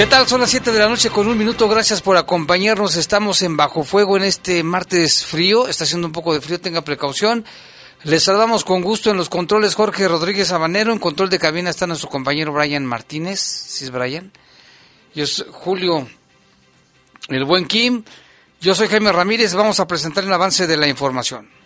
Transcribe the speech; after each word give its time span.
¿Qué 0.00 0.06
tal? 0.06 0.26
Son 0.26 0.40
las 0.40 0.48
7 0.48 0.72
de 0.72 0.78
la 0.78 0.88
noche 0.88 1.10
con 1.10 1.28
un 1.28 1.36
minuto. 1.36 1.68
Gracias 1.68 2.00
por 2.00 2.16
acompañarnos. 2.16 2.96
Estamos 2.96 3.42
en 3.42 3.58
Bajo 3.58 3.84
Fuego 3.84 4.16
en 4.16 4.22
este 4.22 4.62
martes 4.62 5.26
frío. 5.26 5.68
Está 5.68 5.84
haciendo 5.84 6.06
un 6.06 6.12
poco 6.14 6.32
de 6.32 6.40
frío, 6.40 6.58
tenga 6.58 6.80
precaución. 6.80 7.44
Les 8.04 8.22
saludamos 8.22 8.64
con 8.64 8.80
gusto 8.80 9.10
en 9.10 9.18
los 9.18 9.28
controles 9.28 9.74
Jorge 9.74 10.08
Rodríguez 10.08 10.52
Habanero. 10.52 10.90
En 10.94 10.98
control 10.98 11.28
de 11.28 11.38
cabina 11.38 11.68
está 11.68 11.86
nuestro 11.86 12.08
compañero 12.08 12.50
Brian 12.50 12.86
Martínez. 12.86 13.40
¿Sí 13.40 13.84
es 13.84 13.90
Brian? 13.90 14.32
Yo 15.14 15.26
soy 15.26 15.48
Julio, 15.50 16.08
el 17.28 17.44
buen 17.44 17.66
Kim. 17.66 18.02
Yo 18.58 18.74
soy 18.74 18.88
Jaime 18.88 19.12
Ramírez. 19.12 19.52
Vamos 19.52 19.80
a 19.80 19.86
presentar 19.86 20.24
el 20.24 20.32
avance 20.32 20.66
de 20.66 20.78
la 20.78 20.88
información. 20.88 21.59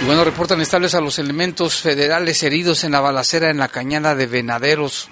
Y 0.00 0.04
bueno, 0.04 0.24
reportan 0.24 0.60
estables 0.60 0.94
a 0.94 1.00
los 1.00 1.18
elementos 1.18 1.80
federales 1.80 2.42
heridos 2.42 2.84
en 2.84 2.92
la 2.92 3.00
balacera 3.00 3.50
en 3.50 3.58
la 3.58 3.68
cañada 3.68 4.14
de 4.14 4.26
Venaderos. 4.26 5.08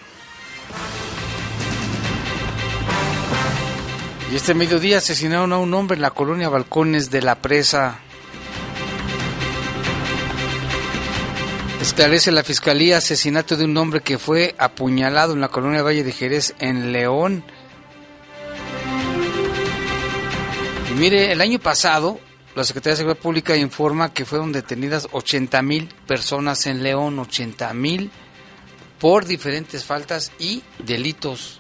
Y 4.31 4.37
este 4.37 4.53
mediodía 4.53 4.99
asesinaron 4.99 5.53
a 5.53 5.59
un 5.59 5.73
hombre 5.75 5.95
en 5.95 6.03
la 6.03 6.11
colonia 6.11 6.49
Balcones 6.49 7.11
de 7.11 7.23
la 7.23 7.37
Presa. 7.37 8.01
Esclarece 11.81 12.33
la 12.33 12.43
fiscalía 12.43 12.97
asesinato 12.97 13.57
de 13.57 13.65
un 13.65 13.77
hombre 13.77 14.01
que 14.01 14.19
fue 14.19 14.55
apuñalado 14.59 15.35
en 15.35 15.41
la 15.41 15.49
colonia 15.49 15.83
Valle 15.83 16.03
de 16.03 16.13
Jerez 16.13 16.55
en 16.59 16.93
León. 16.93 17.45
Y 20.91 20.95
mire, 20.95 21.31
el 21.31 21.41
año 21.41 21.59
pasado 21.59 22.19
la 22.55 22.65
Secretaría 22.65 22.93
de 22.93 22.97
Seguridad 22.99 23.21
Pública 23.23 23.57
informa 23.57 24.13
que 24.13 24.25
fueron 24.25 24.53
detenidas 24.53 25.09
80 25.11 25.61
mil 25.63 25.89
personas 26.07 26.67
en 26.67 26.83
León, 26.83 27.19
80 27.19 27.75
mil 27.75 28.11
por 29.01 29.25
diferentes 29.25 29.85
faltas 29.85 30.33
y 30.39 30.63
delitos. 30.79 31.59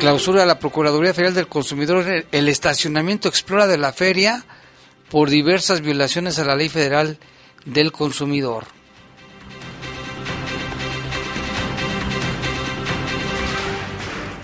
Clausura 0.00 0.44
la 0.44 0.58
Procuraduría 0.58 1.14
Federal 1.14 1.34
del 1.34 1.46
Consumidor 1.46 2.26
el 2.32 2.48
estacionamiento 2.48 3.28
Explora 3.28 3.68
de 3.68 3.78
la 3.78 3.92
feria 3.92 4.44
por 5.08 5.30
diversas 5.30 5.80
violaciones 5.80 6.40
a 6.40 6.44
la 6.44 6.56
Ley 6.56 6.68
Federal 6.68 7.18
del 7.64 7.92
Consumidor. 7.92 8.66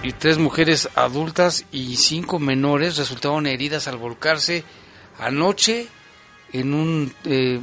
Y 0.08 0.12
tres 0.14 0.38
mujeres 0.38 0.88
adultas 0.94 1.66
y 1.70 1.96
cinco 1.96 2.38
menores 2.38 2.96
resultaron 2.96 3.46
heridas 3.46 3.88
al 3.88 3.98
volcarse 3.98 4.64
anoche 5.18 5.86
en 6.50 6.72
un 6.72 7.12
eh, 7.26 7.60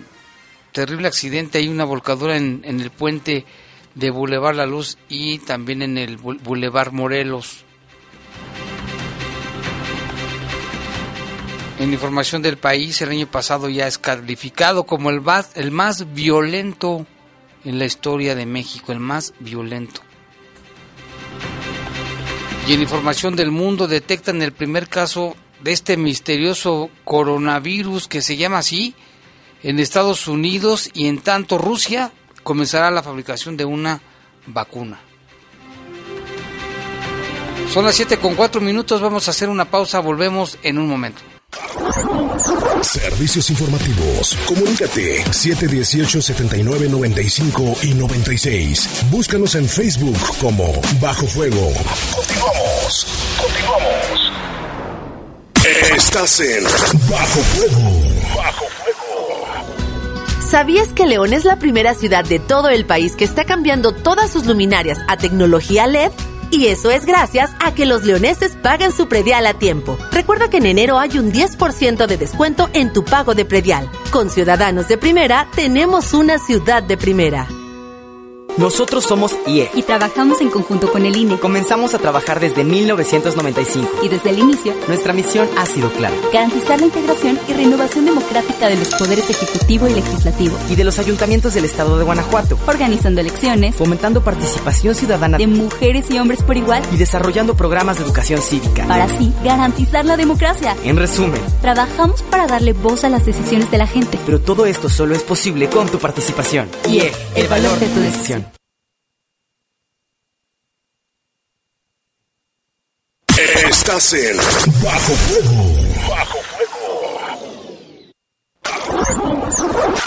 terrible 0.71 1.07
accidente. 1.07 1.57
Hay 1.57 1.69
una 1.69 1.85
volcadura 1.85 2.37
en, 2.37 2.61
en, 2.63 2.81
el 2.81 2.91
puente 2.91 3.45
de 3.95 4.11
Boulevard 4.11 4.55
La 4.55 4.67
Luz 4.67 4.99
y 5.09 5.39
también 5.39 5.81
en 5.81 5.97
el 5.97 6.17
Boulevard 6.17 6.91
Morelos. 6.91 7.65
En 11.79 11.91
información 11.91 12.43
del 12.43 12.57
país, 12.57 13.01
el 13.01 13.09
año 13.09 13.25
pasado 13.25 13.69
ya 13.69 13.87
es 13.87 13.97
calificado 13.97 14.83
como 14.83 15.09
el 15.09 15.19
más, 15.19 15.49
el 15.55 15.71
más 15.71 16.13
violento 16.13 17.07
en 17.63 17.79
la 17.79 17.85
historia 17.85 18.35
de 18.35 18.45
México, 18.45 18.91
el 18.91 18.99
más 18.99 19.33
violento. 19.39 20.04
Y 22.67 22.73
en 22.73 22.81
información 22.81 23.35
del 23.35 23.51
mundo 23.51 23.87
detectan 23.87 24.41
el 24.41 24.51
primer 24.51 24.87
caso 24.87 25.35
de 25.61 25.71
este 25.71 25.97
misterioso 25.97 26.89
coronavirus 27.03 28.07
que 28.07 28.21
se 28.21 28.37
llama 28.37 28.59
así 28.59 28.95
en 29.63 29.79
Estados 29.79 30.27
Unidos 30.27 30.89
y 30.93 31.07
en 31.07 31.19
tanto 31.19 31.57
Rusia 31.57 32.11
comenzará 32.43 32.91
la 32.91 33.03
fabricación 33.03 33.57
de 33.57 33.65
una 33.65 34.01
vacuna. 34.47 34.99
Son 37.73 37.85
las 37.85 37.95
7 37.95 38.17
con 38.17 38.35
4 38.35 38.61
minutos, 38.61 39.01
vamos 39.01 39.27
a 39.27 39.31
hacer 39.31 39.49
una 39.49 39.65
pausa, 39.65 39.99
volvemos 39.99 40.57
en 40.63 40.77
un 40.77 40.87
momento. 40.87 41.21
Servicios 42.81 43.49
informativos. 43.49 44.37
Comunícate 44.45 45.25
718-7995 45.25 47.83
y 47.83 47.95
96. 47.95 49.05
Búscanos 49.09 49.55
en 49.55 49.67
Facebook 49.67 50.19
como 50.39 50.71
Bajo 51.01 51.25
Fuego. 51.25 51.73
Continuamos. 52.45 53.07
Continuamos. 53.41 54.31
Estás 55.97 56.39
en 56.41 56.63
Bajo 57.09 57.39
Fuego. 57.39 57.91
Bajo 58.35 58.65
Fuego. 58.65 60.47
¿Sabías 60.47 60.89
que 60.89 61.07
León 61.07 61.33
es 61.33 61.43
la 61.43 61.57
primera 61.57 61.95
ciudad 61.95 62.23
de 62.23 62.37
todo 62.37 62.69
el 62.69 62.85
país 62.85 63.15
que 63.15 63.23
está 63.23 63.45
cambiando 63.45 63.93
todas 63.93 64.31
sus 64.31 64.45
luminarias 64.45 64.99
a 65.07 65.17
tecnología 65.17 65.87
LED? 65.87 66.11
Y 66.51 66.67
eso 66.67 66.91
es 66.91 67.05
gracias 67.05 67.49
a 67.59 67.73
que 67.73 67.87
los 67.87 68.03
leoneses 68.03 68.55
pagan 68.61 68.91
su 68.91 69.07
predial 69.07 69.47
a 69.47 69.55
tiempo. 69.55 69.97
Recuerda 70.11 70.47
que 70.47 70.57
en 70.57 70.67
enero 70.67 70.99
hay 70.99 71.17
un 71.17 71.33
10% 71.33 72.05
de 72.05 72.17
descuento 72.17 72.69
en 72.73 72.93
tu 72.93 73.03
pago 73.03 73.33
de 73.33 73.45
predial. 73.45 73.89
Con 74.11 74.29
Ciudadanos 74.29 74.87
de 74.87 74.99
Primera, 74.99 75.47
tenemos 75.55 76.13
una 76.13 76.37
ciudad 76.37 76.83
de 76.83 76.95
primera. 76.95 77.47
Nosotros 78.57 79.03
somos 79.03 79.35
IE. 79.47 79.69
Y 79.73 79.83
trabajamos 79.83 80.39
en 80.39 80.49
conjunto 80.49 80.89
con 80.91 81.05
el 81.05 81.15
INE. 81.17 81.37
Comenzamos 81.39 81.93
a 81.93 81.99
trabajar 81.99 82.39
desde 82.39 82.63
1995. 82.63 83.89
Y 84.01 84.07
desde 84.07 84.29
el 84.29 84.39
inicio, 84.39 84.73
nuestra 84.87 85.11
misión 85.11 85.47
ha 85.57 85.65
sido 85.65 85.89
clara. 85.91 86.15
Garantizar 86.31 86.79
la 86.79 86.85
integración 86.85 87.37
y 87.49 87.53
renovación 87.53 88.05
democrática 88.05 88.69
de 88.69 88.77
los 88.77 88.95
poderes 88.95 89.29
ejecutivo 89.29 89.87
y 89.87 89.95
legislativo. 89.95 90.57
Y 90.69 90.75
de 90.75 90.85
los 90.85 90.99
ayuntamientos 90.99 91.53
del 91.53 91.65
estado 91.65 91.97
de 91.97 92.05
Guanajuato. 92.05 92.57
Organizando 92.65 93.19
elecciones. 93.19 93.75
Fomentando 93.75 94.23
participación 94.23 94.95
ciudadana. 94.95 95.37
De 95.37 95.47
mujeres 95.47 96.09
y 96.09 96.19
hombres 96.19 96.41
por 96.41 96.55
igual. 96.55 96.81
Y 96.93 96.97
desarrollando 96.97 97.55
programas 97.55 97.97
de 97.97 98.05
educación 98.05 98.41
cívica. 98.41 98.87
Para 98.87 99.03
así 99.03 99.33
garantizar 99.43 100.05
la 100.05 100.15
democracia. 100.15 100.77
En 100.83 100.95
resumen. 100.95 101.41
Trabajamos 101.61 102.23
para 102.23 102.47
darle 102.47 102.71
voz 102.71 103.03
a 103.03 103.09
las 103.09 103.25
decisiones 103.25 103.69
de 103.69 103.79
la 103.79 103.87
gente. 103.87 104.17
Pero 104.25 104.39
todo 104.39 104.65
esto 104.65 104.87
solo 104.87 105.13
es 105.13 105.23
posible 105.23 105.67
con 105.67 105.89
tu 105.89 105.99
participación. 105.99 106.69
IE, 106.87 107.11
el, 107.35 107.47
valor 107.47 107.77
de 107.79 107.87
tu 107.87 107.99
decisión. 107.99 108.44
Estás 113.85 114.15
Bajo 114.83 115.13
Fuego. 115.13 115.61
Bajo 116.09 116.39
Fuego. 116.41 116.81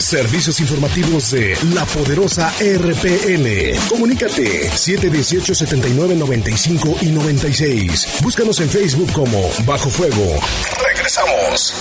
Servicios 0.01 0.59
informativos 0.59 1.31
de 1.31 1.57
la 1.73 1.85
poderosa 1.85 2.53
RPN. 2.59 3.79
Comunícate 3.89 4.69
718 4.69 5.55
79 5.55 6.17
95 6.17 6.97
y 7.03 7.07
96. 7.07 8.19
Búscanos 8.21 8.59
en 8.59 8.69
Facebook 8.69 9.13
como 9.13 9.49
Bajo 9.65 9.89
Fuego. 9.91 10.41
Regresamos. 10.85 11.73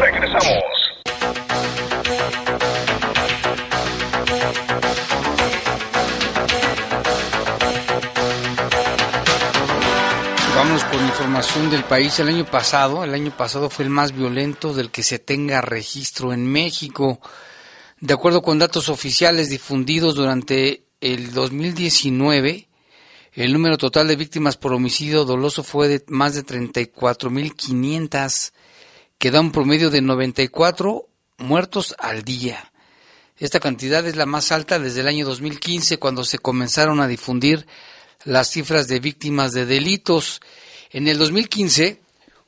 Regresamos. 0.00 0.81
Información 11.22 11.70
del 11.70 11.84
país. 11.84 12.18
El 12.18 12.26
año 12.26 12.44
pasado, 12.44 13.04
el 13.04 13.14
año 13.14 13.30
pasado 13.36 13.70
fue 13.70 13.84
el 13.84 13.92
más 13.92 14.10
violento 14.10 14.74
del 14.74 14.90
que 14.90 15.04
se 15.04 15.20
tenga 15.20 15.60
registro 15.60 16.32
en 16.32 16.44
México. 16.44 17.20
De 18.00 18.12
acuerdo 18.12 18.42
con 18.42 18.58
datos 18.58 18.88
oficiales 18.88 19.48
difundidos 19.48 20.16
durante 20.16 20.82
el 21.00 21.32
2019, 21.32 22.68
el 23.34 23.52
número 23.52 23.78
total 23.78 24.08
de 24.08 24.16
víctimas 24.16 24.56
por 24.56 24.72
homicidio 24.72 25.24
doloso 25.24 25.62
fue 25.62 25.86
de 25.86 26.04
más 26.08 26.34
de 26.34 26.44
34.500, 26.44 28.50
que 29.16 29.30
da 29.30 29.40
un 29.40 29.52
promedio 29.52 29.90
de 29.90 30.02
94 30.02 31.08
muertos 31.38 31.94
al 32.00 32.24
día. 32.24 32.72
Esta 33.38 33.60
cantidad 33.60 34.04
es 34.08 34.16
la 34.16 34.26
más 34.26 34.50
alta 34.50 34.80
desde 34.80 35.02
el 35.02 35.06
año 35.06 35.24
2015, 35.24 35.98
cuando 35.98 36.24
se 36.24 36.40
comenzaron 36.40 37.00
a 37.00 37.06
difundir 37.06 37.64
las 38.24 38.50
cifras 38.50 38.88
de 38.88 38.98
víctimas 38.98 39.52
de 39.52 39.66
delitos. 39.66 40.40
En 40.92 41.08
el 41.08 41.16
2015 41.16 41.98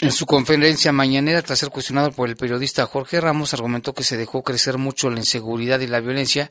en 0.05 0.12
su 0.12 0.27
conferencia 0.27 0.93
mañanera, 0.93 1.41
tras 1.41 1.59
ser 1.59 1.71
cuestionado 1.71 2.12
por 2.12 2.29
el 2.29 2.37
periodista 2.37 2.85
Jorge 2.85 3.23
Ramos, 3.23 3.55
argumentó 3.55 3.95
que 3.95 4.05
se 4.05 4.19
dejó 4.19 4.43
crecer 4.43 4.77
mucho 4.77 5.09
la 5.09 5.19
inseguridad 5.19 5.81
y 5.81 5.87
la 5.87 6.01
violencia 6.01 6.51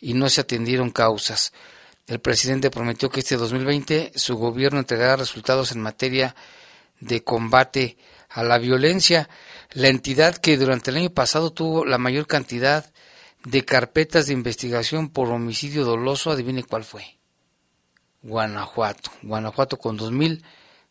y 0.00 0.14
no 0.14 0.30
se 0.30 0.40
atendieron 0.40 0.90
causas. 0.90 1.52
El 2.06 2.20
presidente 2.20 2.70
prometió 2.70 3.10
que 3.10 3.20
este 3.20 3.36
2020 3.36 4.12
su 4.14 4.36
gobierno 4.36 4.78
entregará 4.78 5.16
resultados 5.16 5.72
en 5.72 5.82
materia 5.82 6.34
de 6.98 7.22
combate 7.22 7.98
a 8.30 8.42
la 8.42 8.56
violencia. 8.56 9.28
La 9.72 9.88
entidad 9.88 10.34
que 10.38 10.56
durante 10.56 10.90
el 10.90 10.96
año 10.96 11.10
pasado 11.10 11.52
tuvo 11.52 11.84
la 11.84 11.98
mayor 11.98 12.26
cantidad 12.26 12.90
de 13.44 13.62
carpetas 13.62 14.26
de 14.26 14.32
investigación 14.32 15.10
por 15.10 15.28
homicidio 15.28 15.84
doloso, 15.84 16.30
adivine 16.30 16.64
cuál 16.64 16.84
fue. 16.84 17.18
Guanajuato. 18.22 19.10
Guanajuato 19.22 19.76
con 19.76 19.98
2000 19.98 20.42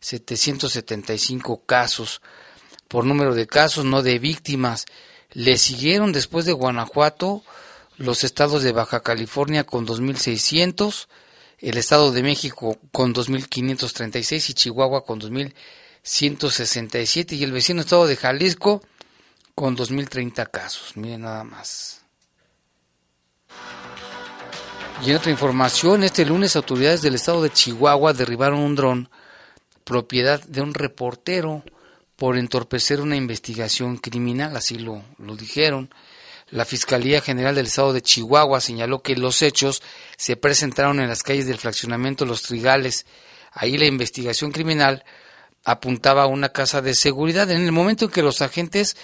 775 0.06 1.62
casos 1.66 2.22
por 2.86 3.04
número 3.04 3.34
de 3.34 3.48
casos, 3.48 3.84
no 3.84 4.02
de 4.02 4.20
víctimas. 4.20 4.86
Le 5.32 5.58
siguieron 5.58 6.12
después 6.12 6.44
de 6.44 6.52
Guanajuato 6.52 7.42
los 7.96 8.22
estados 8.22 8.62
de 8.62 8.70
Baja 8.70 9.00
California 9.00 9.64
con 9.64 9.84
2.600, 9.84 11.08
el 11.58 11.76
estado 11.76 12.12
de 12.12 12.22
México 12.22 12.78
con 12.92 13.12
2.536 13.14 14.50
y 14.50 14.54
Chihuahua 14.54 15.04
con 15.04 15.20
2.167 15.20 17.32
y 17.32 17.42
el 17.42 17.50
vecino 17.50 17.80
estado 17.80 18.06
de 18.06 18.14
Jalisco 18.14 18.82
con 19.56 19.76
2.030 19.76 20.48
casos. 20.48 20.96
Miren 20.96 21.22
nada 21.22 21.42
más. 21.42 22.02
Y 25.04 25.10
en 25.10 25.16
otra 25.16 25.32
información, 25.32 26.04
este 26.04 26.24
lunes 26.24 26.54
autoridades 26.54 27.02
del 27.02 27.16
estado 27.16 27.42
de 27.42 27.50
Chihuahua 27.50 28.12
derribaron 28.12 28.60
un 28.60 28.76
dron 28.76 29.10
propiedad 29.86 30.42
de 30.42 30.60
un 30.60 30.74
reportero 30.74 31.62
por 32.16 32.36
entorpecer 32.36 33.00
una 33.00 33.14
investigación 33.14 33.98
criminal, 33.98 34.56
así 34.56 34.78
lo, 34.78 35.04
lo 35.18 35.36
dijeron. 35.36 35.90
La 36.50 36.64
Fiscalía 36.64 37.20
General 37.20 37.54
del 37.54 37.66
Estado 37.66 37.92
de 37.92 38.02
Chihuahua 38.02 38.60
señaló 38.60 39.00
que 39.00 39.14
los 39.14 39.42
hechos 39.42 39.82
se 40.16 40.36
presentaron 40.36 40.98
en 40.98 41.08
las 41.08 41.22
calles 41.22 41.46
del 41.46 41.58
fraccionamiento 41.58 42.26
Los 42.26 42.42
Trigales. 42.42 43.06
Ahí 43.52 43.78
la 43.78 43.86
investigación 43.86 44.50
criminal 44.50 45.04
apuntaba 45.64 46.24
a 46.24 46.26
una 46.26 46.48
casa 46.48 46.82
de 46.82 46.94
seguridad. 46.94 47.48
En 47.50 47.62
el 47.62 47.72
momento 47.72 48.06
en 48.06 48.10
que 48.10 48.22
los 48.22 48.42
agentes 48.42 48.96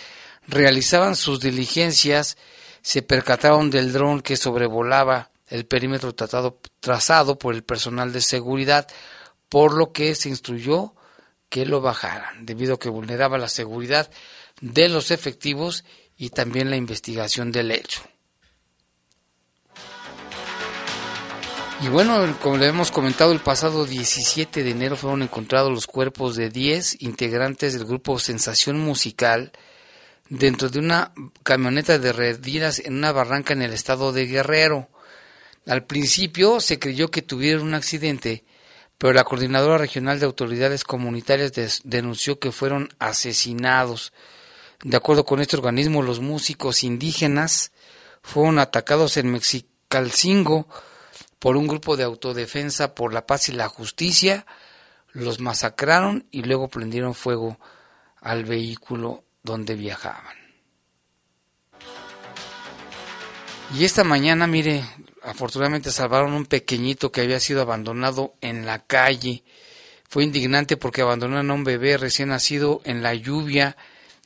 realizaban 0.48 1.14
sus 1.14 1.38
diligencias, 1.38 2.36
se 2.80 3.02
percataron 3.02 3.70
del 3.70 3.92
dron 3.92 4.20
que 4.20 4.36
sobrevolaba 4.36 5.30
el 5.46 5.64
perímetro 5.64 6.12
tratado, 6.12 6.58
trazado 6.80 7.38
por 7.38 7.54
el 7.54 7.62
personal 7.62 8.12
de 8.12 8.20
seguridad 8.20 8.88
por 9.52 9.74
lo 9.74 9.92
que 9.92 10.14
se 10.14 10.30
instruyó 10.30 10.94
que 11.50 11.66
lo 11.66 11.82
bajaran, 11.82 12.46
debido 12.46 12.76
a 12.76 12.78
que 12.78 12.88
vulneraba 12.88 13.36
la 13.36 13.48
seguridad 13.48 14.10
de 14.62 14.88
los 14.88 15.10
efectivos 15.10 15.84
y 16.16 16.30
también 16.30 16.70
la 16.70 16.76
investigación 16.76 17.52
del 17.52 17.70
hecho. 17.70 18.00
Y 21.82 21.88
bueno, 21.88 22.34
como 22.40 22.56
le 22.56 22.68
hemos 22.68 22.90
comentado, 22.90 23.30
el 23.32 23.40
pasado 23.40 23.84
17 23.84 24.64
de 24.64 24.70
enero 24.70 24.96
fueron 24.96 25.20
encontrados 25.20 25.70
los 25.70 25.86
cuerpos 25.86 26.34
de 26.34 26.48
10 26.48 27.02
integrantes 27.02 27.74
del 27.74 27.84
grupo 27.84 28.18
Sensación 28.18 28.80
Musical 28.80 29.52
dentro 30.30 30.70
de 30.70 30.78
una 30.78 31.12
camioneta 31.42 31.98
de 31.98 32.14
redilas 32.14 32.78
en 32.78 32.94
una 32.94 33.12
barranca 33.12 33.52
en 33.52 33.60
el 33.60 33.74
estado 33.74 34.12
de 34.12 34.24
Guerrero. 34.24 34.88
Al 35.66 35.84
principio 35.84 36.58
se 36.60 36.78
creyó 36.78 37.10
que 37.10 37.20
tuvieron 37.20 37.64
un 37.64 37.74
accidente 37.74 38.46
pero 39.02 39.14
la 39.14 39.24
Coordinadora 39.24 39.78
Regional 39.78 40.20
de 40.20 40.26
Autoridades 40.26 40.84
Comunitarias 40.84 41.80
denunció 41.82 42.38
que 42.38 42.52
fueron 42.52 42.88
asesinados. 43.00 44.12
De 44.84 44.96
acuerdo 44.96 45.24
con 45.24 45.40
este 45.40 45.56
organismo, 45.56 46.02
los 46.02 46.20
músicos 46.20 46.84
indígenas 46.84 47.72
fueron 48.22 48.60
atacados 48.60 49.16
en 49.16 49.32
Mexicalcingo 49.32 50.68
por 51.40 51.56
un 51.56 51.66
grupo 51.66 51.96
de 51.96 52.04
autodefensa 52.04 52.94
por 52.94 53.12
la 53.12 53.26
paz 53.26 53.48
y 53.48 53.52
la 53.52 53.68
justicia, 53.68 54.46
los 55.10 55.40
masacraron 55.40 56.28
y 56.30 56.44
luego 56.44 56.68
prendieron 56.68 57.14
fuego 57.14 57.58
al 58.20 58.44
vehículo 58.44 59.24
donde 59.42 59.74
viajaban. 59.74 60.36
Y 63.74 63.84
esta 63.84 64.04
mañana, 64.04 64.46
mire, 64.46 64.84
afortunadamente 65.22 65.90
salvaron 65.90 66.32
un 66.32 66.46
pequeñito 66.46 67.12
que 67.12 67.20
había 67.20 67.40
sido 67.40 67.62
abandonado 67.62 68.34
en 68.40 68.66
la 68.66 68.80
calle. 68.80 69.44
Fue 70.08 70.24
indignante 70.24 70.76
porque 70.76 71.02
abandonaron 71.02 71.50
a 71.50 71.54
un 71.54 71.64
bebé 71.64 71.96
recién 71.96 72.30
nacido 72.30 72.80
en 72.84 73.02
la 73.02 73.14
lluvia 73.14 73.76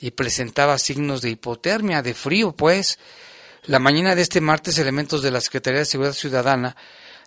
y 0.00 0.10
presentaba 0.10 0.78
signos 0.78 1.22
de 1.22 1.30
hipotermia, 1.30 2.02
de 2.02 2.14
frío, 2.14 2.52
pues. 2.52 2.98
La 3.64 3.78
mañana 3.78 4.14
de 4.14 4.22
este 4.22 4.40
martes, 4.40 4.78
elementos 4.78 5.22
de 5.22 5.30
la 5.30 5.40
Secretaría 5.40 5.80
de 5.80 5.86
Seguridad 5.86 6.14
Ciudadana 6.14 6.76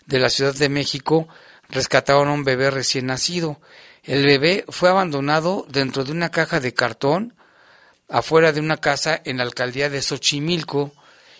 de 0.05 0.19
la 0.19 0.29
Ciudad 0.29 0.55
de 0.55 0.69
México 0.69 1.27
rescataron 1.69 2.29
a 2.29 2.33
un 2.33 2.43
bebé 2.43 2.71
recién 2.71 3.07
nacido. 3.07 3.59
El 4.03 4.25
bebé 4.25 4.65
fue 4.69 4.89
abandonado 4.89 5.65
dentro 5.69 6.03
de 6.03 6.11
una 6.11 6.31
caja 6.31 6.59
de 6.59 6.73
cartón 6.73 7.35
afuera 8.07 8.51
de 8.51 8.59
una 8.59 8.77
casa 8.77 9.21
en 9.23 9.37
la 9.37 9.43
alcaldía 9.43 9.89
de 9.89 10.01
Xochimilco 10.01 10.93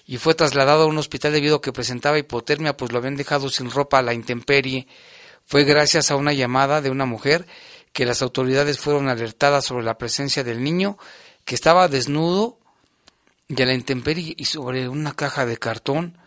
y 0.10 0.18
fue 0.18 0.34
trasladado 0.34 0.86
a 0.86 0.88
un 0.88 0.98
hospital 0.98 1.34
debido 1.34 1.58
a 1.58 1.62
que 1.62 1.72
presentaba 1.72 2.18
hipotermia, 2.18 2.76
pues 2.76 2.92
lo 2.92 2.98
habían 2.98 3.16
dejado 3.16 3.48
sin 3.48 3.70
ropa 3.70 4.00
a 4.00 4.02
la 4.02 4.16
intemperie. 4.16 4.88
Fue 5.46 5.66
gracias 5.66 6.10
a 6.10 6.16
una 6.16 6.34
llamada 6.34 6.82
de 6.82 6.90
una 6.90 7.06
mujer 7.06 7.46
que 7.94 8.08
las 8.08 8.24
autoridades 8.24 8.80
fueron 8.80 9.08
alertadas 9.08 9.66
sobre 9.66 9.86
la 9.86 10.00
presencia 10.00 10.44
del 10.44 10.64
niño 10.64 10.98
que 11.46 11.54
estaba 11.54 11.88
desnudo 11.88 12.58
y 13.48 13.62
a 13.62 13.68
la 13.68 13.76
intemperie 13.76 14.34
y 14.36 14.46
sobre 14.46 14.90
una 14.90 15.14
caja 15.14 15.46
de 15.46 15.58
cartón. 15.58 16.18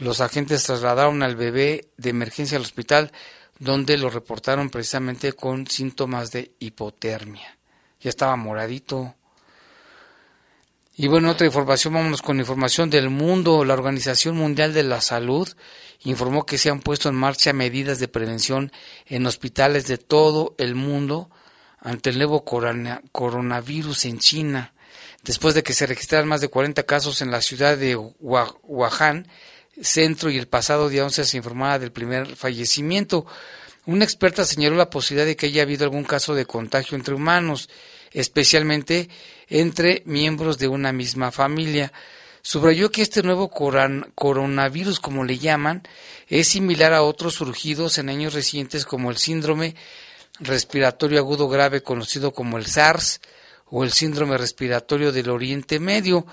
Los 0.00 0.20
agentes 0.20 0.64
trasladaron 0.64 1.22
al 1.22 1.36
bebé 1.36 1.90
de 1.96 2.10
emergencia 2.10 2.56
al 2.56 2.64
hospital 2.64 3.12
donde 3.60 3.98
lo 3.98 4.10
reportaron 4.10 4.68
precisamente 4.68 5.32
con 5.32 5.68
síntomas 5.68 6.32
de 6.32 6.50
hipotermia. 6.58 7.56
Ya 8.00 8.10
estaba 8.10 8.34
moradito. 8.34 9.14
Y 11.00 11.06
bueno, 11.06 11.30
otra 11.30 11.46
información, 11.46 11.94
vámonos 11.94 12.22
con 12.22 12.40
información 12.40 12.90
del 12.90 13.08
mundo. 13.08 13.64
La 13.64 13.74
Organización 13.74 14.34
Mundial 14.34 14.74
de 14.74 14.82
la 14.82 15.00
Salud 15.00 15.48
informó 16.00 16.44
que 16.44 16.58
se 16.58 16.70
han 16.70 16.80
puesto 16.80 17.08
en 17.08 17.14
marcha 17.14 17.52
medidas 17.52 18.00
de 18.00 18.08
prevención 18.08 18.72
en 19.06 19.24
hospitales 19.24 19.86
de 19.86 19.96
todo 19.96 20.56
el 20.58 20.74
mundo 20.74 21.30
ante 21.78 22.10
el 22.10 22.18
nuevo 22.18 22.44
coronavirus 22.44 24.06
en 24.06 24.18
China. 24.18 24.74
Después 25.22 25.54
de 25.54 25.62
que 25.62 25.72
se 25.72 25.86
registraran 25.86 26.26
más 26.26 26.40
de 26.40 26.48
40 26.48 26.82
casos 26.82 27.22
en 27.22 27.30
la 27.30 27.42
ciudad 27.42 27.78
de 27.78 27.94
Wuhan, 27.94 29.28
centro, 29.80 30.30
y 30.30 30.36
el 30.36 30.48
pasado 30.48 30.88
día 30.88 31.04
11 31.04 31.24
se 31.26 31.36
informaba 31.36 31.78
del 31.78 31.92
primer 31.92 32.34
fallecimiento. 32.34 33.24
Una 33.86 34.02
experta 34.02 34.44
señaló 34.44 34.74
la 34.74 34.90
posibilidad 34.90 35.26
de 35.26 35.36
que 35.36 35.46
haya 35.46 35.62
habido 35.62 35.84
algún 35.84 36.02
caso 36.02 36.34
de 36.34 36.44
contagio 36.44 36.96
entre 36.96 37.14
humanos, 37.14 37.70
especialmente 38.10 39.08
entre 39.48 40.02
miembros 40.04 40.58
de 40.58 40.68
una 40.68 40.92
misma 40.92 41.30
familia. 41.30 41.92
Subrayó 42.42 42.90
que 42.90 43.02
este 43.02 43.22
nuevo 43.22 43.50
coronavirus, 43.50 45.00
como 45.00 45.24
le 45.24 45.38
llaman, 45.38 45.82
es 46.28 46.48
similar 46.48 46.92
a 46.92 47.02
otros 47.02 47.34
surgidos 47.34 47.98
en 47.98 48.08
años 48.08 48.34
recientes 48.34 48.84
como 48.84 49.10
el 49.10 49.18
síndrome 49.18 49.74
respiratorio 50.40 51.18
agudo 51.18 51.48
grave 51.48 51.82
conocido 51.82 52.32
como 52.32 52.58
el 52.58 52.66
SARS 52.66 53.20
o 53.66 53.84
el 53.84 53.92
síndrome 53.92 54.38
respiratorio 54.38 55.12
del 55.12 55.30
Oriente 55.30 55.80
Medio. 55.80 56.26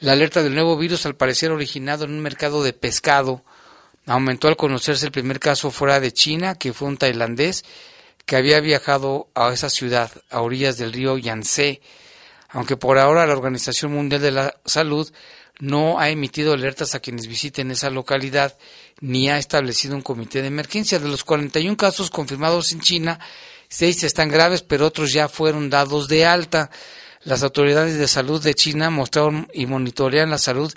La 0.00 0.12
alerta 0.12 0.42
del 0.42 0.54
nuevo 0.54 0.76
virus, 0.76 1.06
al 1.06 1.16
parecer 1.16 1.50
originado 1.50 2.04
en 2.04 2.12
un 2.12 2.20
mercado 2.20 2.62
de 2.62 2.72
pescado, 2.72 3.42
aumentó 4.06 4.48
al 4.48 4.56
conocerse 4.56 5.06
el 5.06 5.12
primer 5.12 5.40
caso 5.40 5.70
fuera 5.70 6.00
de 6.00 6.12
China, 6.12 6.54
que 6.54 6.72
fue 6.72 6.88
un 6.88 6.96
tailandés 6.96 7.64
que 8.24 8.36
había 8.36 8.60
viajado 8.60 9.28
a 9.34 9.52
esa 9.52 9.70
ciudad 9.70 10.10
a 10.30 10.40
orillas 10.40 10.78
del 10.78 10.92
río 10.92 11.18
Yangtze 11.18 11.80
aunque 12.48 12.76
por 12.76 12.98
ahora 12.98 13.26
la 13.26 13.34
Organización 13.34 13.92
Mundial 13.92 14.20
de 14.20 14.30
la 14.30 14.54
Salud 14.64 15.10
no 15.60 15.98
ha 15.98 16.08
emitido 16.08 16.52
alertas 16.52 16.94
a 16.94 17.00
quienes 17.00 17.26
visiten 17.26 17.70
esa 17.70 17.90
localidad 17.90 18.56
ni 19.00 19.28
ha 19.28 19.38
establecido 19.38 19.96
un 19.96 20.02
comité 20.02 20.40
de 20.40 20.48
emergencia. 20.48 20.98
De 20.98 21.08
los 21.08 21.24
41 21.24 21.76
casos 21.76 22.10
confirmados 22.10 22.72
en 22.72 22.80
China, 22.80 23.18
seis 23.68 24.02
están 24.04 24.28
graves, 24.28 24.62
pero 24.62 24.86
otros 24.86 25.12
ya 25.12 25.28
fueron 25.28 25.68
dados 25.70 26.08
de 26.08 26.26
alta. 26.26 26.70
Las 27.24 27.42
autoridades 27.42 27.98
de 27.98 28.06
salud 28.06 28.42
de 28.42 28.54
China 28.54 28.90
mostraron 28.90 29.48
y 29.52 29.66
monitorean 29.66 30.30
la 30.30 30.38
salud 30.38 30.72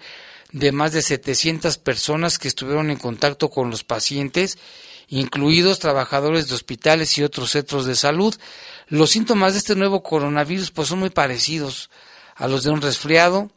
de 0.52 0.72
más 0.72 0.92
de 0.92 1.02
700 1.02 1.78
personas 1.78 2.38
que 2.40 2.48
estuvieron 2.48 2.90
en 2.90 2.98
contacto 2.98 3.50
con 3.50 3.70
los 3.70 3.84
pacientes, 3.84 4.58
incluidos 5.12 5.80
trabajadores 5.80 6.48
de 6.48 6.56
hospitales 6.56 7.18
y 7.18 7.24
otros 7.24 7.52
centros 7.52 7.86
de 7.86 7.96
salud. 7.96 8.34
Los 8.88 9.12
síntomas 9.12 9.54
de 9.54 9.60
este 9.60 9.76
nuevo 9.76 10.02
coronavirus 10.02 10.72
pues 10.72 10.88
son 10.88 11.00
muy 11.00 11.10
parecidos 11.10 11.90
a 12.36 12.48
los 12.48 12.64
de 12.64 12.72
un 12.72 12.82
resfriado. 12.82 13.52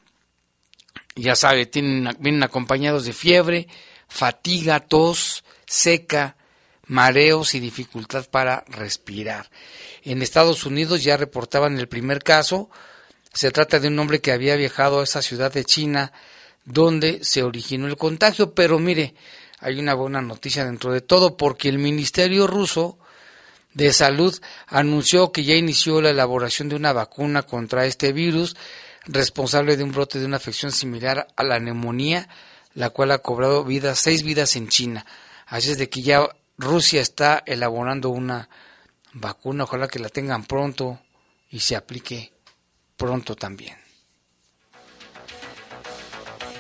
Ya 1.15 1.37
sabe, 1.37 1.67
tienen, 1.67 2.15
vienen 2.19 2.43
acompañados 2.43 3.05
de 3.05 3.13
fiebre, 3.13 3.69
fatiga, 4.09 4.81
tos, 4.81 5.45
seca, 5.65 6.37
mareos 6.87 7.55
y 7.55 7.61
dificultad 7.61 8.29
para 8.29 8.65
respirar. 8.67 9.49
En 10.03 10.23
Estados 10.23 10.67
Unidos 10.67 11.05
ya 11.05 11.17
reportaban 11.17 11.79
el 11.79 11.87
primer 11.87 12.25
caso. 12.25 12.69
Se 13.33 13.53
trata 13.53 13.79
de 13.79 13.89
un 13.89 13.99
hombre 14.01 14.21
que 14.21 14.33
había 14.33 14.57
viajado 14.57 15.01
a 15.01 15.05
esa 15.05 15.23
ciudad 15.23 15.53
de 15.53 15.65
China 15.65 16.13
donde 16.65 17.23
se 17.23 17.45
originó 17.45 17.87
el 17.87 17.97
contagio. 17.97 18.55
Pero 18.55 18.81
mire, 18.81 19.15
hay 19.65 19.81
una 19.81 19.95
buena 19.95 20.21
noticia 20.21 20.67
dentro 20.67 20.93
de 20.93 21.01
todo 21.01 21.39
porque 21.39 21.71
el 21.71 21.79
Ministerio 21.79 22.47
ruso 22.47 22.99
de 23.73 23.95
Salud 23.95 24.39
anunció 24.67 25.33
que 25.33 25.43
ya 25.43 25.55
inició 25.55 26.03
la 26.03 26.11
elaboración 26.11 26.69
de 26.69 26.77
una 26.77 26.93
vacuna 26.93 27.45
contra 27.45 27.87
este 27.87 28.13
virus 28.13 28.57
responsable 29.07 29.79
de 29.79 29.85
un 29.85 29.93
brote 29.93 30.19
de 30.19 30.27
una 30.27 30.37
afección 30.37 30.71
similar 30.71 31.29
a 31.35 31.43
la 31.45 31.59
neumonía, 31.61 32.29
la 32.75 32.91
cual 32.91 33.11
ha 33.13 33.21
cobrado 33.21 33.65
vidas, 33.65 33.99
seis 33.99 34.23
vidas 34.23 34.55
en 34.57 34.69
China. 34.69 35.07
Así 35.47 35.71
es 35.71 35.79
de 35.79 35.89
que 35.89 36.03
ya 36.03 36.29
Rusia 36.59 37.01
está 37.01 37.43
elaborando 37.47 38.11
una 38.11 38.51
vacuna, 39.15 39.65
ojalá 39.65 39.89
que 39.89 39.99
la 39.99 40.11
tengan 40.11 40.45
pronto 40.45 41.01
y 41.51 41.61
se 41.61 41.75
aplique 41.75 42.35
pronto 42.99 43.35
también. 43.35 43.84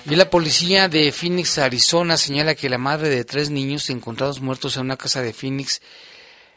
La 0.06 0.28
policía 0.28 0.88
de 0.90 1.10
Phoenix, 1.12 1.56
Arizona, 1.56 2.18
señala 2.18 2.54
que 2.54 2.68
la 2.68 2.76
madre 2.76 3.08
de 3.08 3.24
tres 3.24 3.48
niños 3.48 3.88
encontrados 3.88 4.42
muertos 4.42 4.76
en 4.76 4.82
una 4.82 4.98
casa 4.98 5.22
de 5.22 5.32
Phoenix 5.32 5.80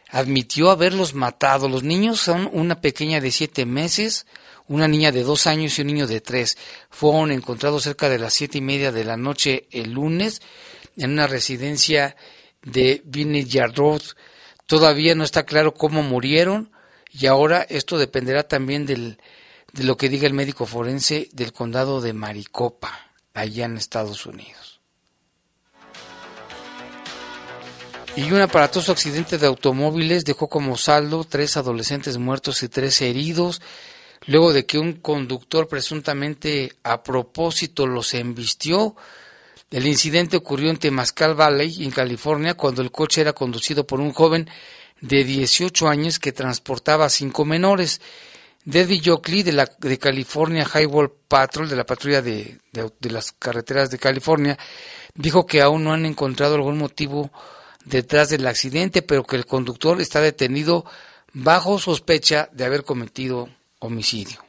admitió 0.10 0.70
haberlos 0.70 1.13
matado. 1.13 1.70
Los 1.70 1.82
niños 1.82 2.20
son 2.20 2.50
una 2.51 2.82
pequeña 2.82 3.22
de 3.22 3.32
siete 3.32 3.66
meses, 3.66 4.25
una 4.68 4.89
niña 4.89 5.13
de 5.13 5.24
dos 5.24 5.48
años 5.48 5.77
y 5.77 5.82
un 5.82 5.88
niño 5.88 6.08
de 6.08 6.20
tres. 6.20 6.58
Fueron 6.89 7.32
encontrados 7.32 7.84
cerca 7.84 8.10
de 8.10 8.20
las 8.20 8.34
siete 8.34 8.58
y 8.58 8.62
media 8.62 8.92
de 8.92 9.06
la 9.06 9.16
noche 9.16 9.70
el 9.72 9.92
lunes 9.92 10.42
en 10.98 11.12
una 11.12 11.25
residencia 11.25 12.18
de 12.63 13.01
Vineyard 13.06 13.74
Road. 13.77 14.01
Todavía 14.66 15.16
no 15.16 15.24
está 15.24 15.46
claro 15.46 15.74
cómo 15.74 16.04
murieron 16.04 16.74
y 17.13 17.27
ahora 17.27 17.66
esto 17.70 17.98
dependerá 17.98 18.44
también 18.44 18.86
de 18.86 19.16
lo 19.74 19.96
que 19.96 20.10
diga 20.10 20.27
el 20.27 20.34
médico 20.34 20.66
forense 20.66 21.30
del 21.32 21.54
condado 21.54 22.01
de 22.01 22.12
Maricopa, 22.12 23.07
allá 23.38 23.65
en 23.65 23.77
Estados 23.77 24.25
Unidos. 24.25 24.79
Y 28.15 28.32
un 28.32 28.41
aparatoso 28.41 28.91
accidente 28.91 29.38
de 29.38 29.46
automóviles 29.46 30.25
dejó 30.25 30.50
como 30.50 30.75
saldo 30.75 31.24
tres 31.24 31.56
adolescentes 31.56 32.17
muertos 32.17 32.63
y 32.63 32.67
tres 32.67 33.00
heridos, 33.01 33.62
luego 34.25 34.53
de 34.53 34.65
que 34.65 34.79
un 34.79 34.94
conductor 34.94 35.67
presuntamente 35.67 36.74
a 36.82 37.03
propósito 37.03 37.86
los 37.86 38.15
embistió. 38.15 38.96
El 39.70 39.86
incidente 39.86 40.38
ocurrió 40.38 40.72
en 40.72 40.77
Temascal 40.77 41.36
Valley, 41.36 41.84
en 41.84 41.91
California, 41.91 42.56
cuando 42.56 42.82
el 42.82 42.91
coche 42.91 43.22
era 43.22 43.34
conducido 43.34 43.86
por 43.86 44.00
un 44.00 44.13
joven 44.13 44.50
de 45.00 45.24
18 45.24 45.88
años 45.88 46.17
que 46.17 46.32
transportaba 46.32 47.06
a 47.06 47.10
cinco 47.10 47.46
menores. 47.46 48.01
Debbie 48.68 49.02
Jockley 49.02 49.44
de, 49.44 49.54
la, 49.54 49.66
de 49.80 49.98
California 49.98 50.68
Highway 50.68 51.08
Patrol, 51.30 51.70
de 51.70 51.78
la 51.78 51.86
patrulla 51.86 52.22
de, 52.22 52.58
de 52.74 53.10
las 53.10 53.32
carreteras 53.32 53.90
de 53.90 53.98
California, 53.98 54.60
dijo 55.16 55.46
que 55.46 55.62
aún 55.62 55.86
no 55.86 55.94
han 55.94 56.06
encontrado 56.06 56.56
algún 56.56 56.78
motivo 56.78 57.32
detrás 57.86 58.28
del 58.28 58.46
accidente, 58.46 59.02
pero 59.02 59.24
que 59.24 59.38
el 59.38 59.46
conductor 59.46 60.02
está 60.02 60.20
detenido 60.20 60.84
bajo 61.32 61.80
sospecha 61.80 62.50
de 62.52 62.66
haber 62.66 62.84
cometido 62.84 63.48
homicidio. 63.80 64.44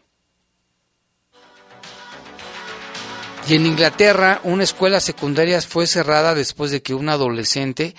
Y 3.47 3.55
en 3.55 3.67
Inglaterra, 3.67 4.41
una 4.43 4.65
escuela 4.65 4.99
secundaria 4.99 5.63
fue 5.63 5.87
cerrada 5.87 6.35
después 6.35 6.73
de 6.73 6.83
que 6.83 6.93
un 6.93 7.09
adolescente 7.09 7.95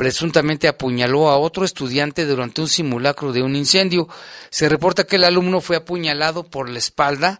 presuntamente 0.00 0.66
apuñaló 0.66 1.28
a 1.28 1.36
otro 1.36 1.62
estudiante 1.62 2.24
durante 2.24 2.62
un 2.62 2.68
simulacro 2.68 3.34
de 3.34 3.42
un 3.42 3.54
incendio. 3.54 4.08
Se 4.48 4.66
reporta 4.66 5.04
que 5.04 5.16
el 5.16 5.24
alumno 5.24 5.60
fue 5.60 5.76
apuñalado 5.76 6.42
por 6.42 6.70
la 6.70 6.78
espalda 6.78 7.38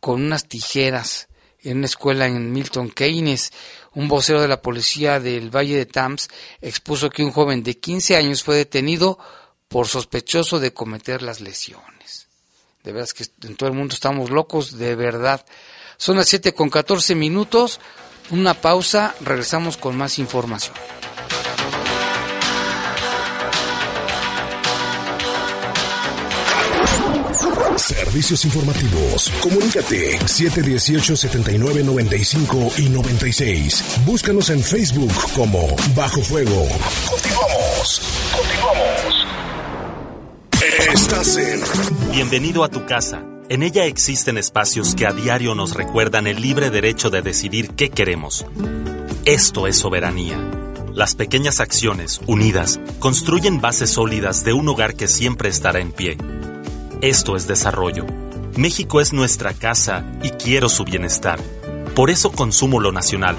con 0.00 0.22
unas 0.22 0.48
tijeras 0.48 1.28
en 1.62 1.76
una 1.76 1.84
escuela 1.84 2.24
en 2.24 2.52
Milton 2.52 2.88
Keynes. 2.88 3.52
Un 3.92 4.08
vocero 4.08 4.40
de 4.40 4.48
la 4.48 4.62
policía 4.62 5.20
del 5.20 5.54
Valle 5.54 5.76
de 5.76 5.84
Thames 5.84 6.30
expuso 6.62 7.10
que 7.10 7.22
un 7.22 7.32
joven 7.32 7.62
de 7.62 7.76
15 7.78 8.16
años 8.16 8.44
fue 8.44 8.56
detenido 8.56 9.18
por 9.68 9.86
sospechoso 9.86 10.58
de 10.58 10.72
cometer 10.72 11.20
las 11.20 11.42
lesiones. 11.42 12.28
De 12.82 12.92
verdad 12.92 13.10
que 13.10 13.26
en 13.46 13.56
todo 13.56 13.68
el 13.68 13.76
mundo 13.76 13.92
estamos 13.92 14.30
locos, 14.30 14.78
de 14.78 14.94
verdad. 14.96 15.44
Son 15.98 16.16
las 16.16 16.30
7 16.30 16.54
con 16.54 16.70
14 16.70 17.14
minutos. 17.14 17.78
Una 18.30 18.54
pausa, 18.54 19.14
regresamos 19.20 19.76
con 19.76 19.98
más 19.98 20.18
información. 20.18 20.74
Servicios 27.90 28.44
informativos. 28.44 29.32
Comunícate 29.40 30.20
718-7995 30.20 32.78
y 32.78 32.88
96. 32.88 34.02
Búscanos 34.06 34.48
en 34.50 34.62
Facebook 34.62 35.12
como 35.34 35.66
Bajo 35.96 36.22
Fuego. 36.22 36.68
Continuamos. 37.10 38.00
Continuamos. 38.36 39.26
Estás 40.94 41.36
en. 41.36 41.60
Bienvenido 42.12 42.62
a 42.62 42.68
tu 42.68 42.86
casa. 42.86 43.24
En 43.48 43.64
ella 43.64 43.86
existen 43.86 44.38
espacios 44.38 44.94
que 44.94 45.08
a 45.08 45.12
diario 45.12 45.56
nos 45.56 45.74
recuerdan 45.74 46.28
el 46.28 46.40
libre 46.40 46.70
derecho 46.70 47.10
de 47.10 47.22
decidir 47.22 47.70
qué 47.70 47.90
queremos. 47.90 48.46
Esto 49.24 49.66
es 49.66 49.78
soberanía. 49.78 50.38
Las 50.94 51.16
pequeñas 51.16 51.58
acciones, 51.58 52.20
unidas, 52.28 52.78
construyen 53.00 53.60
bases 53.60 53.90
sólidas 53.90 54.44
de 54.44 54.52
un 54.52 54.68
hogar 54.68 54.94
que 54.94 55.08
siempre 55.08 55.48
estará 55.48 55.80
en 55.80 55.90
pie. 55.90 56.16
Esto 57.02 57.34
es 57.34 57.46
desarrollo. 57.46 58.04
México 58.56 59.00
es 59.00 59.14
nuestra 59.14 59.54
casa 59.54 60.04
y 60.22 60.28
quiero 60.32 60.68
su 60.68 60.84
bienestar. 60.84 61.40
Por 61.94 62.10
eso 62.10 62.30
consumo 62.30 62.78
lo 62.78 62.92
nacional. 62.92 63.36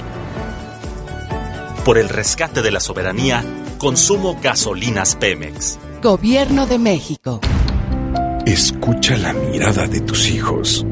Por 1.85 1.99
el 1.99 2.09
rescate 2.09 2.63
de 2.63 2.71
la 2.71 2.79
soberanía, 2.79 3.45
consumo 3.77 4.39
gasolinas 4.41 5.15
Pemex. 5.15 5.77
Gobierno 6.01 6.65
de 6.65 6.79
México. 6.79 7.39
Escucha 8.47 9.15
la 9.17 9.31
mirada 9.33 9.85
de 9.85 10.01
tus 10.01 10.27
hijos. 10.31 10.83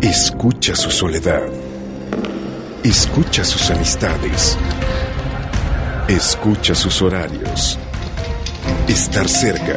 Escucha 0.00 0.74
su 0.74 0.90
soledad. 0.90 1.42
Escucha 2.82 3.44
sus 3.44 3.68
amistades. 3.68 4.56
Escucha 6.08 6.74
sus 6.74 7.02
horarios. 7.02 7.78
Estar 8.88 9.28
cerca 9.28 9.76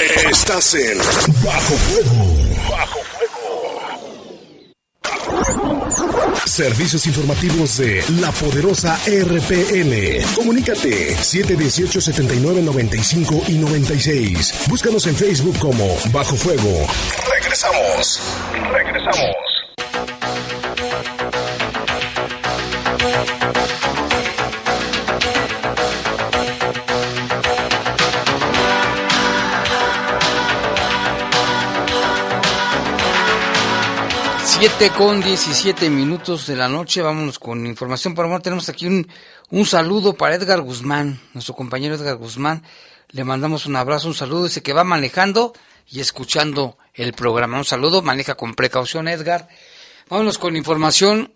Estás 0.00 0.74
en 0.74 0.98
Bajo 1.44 1.74
Fuego. 1.76 2.34
Bajo 2.70 2.98
Fuego. 3.04 3.80
Servicios 6.46 7.06
informativos 7.06 7.76
de 7.76 8.02
la 8.20 8.32
poderosa 8.32 8.98
RPN. 9.06 10.24
Comunícate 10.34 11.14
718-7995 11.16 13.42
y 13.48 13.58
96. 13.58 14.54
Búscanos 14.68 15.06
en 15.06 15.14
Facebook 15.16 15.58
como 15.58 15.94
Bajo 16.10 16.34
Fuego. 16.36 16.86
Regresamos. 17.34 18.20
Regresamos. 18.72 19.51
Siete 34.62 34.92
con 34.96 35.20
17 35.20 35.90
minutos 35.90 36.46
de 36.46 36.54
la 36.54 36.68
noche, 36.68 37.02
vámonos 37.02 37.40
con 37.40 37.66
información. 37.66 38.14
Por 38.14 38.26
amor, 38.26 38.42
tenemos 38.42 38.68
aquí 38.68 38.86
un, 38.86 39.08
un 39.50 39.66
saludo 39.66 40.14
para 40.14 40.36
Edgar 40.36 40.60
Guzmán, 40.60 41.20
nuestro 41.34 41.56
compañero 41.56 41.96
Edgar 41.96 42.14
Guzmán. 42.14 42.62
Le 43.08 43.24
mandamos 43.24 43.66
un 43.66 43.74
abrazo, 43.74 44.06
un 44.06 44.14
saludo. 44.14 44.44
Dice 44.44 44.62
que 44.62 44.72
va 44.72 44.84
manejando 44.84 45.52
y 45.88 45.98
escuchando 45.98 46.78
el 46.94 47.12
programa. 47.12 47.58
Un 47.58 47.64
saludo, 47.64 48.02
maneja 48.02 48.36
con 48.36 48.54
precaución, 48.54 49.08
Edgar. 49.08 49.48
Vámonos 50.08 50.38
con 50.38 50.54
información 50.54 51.32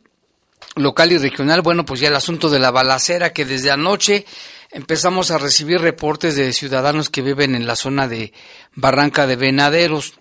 local 0.77 1.11
y 1.11 1.19
regional. 1.19 1.63
Bueno, 1.63 1.85
pues 1.85 1.99
ya 1.99 2.07
el 2.07 2.15
asunto 2.15 2.49
de 2.49 2.61
la 2.61 2.71
balacera 2.71 3.33
que 3.33 3.45
desde 3.45 3.73
anoche 3.73 4.25
empezamos 4.71 5.33
a 5.33 5.39
recibir 5.39 5.81
reportes 5.81 6.37
de 6.37 6.53
ciudadanos 6.53 7.11
que 7.11 7.23
viven 7.23 7.57
en 7.57 7.67
la 7.67 7.75
zona 7.75 8.07
de 8.07 8.33
Barranca 8.77 9.27
de 9.27 9.35
Venaderos, 9.35 10.15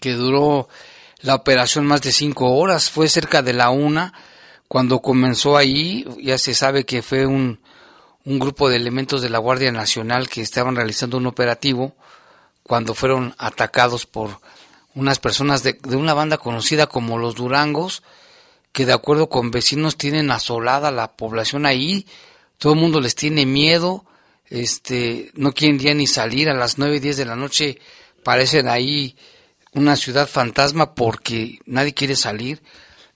que 0.00 0.14
duró 0.14 0.68
la 1.20 1.34
operación 1.34 1.86
más 1.86 2.02
de 2.02 2.12
cinco 2.12 2.54
horas. 2.54 2.90
Fue 2.90 3.08
cerca 3.08 3.42
de 3.42 3.52
la 3.52 3.70
una 3.70 4.12
cuando 4.68 5.00
comenzó 5.00 5.56
ahí. 5.56 6.06
Ya 6.22 6.38
se 6.38 6.54
sabe 6.54 6.84
que 6.84 7.02
fue 7.02 7.26
un, 7.26 7.60
un 8.24 8.38
grupo 8.38 8.68
de 8.68 8.76
elementos 8.76 9.22
de 9.22 9.30
la 9.30 9.38
Guardia 9.38 9.72
Nacional 9.72 10.28
que 10.28 10.40
estaban 10.40 10.76
realizando 10.76 11.16
un 11.16 11.26
operativo 11.26 11.94
cuando 12.62 12.94
fueron 12.94 13.34
atacados 13.38 14.06
por 14.06 14.40
unas 14.94 15.18
personas 15.18 15.62
de, 15.62 15.72
de 15.72 15.96
una 15.96 16.12
banda 16.12 16.38
conocida 16.38 16.86
como 16.86 17.18
los 17.18 17.34
Durangos, 17.34 18.02
que 18.72 18.84
de 18.84 18.92
acuerdo 18.92 19.28
con 19.28 19.50
vecinos 19.50 19.96
tienen 19.96 20.30
asolada 20.30 20.90
la 20.90 21.16
población 21.16 21.64
ahí, 21.64 22.06
todo 22.58 22.74
el 22.74 22.78
mundo 22.78 23.00
les 23.00 23.14
tiene 23.14 23.46
miedo, 23.46 24.04
este, 24.46 25.30
no 25.34 25.52
quieren 25.52 25.78
ya 25.78 25.94
ni 25.94 26.06
salir 26.06 26.48
a 26.48 26.54
las 26.54 26.78
nueve, 26.78 27.00
diez 27.00 27.16
de 27.16 27.24
la 27.24 27.36
noche, 27.36 27.78
parecen 28.22 28.68
ahí 28.68 29.16
una 29.74 29.96
ciudad 29.96 30.28
fantasma 30.28 30.94
porque 30.94 31.58
nadie 31.66 31.94
quiere 31.94 32.16
salir. 32.16 32.62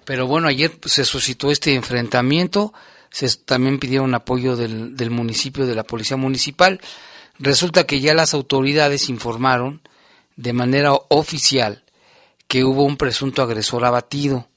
Pero 0.04 0.26
bueno, 0.26 0.48
ayer 0.48 0.78
se 0.84 1.04
suscitó 1.04 1.50
este 1.50 1.74
enfrentamiento, 1.74 2.72
se 3.10 3.28
también 3.36 3.78
pidieron 3.78 4.14
apoyo 4.14 4.56
del, 4.56 4.96
del 4.96 5.10
municipio, 5.10 5.66
de 5.66 5.74
la 5.74 5.84
policía 5.84 6.16
municipal. 6.16 6.80
Resulta 7.38 7.84
que 7.86 8.00
ya 8.00 8.14
las 8.14 8.34
autoridades 8.34 9.08
informaron 9.08 9.82
de 10.36 10.52
manera 10.52 10.92
oficial 11.08 11.84
que 12.48 12.64
hubo 12.64 12.84
un 12.84 12.96
presunto 12.96 13.42
agresor 13.42 13.84
abatido. 13.84 14.48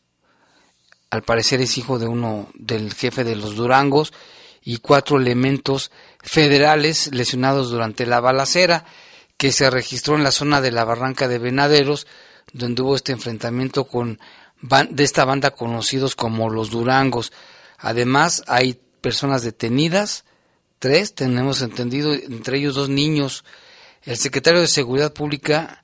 Al 1.10 1.24
parecer 1.24 1.62
es 1.62 1.78
hijo 1.78 2.00
de 2.00 2.08
uno 2.08 2.50
del 2.56 2.94
jefe 2.94 3.24
de 3.24 3.36
los 3.36 3.56
Durangos 3.56 4.12
y 4.64 4.80
cuatro 4.80 5.18
elementos 5.18 5.92
federales 6.22 7.14
lesionados 7.14 7.70
durante 7.70 8.06
la 8.06 8.20
balacera 8.20 8.86
que 9.38 9.52
se 9.52 9.70
registró 9.70 10.16
en 10.16 10.24
la 10.24 10.32
zona 10.32 10.62
de 10.62 10.72
la 10.72 10.86
Barranca 10.86 11.28
de 11.28 11.40
Venaderos, 11.40 12.08
donde 12.54 12.82
hubo 12.82 12.96
este 12.96 13.12
enfrentamiento 13.12 13.86
con 13.86 14.20
de 14.90 15.04
esta 15.04 15.26
banda 15.26 15.52
conocidos 15.52 16.16
como 16.16 16.50
los 16.50 16.70
Durangos. 16.72 17.32
Además, 17.78 18.44
hay 18.48 18.80
personas 19.02 19.44
detenidas, 19.44 20.26
tres, 20.80 21.14
tenemos 21.14 21.62
entendido, 21.62 22.14
entre 22.14 22.58
ellos 22.58 22.76
dos 22.76 22.90
niños. 22.90 23.44
El 24.04 24.18
secretario 24.18 24.62
de 24.62 24.68
Seguridad 24.68 25.14
Pública 25.14 25.84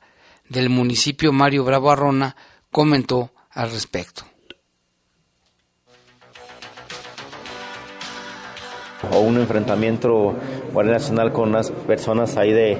del 0.49 0.69
municipio, 0.69 1.31
Mario 1.31 1.63
Bravo 1.63 1.91
Arrona, 1.91 2.35
comentó 2.71 3.33
al 3.51 3.71
respecto. 3.71 4.30
O 9.09 9.19
un 9.19 9.37
enfrentamiento 9.37 10.35
Guardia 10.73 10.93
Nacional 10.93 11.31
con 11.31 11.49
unas 11.49 11.71
personas 11.71 12.37
ahí 12.37 12.51
de, 12.51 12.77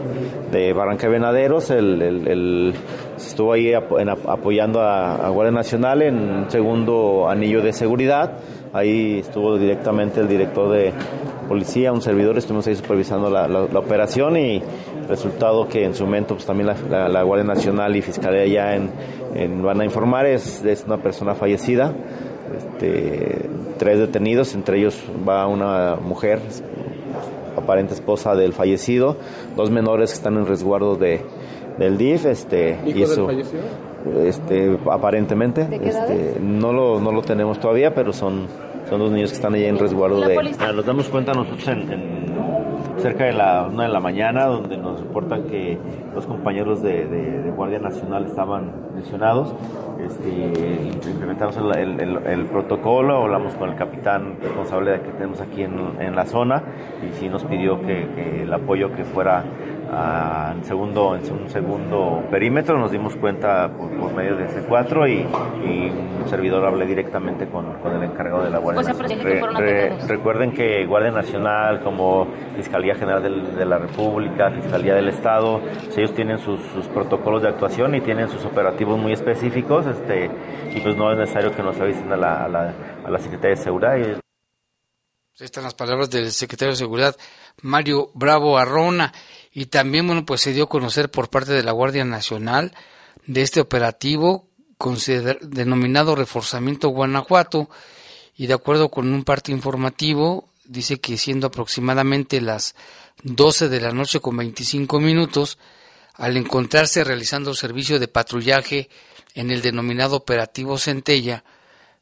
de 0.52 0.74
Barranca 0.74 1.08
de 1.08 1.14
Venaderos. 1.14 1.72
El, 1.72 2.74
estuvo 3.18 3.54
ahí 3.54 3.74
apoyando 3.74 4.82
a, 4.82 5.30
Guardia 5.30 5.52
Nacional 5.52 6.02
en 6.04 6.16
un 6.16 6.52
segundo 6.52 7.28
anillo 7.28 7.62
de 7.62 7.74
seguridad. 7.74 8.38
Ahí 8.74 9.20
estuvo 9.20 9.58
directamente 9.58 10.22
el 10.22 10.28
director 10.28 10.72
de 10.72 10.94
policía, 11.48 11.92
un 11.92 12.02
servidor, 12.02 12.38
estuvimos 12.38 12.66
ahí 12.68 12.76
supervisando 12.76 13.30
la, 13.30 13.64
operación 13.78 14.38
y 14.38 14.64
resultado 15.10 15.68
que 15.68 15.84
en 15.84 15.94
su 15.94 16.06
momento 16.06 16.36
pues, 16.36 16.46
también 16.46 16.70
la, 16.90 17.24
Guardia 17.24 17.46
Nacional 17.46 17.96
y 17.96 18.02
Fiscalía 18.02 18.46
ya 18.46 18.76
en 18.76 18.90
van 19.62 19.82
a 19.82 19.86
informar 19.86 20.26
es, 20.26 20.64
es 20.64 20.84
una 20.86 20.98
persona 20.98 21.36
fallecida. 21.36 21.94
Este, 22.56 23.50
tres 23.82 23.98
detenidos, 23.98 24.54
entre 24.54 24.78
ellos 24.78 25.04
va 25.28 25.48
una 25.48 25.96
mujer, 25.96 26.40
aparente 27.58 27.96
esposa 27.96 28.36
del 28.36 28.54
fallecido, 28.54 29.18
dos 29.58 29.72
menores 29.72 30.12
que 30.12 30.18
están 30.18 30.38
en 30.38 30.46
resguardo 30.46 30.98
de, 30.98 31.22
del 31.80 31.98
DIF, 31.98 32.28
este, 32.28 32.80
y 32.86 33.02
eso, 33.02 33.28
este, 34.24 34.78
aparentemente, 34.88 35.68
este, 35.84 36.38
no 36.40 36.72
lo, 36.72 37.00
no 37.02 37.12
lo 37.12 37.24
tenemos 37.24 37.60
todavía, 37.60 37.96
pero 37.96 38.14
son, 38.14 38.46
son 38.88 39.00
dos 39.00 39.12
niños 39.12 39.32
que 39.32 39.38
están 39.38 39.56
ahí 39.56 39.66
en 39.66 39.80
resguardo 39.80 40.22
de. 40.22 40.36
Nos 40.76 40.86
damos 40.86 41.10
cuenta 41.10 41.34
nosotros 41.34 41.68
en, 41.70 41.92
en 41.92 42.21
cerca 43.02 43.26
de 43.26 43.34
la 43.34 43.68
una 43.72 43.84
de 43.84 43.90
la 43.90 44.00
mañana, 44.00 44.46
donde 44.46 44.78
nos 44.78 45.00
reportan 45.00 45.44
que 45.44 45.78
los 46.14 46.26
compañeros 46.26 46.82
de, 46.82 47.06
de, 47.06 47.52
Guardia 47.52 47.80
Nacional 47.80 48.26
estaban 48.26 48.72
lesionados. 48.96 49.54
Este, 50.00 50.30
implementamos 51.10 51.58
el, 51.58 52.00
el, 52.26 52.46
protocolo, 52.46 53.24
hablamos 53.24 53.54
con 53.56 53.70
el 53.70 53.76
capitán 53.76 54.38
responsable 54.42 55.02
que 55.02 55.12
tenemos 55.12 55.42
aquí 55.42 55.64
en, 55.64 55.80
en 56.00 56.16
la 56.16 56.26
zona 56.26 56.64
y 57.08 57.14
sí 57.14 57.30
nos 57.30 57.44
pidió 57.44 57.82
que, 57.82 58.08
que, 58.16 58.44
el 58.44 58.54
apoyo 58.54 58.94
que 58.96 59.04
fuera 59.04 59.44
en, 59.92 60.64
segundo, 60.64 61.16
en 61.16 61.32
un 61.32 61.50
segundo 61.50 62.24
perímetro, 62.32 62.78
nos 62.80 62.92
dimos 62.92 63.16
cuenta 63.18 63.70
por, 63.76 64.14
medio 64.14 64.38
de 64.38 64.48
C4 64.48 65.10
y, 65.10 66.12
un 66.22 66.30
servidor 66.30 66.66
hablé 66.66 66.86
directamente 66.86 67.48
con, 67.48 67.66
el 67.66 68.04
encargado 68.04 68.44
de 68.44 68.52
la 68.52 68.60
Guardia 68.60 68.94
Nacional. 68.94 70.00
recuerden 70.08 70.54
que 70.54 70.86
Guardia 70.86 71.12
Nacional, 71.12 71.84
como 71.84 72.28
Fiscalía 72.56 72.96
General 72.96 73.56
de 73.56 73.66
la 73.66 73.80
República, 73.80 74.50
Fiscalía 74.52 74.96
del 74.96 75.10
Estado, 75.10 75.60
ellos 75.98 76.14
tienen 76.14 76.38
sus, 76.40 76.62
protocolos 76.94 77.42
de 77.42 77.50
actuación 77.50 77.96
y 77.96 78.02
tienen 78.02 78.30
sus 78.30 78.46
operativos 78.46 78.98
muy 78.98 79.12
específicos 79.12 79.86
este, 79.88 80.30
y 80.74 80.80
pues 80.82 80.96
no 80.96 81.12
es 81.12 81.18
necesario 81.18 81.52
que 81.52 81.64
nos 81.64 81.80
avisen 81.80 82.12
a 82.12 82.18
la, 82.18 82.46
a 82.46 82.48
la, 82.48 82.74
a 83.04 83.10
la 83.10 83.20
Secretaría 83.20 83.56
de 83.58 83.64
Seguridad. 83.64 84.22
Están 85.40 85.64
las 85.64 85.74
palabras 85.74 86.10
del 86.10 86.32
secretario 86.32 86.74
de 86.74 86.78
Seguridad, 86.78 87.16
Mario 87.62 88.12
Bravo 88.14 88.58
Arrona. 88.58 89.12
Y 89.54 89.66
también, 89.66 90.08
bueno, 90.08 90.26
pues 90.26 90.42
se 90.42 90.54
dio 90.54 90.66
a 90.66 90.70
conocer 90.70 91.12
por 91.12 91.30
parte 91.30 91.52
de 91.52 91.64
la 91.64 91.72
Guardia 91.72 92.06
Nacional 92.06 92.74
de 93.26 93.42
este 93.42 93.60
operativo 93.60 94.48
denominado 95.42 96.16
Reforzamiento 96.16 96.90
Guanajuato. 96.90 97.70
Y 98.36 98.48
de 98.48 98.54
acuerdo 98.54 98.90
con 98.90 99.14
un 99.14 99.24
parte 99.24 99.52
informativo, 99.52 100.50
dice 100.66 101.00
que 101.00 101.18
siendo 101.18 101.48
aproximadamente 101.48 102.42
las 102.42 102.76
12 103.24 103.70
de 103.70 103.82
la 103.82 103.92
noche 103.92 104.20
con 104.20 104.38
25 104.38 105.00
minutos, 105.00 105.58
al 106.16 106.38
encontrarse 106.38 107.04
realizando 107.04 107.54
servicio 107.54 108.00
de 108.00 108.08
patrullaje 108.08 108.90
en 109.34 109.52
el 109.52 109.62
denominado 109.62 110.16
Operativo 110.16 110.78
Centella, 110.78 111.44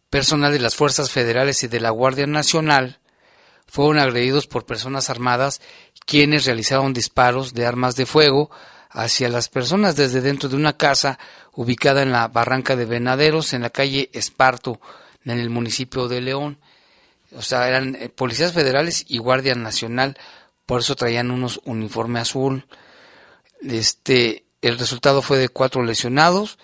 personal 0.10 0.54
de 0.54 0.60
las 0.60 0.76
Fuerzas 0.76 1.12
Federales 1.12 1.64
y 1.64 1.68
de 1.68 1.80
la 1.80 1.90
Guardia 1.90 2.28
Nacional 2.28 3.00
fueron 3.68 4.00
agredidos 4.00 4.48
por 4.48 4.66
personas 4.66 5.10
armadas 5.10 5.62
quienes 6.10 6.46
realizaron 6.48 6.92
disparos 6.92 7.54
de 7.54 7.68
armas 7.68 7.96
de 7.96 8.08
fuego 8.08 8.50
hacia 8.90 9.30
las 9.30 9.48
personas 9.48 9.96
desde 9.96 10.22
dentro 10.22 10.50
de 10.50 10.56
una 10.56 10.76
casa 10.76 11.20
ubicada 11.54 12.02
en 12.02 12.12
la 12.12 12.28
barranca 12.28 12.76
de 12.76 12.86
Venaderos, 12.86 13.54
en 13.54 13.62
la 13.62 13.70
calle 13.70 14.10
Esparto, 14.12 14.82
en 15.24 15.38
el 15.38 15.52
municipio 15.52 16.08
de 16.08 16.22
León. 16.22 16.58
O 17.36 17.44
sea, 17.44 17.68
eran 17.68 17.94
eh, 17.94 18.10
policías 18.10 18.54
federales 18.54 19.06
y 19.08 19.20
guardia 19.20 19.54
nacional, 19.54 20.18
por 20.66 20.80
eso 20.80 20.96
traían 20.96 21.30
unos 21.30 21.62
uniforme 21.64 22.20
azul. 22.20 22.66
Este, 23.62 24.46
el 24.64 24.80
resultado 24.80 25.22
fue 25.22 25.38
de 25.38 25.50
cuatro 25.50 25.84
lesionados. 25.84 26.58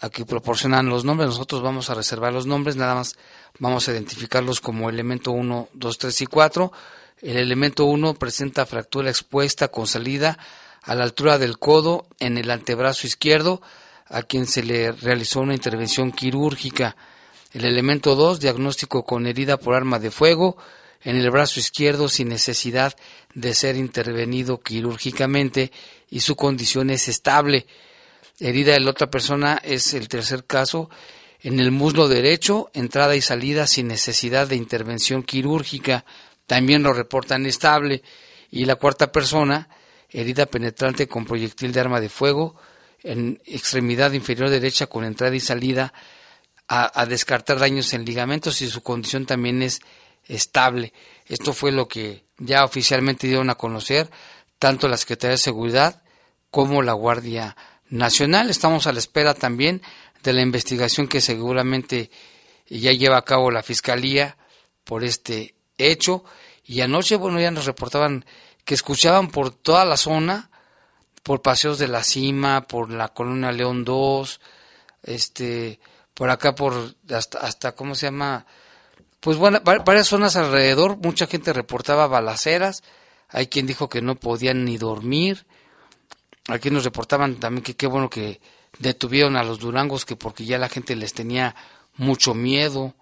Aquí 0.00 0.24
proporcionan 0.24 0.88
los 0.88 1.04
nombres, 1.04 1.28
nosotros 1.28 1.62
vamos 1.62 1.88
a 1.88 1.94
reservar 1.94 2.32
los 2.32 2.46
nombres, 2.46 2.74
nada 2.74 2.96
más 2.96 3.16
vamos 3.60 3.86
a 3.86 3.92
identificarlos 3.92 4.60
como 4.60 4.90
elemento 4.90 5.30
1, 5.30 5.68
2, 5.72 5.98
3 5.98 6.22
y 6.22 6.26
4 6.26 6.72
el 7.22 7.36
elemento 7.36 7.84
1 7.84 8.14
presenta 8.14 8.66
fractura 8.66 9.08
expuesta 9.08 9.68
con 9.68 9.86
salida 9.86 10.38
a 10.82 10.96
la 10.96 11.04
altura 11.04 11.38
del 11.38 11.58
codo 11.58 12.06
en 12.18 12.36
el 12.36 12.50
antebrazo 12.50 13.06
izquierdo, 13.06 13.62
a 14.08 14.24
quien 14.24 14.46
se 14.46 14.64
le 14.64 14.90
realizó 14.90 15.40
una 15.40 15.54
intervención 15.54 16.10
quirúrgica. 16.10 16.96
El 17.52 17.64
elemento 17.64 18.16
2, 18.16 18.40
diagnóstico 18.40 19.04
con 19.04 19.26
herida 19.26 19.56
por 19.56 19.76
arma 19.76 20.00
de 20.00 20.10
fuego 20.10 20.56
en 21.04 21.16
el 21.16 21.30
brazo 21.30 21.60
izquierdo 21.60 22.08
sin 22.08 22.28
necesidad 22.28 22.94
de 23.34 23.54
ser 23.54 23.76
intervenido 23.76 24.60
quirúrgicamente 24.60 25.70
y 26.10 26.20
su 26.20 26.34
condición 26.34 26.90
es 26.90 27.06
estable. 27.06 27.66
Herida 28.40 28.72
de 28.72 28.80
la 28.80 28.90
otra 28.90 29.10
persona 29.10 29.60
es 29.62 29.94
el 29.94 30.08
tercer 30.08 30.44
caso 30.44 30.90
en 31.40 31.60
el 31.60 31.70
muslo 31.70 32.08
derecho, 32.08 32.70
entrada 32.72 33.14
y 33.14 33.20
salida 33.20 33.66
sin 33.66 33.88
necesidad 33.88 34.48
de 34.48 34.56
intervención 34.56 35.22
quirúrgica 35.22 36.04
también 36.52 36.82
lo 36.82 36.92
reportan 36.92 37.46
estable. 37.46 38.02
Y 38.50 38.66
la 38.66 38.76
cuarta 38.76 39.10
persona, 39.10 39.70
herida 40.10 40.44
penetrante 40.44 41.08
con 41.08 41.24
proyectil 41.24 41.72
de 41.72 41.80
arma 41.80 41.98
de 41.98 42.10
fuego 42.10 42.56
en 43.02 43.40
extremidad 43.46 44.12
inferior 44.12 44.50
derecha 44.50 44.86
con 44.86 45.06
entrada 45.06 45.34
y 45.34 45.40
salida 45.40 45.94
a, 46.68 47.06
descartar 47.06 47.58
daños 47.58 47.94
en 47.94 48.04
ligamentos 48.04 48.60
y 48.60 48.68
su 48.68 48.82
condición 48.82 49.24
también 49.24 49.62
es 49.62 49.80
estable. 50.26 50.92
Esto 51.26 51.54
fue 51.54 51.72
lo 51.72 51.88
que 51.88 52.26
ya 52.36 52.66
oficialmente 52.66 53.26
dieron 53.26 53.48
a 53.48 53.54
conocer 53.54 54.10
tanto 54.58 54.88
la 54.88 54.98
Secretaría 54.98 55.32
de 55.32 55.38
Seguridad 55.38 56.02
como 56.50 56.82
la 56.82 56.92
Guardia 56.92 57.56
Nacional. 57.88 58.50
Estamos 58.50 58.86
a 58.86 58.92
la 58.92 58.98
espera 58.98 59.32
también 59.32 59.80
de 60.22 60.34
la 60.34 60.42
investigación 60.42 61.08
que 61.08 61.22
seguramente 61.22 62.10
ya 62.68 62.92
lleva 62.92 63.16
a 63.16 63.24
cabo 63.24 63.50
la 63.50 63.62
Fiscalía 63.62 64.36
por 64.84 65.02
este 65.02 65.54
hecho 65.90 66.24
y 66.64 66.80
anoche, 66.80 67.16
bueno, 67.16 67.40
ya 67.40 67.50
nos 67.50 67.66
reportaban 67.66 68.24
que 68.64 68.74
escuchaban 68.74 69.30
por 69.30 69.50
toda 69.50 69.84
la 69.84 69.96
zona, 69.96 70.50
por 71.22 71.42
Paseos 71.42 71.78
de 71.78 71.88
la 71.88 72.02
Cima, 72.02 72.62
por 72.62 72.90
la 72.90 73.08
Colonia 73.08 73.52
León 73.52 73.84
2, 73.84 74.40
este, 75.02 75.80
por 76.14 76.30
acá 76.30 76.54
por 76.54 76.94
hasta, 77.10 77.38
hasta 77.38 77.72
¿cómo 77.72 77.94
se 77.94 78.06
llama? 78.06 78.46
Pues 79.20 79.36
bueno, 79.36 79.60
varias 79.60 80.08
zonas 80.08 80.36
alrededor, 80.36 80.96
mucha 80.96 81.26
gente 81.26 81.52
reportaba 81.52 82.06
balaceras, 82.06 82.82
hay 83.28 83.46
quien 83.46 83.66
dijo 83.66 83.88
que 83.88 84.02
no 84.02 84.16
podían 84.16 84.64
ni 84.64 84.78
dormir, 84.78 85.46
aquí 86.48 86.70
nos 86.70 86.84
reportaban 86.84 87.36
también 87.36 87.62
que 87.62 87.76
qué 87.76 87.86
bueno 87.86 88.10
que 88.10 88.40
detuvieron 88.78 89.36
a 89.36 89.44
los 89.44 89.60
durangos, 89.60 90.04
que 90.04 90.16
porque 90.16 90.44
ya 90.44 90.58
la 90.58 90.68
gente 90.68 90.96
les 90.96 91.14
tenía 91.14 91.54
mucho 91.96 92.34
miedo 92.34 92.94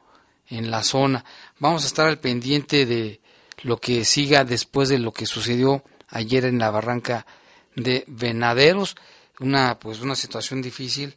en 0.51 0.71
la 0.71 0.83
zona. 0.83 1.25
Vamos 1.59 1.85
a 1.85 1.87
estar 1.87 2.07
al 2.07 2.19
pendiente 2.19 2.85
de 2.85 3.21
lo 3.63 3.79
que 3.79 4.05
siga 4.05 4.45
después 4.45 4.89
de 4.89 4.99
lo 4.99 5.13
que 5.13 5.27
sucedió 5.27 5.85
ayer 6.09 6.45
en 6.45 6.59
la 6.59 6.71
barranca 6.71 7.27
de 7.77 8.05
Venaderos, 8.09 8.97
una 9.39 9.79
pues 9.79 10.01
una 10.01 10.17
situación 10.17 10.61
difícil 10.61 11.15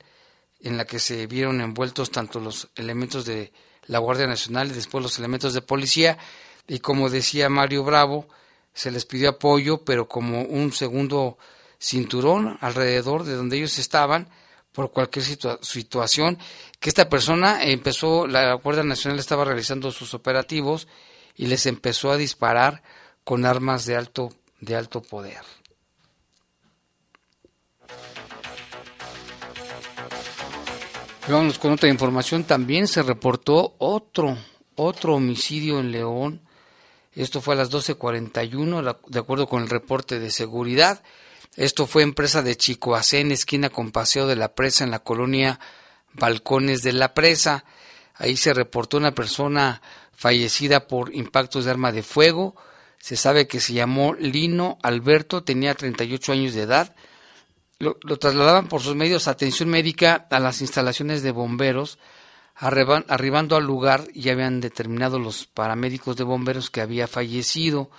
en 0.61 0.77
la 0.77 0.85
que 0.85 0.99
se 0.99 1.27
vieron 1.27 1.61
envueltos 1.61 2.11
tanto 2.11 2.39
los 2.39 2.69
elementos 2.75 3.25
de 3.25 3.51
la 3.87 3.99
Guardia 3.99 4.27
Nacional 4.27 4.69
y 4.69 4.73
después 4.73 5.03
los 5.03 5.19
elementos 5.19 5.53
de 5.53 5.61
policía 5.61 6.17
y 6.67 6.79
como 6.79 7.09
decía 7.09 7.49
Mario 7.49 7.83
Bravo 7.83 8.27
se 8.73 8.91
les 8.91 9.05
pidió 9.05 9.29
apoyo 9.29 9.83
pero 9.83 10.07
como 10.07 10.43
un 10.43 10.71
segundo 10.71 11.37
cinturón 11.79 12.57
alrededor 12.61 13.25
de 13.25 13.33
donde 13.33 13.57
ellos 13.57 13.77
estaban 13.77 14.29
por 14.73 14.91
cualquier 14.91 15.23
situación 15.61 16.37
que 16.79 16.89
esta 16.89 17.07
persona 17.07 17.63
empezó 17.63 18.27
la 18.27 18.55
Guardia 18.55 18.83
Nacional 18.83 19.19
estaba 19.19 19.45
realizando 19.45 19.91
sus 19.91 20.13
operativos 20.13 20.87
y 21.35 21.45
les 21.45 21.65
empezó 21.67 22.11
a 22.11 22.17
disparar 22.17 22.83
con 23.23 23.45
armas 23.45 23.85
de 23.85 23.95
alto, 23.95 24.33
de 24.59 24.75
alto 24.75 25.01
poder. 25.01 25.41
Vamos 31.29 31.57
con 31.57 31.71
otra 31.71 31.87
información. 31.87 32.43
También 32.43 32.87
se 32.87 33.01
reportó 33.01 33.75
otro, 33.77 34.37
otro 34.75 35.15
homicidio 35.15 35.79
en 35.79 35.91
León. 35.91 36.41
Esto 37.13 37.39
fue 37.39 37.53
a 37.53 37.57
las 37.57 37.71
12.41, 37.71 38.97
de 39.07 39.19
acuerdo 39.19 39.47
con 39.47 39.63
el 39.63 39.69
reporte 39.69 40.19
de 40.19 40.31
seguridad. 40.31 41.01
Esto 41.55 41.85
fue 41.85 42.01
en 42.01 42.13
presa 42.13 42.41
de 42.41 42.57
Chicoacén, 42.57 43.31
esquina 43.31 43.69
con 43.69 43.91
Paseo 43.91 44.25
de 44.25 44.35
la 44.35 44.55
Presa, 44.55 44.83
en 44.83 44.91
la 44.91 44.99
colonia 44.99 45.59
Balcones 46.13 46.81
de 46.81 46.93
la 46.93 47.13
Presa. 47.13 47.63
Ahí 48.15 48.37
se 48.37 48.55
reportó 48.55 48.97
una 48.97 49.13
persona 49.13 49.81
fallecida 50.13 50.87
por 50.87 51.13
impactos 51.13 51.65
de 51.65 51.71
arma 51.71 51.91
de 51.91 52.01
fuego. 52.01 52.55
Se 52.97 53.15
sabe 53.15 53.47
que 53.47 53.59
se 53.59 53.73
llamó 53.73 54.15
Lino 54.15 54.79
Alberto, 54.81 55.43
tenía 55.43 55.75
38 55.75 56.31
años 56.31 56.53
de 56.55 56.63
edad. 56.63 56.95
Lo, 57.77 57.97
trasladaban 58.17 58.67
por 58.67 58.81
sus 58.81 58.95
medios 58.95 59.27
atención 59.27 59.69
médica 59.69 60.27
a 60.31 60.39
las 60.39 60.61
instalaciones 60.61 61.21
de 61.21 61.31
bomberos. 61.31 61.99
arribando 62.55 63.57
al 63.57 63.65
lugar 63.65 64.07
ya 64.15 64.31
habían 64.31 64.59
determinado 64.59 65.19
los 65.19 65.45
paramédicos 65.45 66.15
de 66.15 66.23
bomberos 66.23 66.71
que 66.71 66.81
había 66.81 67.07
fallecido. 67.07 67.91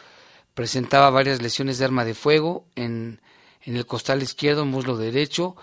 Presentaba 0.55 1.11
varias 1.11 1.41
lesiones 1.41 1.79
de 1.79 1.85
arma 1.85 2.05
de 2.05 2.15
fuego 2.15 2.67
en, 2.77 3.21
en 3.65 3.77
el 3.77 3.87
costal 3.87 4.23
izquierdo, 4.23 4.65
muslo 4.65 4.97
derecho. 4.97 5.57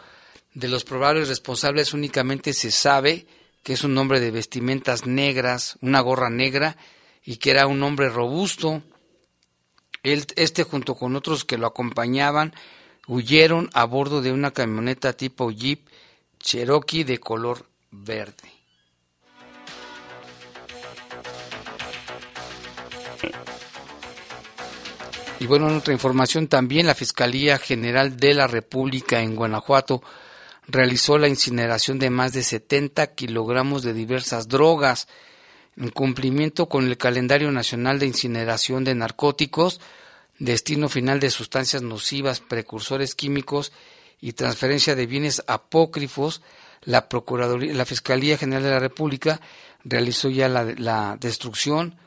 De 0.54 0.68
los 0.68 0.84
probables 0.84 1.28
responsables 1.28 1.94
únicamente 1.94 2.54
se 2.54 2.72
sabe 2.72 3.26
que 3.64 3.74
es 3.74 3.84
un 3.84 3.98
hombre 3.98 4.20
de 4.20 4.32
vestimentas 4.32 5.06
negras, 5.06 5.78
una 5.82 6.02
gorra 6.02 6.30
negra, 6.30 6.78
y 7.24 7.38
que 7.38 7.52
era 7.52 7.68
un 7.68 7.84
hombre 7.84 8.10
robusto. 8.10 8.82
Él, 10.04 10.26
este 10.36 10.64
junto 10.64 10.96
con 10.96 11.16
otros 11.16 11.46
que 11.46 11.58
lo 11.58 11.68
acompañaban 11.68 12.54
huyeron 13.08 13.70
a 13.74 13.86
bordo 13.86 14.22
de 14.22 14.32
una 14.32 14.52
camioneta 14.52 15.14
tipo 15.14 15.52
Jeep 15.52 15.88
Cherokee 16.40 17.04
de 17.04 17.20
color 17.20 17.68
verde. 17.92 18.61
Y 25.42 25.48
bueno, 25.48 25.68
en 25.68 25.78
otra 25.78 25.92
información 25.92 26.48
también, 26.48 26.86
la 26.86 26.94
Fiscalía 26.94 27.58
General 27.58 28.16
de 28.16 28.36
la 28.36 28.46
República 28.46 29.24
en 29.24 29.36
Guanajuato 29.36 30.04
realizó 30.68 31.18
la 31.18 31.28
incineración 31.28 31.98
de 31.98 32.12
más 32.12 32.34
de 32.34 32.44
70 32.44 33.16
kilogramos 33.16 33.82
de 33.82 33.94
diversas 33.94 34.48
drogas. 34.48 35.08
En 35.76 35.90
cumplimiento 35.90 36.70
con 36.70 36.86
el 36.86 36.96
calendario 36.96 37.52
nacional 37.52 37.98
de 37.98 38.06
incineración 38.06 38.84
de 38.84 38.94
narcóticos, 38.94 39.82
destino 40.38 40.90
final 40.90 41.20
de 41.20 41.32
sustancias 41.32 41.82
nocivas, 41.82 42.40
precursores 42.40 43.16
químicos 43.16 43.72
y 44.20 44.34
transferencia 44.34 44.94
de 44.94 45.08
bienes 45.08 45.42
apócrifos, 45.48 46.44
la 46.84 47.10
Procuraduría, 47.10 47.74
la 47.74 47.86
Fiscalía 47.86 48.38
General 48.38 48.62
de 48.62 48.70
la 48.70 48.80
República 48.80 49.42
realizó 49.84 50.30
ya 50.30 50.48
la, 50.48 50.66
la 50.78 51.18
destrucción. 51.20 51.98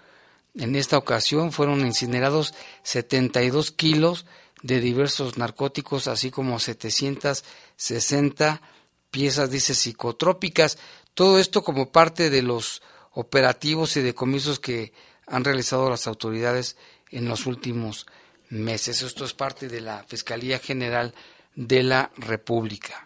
En 0.54 0.76
esta 0.76 0.98
ocasión 0.98 1.52
fueron 1.52 1.86
incinerados 1.86 2.54
72 2.82 3.72
kilos 3.72 4.26
de 4.62 4.80
diversos 4.80 5.36
narcóticos, 5.36 6.06
así 6.06 6.30
como 6.30 6.58
760 6.58 8.62
piezas, 9.10 9.50
dice, 9.50 9.74
psicotrópicas. 9.74 10.78
Todo 11.14 11.38
esto 11.38 11.62
como 11.62 11.92
parte 11.92 12.30
de 12.30 12.42
los 12.42 12.82
operativos 13.12 13.96
y 13.96 14.02
decomisos 14.02 14.60
que 14.60 14.92
han 15.26 15.44
realizado 15.44 15.90
las 15.90 16.06
autoridades 16.06 16.76
en 17.10 17.28
los 17.28 17.46
últimos 17.46 18.06
meses. 18.48 19.02
Esto 19.02 19.24
es 19.24 19.34
parte 19.34 19.68
de 19.68 19.80
la 19.80 20.04
Fiscalía 20.04 20.58
General 20.58 21.14
de 21.54 21.82
la 21.82 22.10
República. 22.16 23.04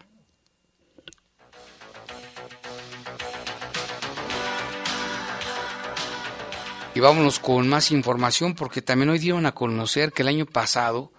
Y 6.95 6.99
vámonos 6.99 7.39
con 7.39 7.67
más 7.69 7.91
información 7.91 8.55
porque 8.55 8.81
también 8.81 9.09
hoy 9.09 9.19
dieron 9.19 9.45
a 9.45 9.53
conocer 9.53 10.11
que 10.11 10.23
el 10.23 10.27
año 10.27 10.45
pasado 10.45 11.11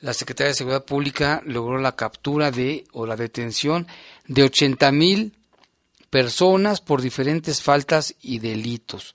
la 0.00 0.14
Secretaría 0.14 0.48
de 0.48 0.54
Seguridad 0.54 0.84
Pública 0.84 1.42
logró 1.44 1.78
la 1.78 1.96
captura 1.96 2.50
de 2.50 2.84
o 2.92 3.06
la 3.06 3.16
detención 3.16 3.86
de 4.26 4.44
80 4.44 4.92
mil 4.92 5.36
personas 6.10 6.80
por 6.80 7.02
diferentes 7.02 7.62
faltas 7.62 8.14
y 8.20 8.38
delitos. 8.38 9.14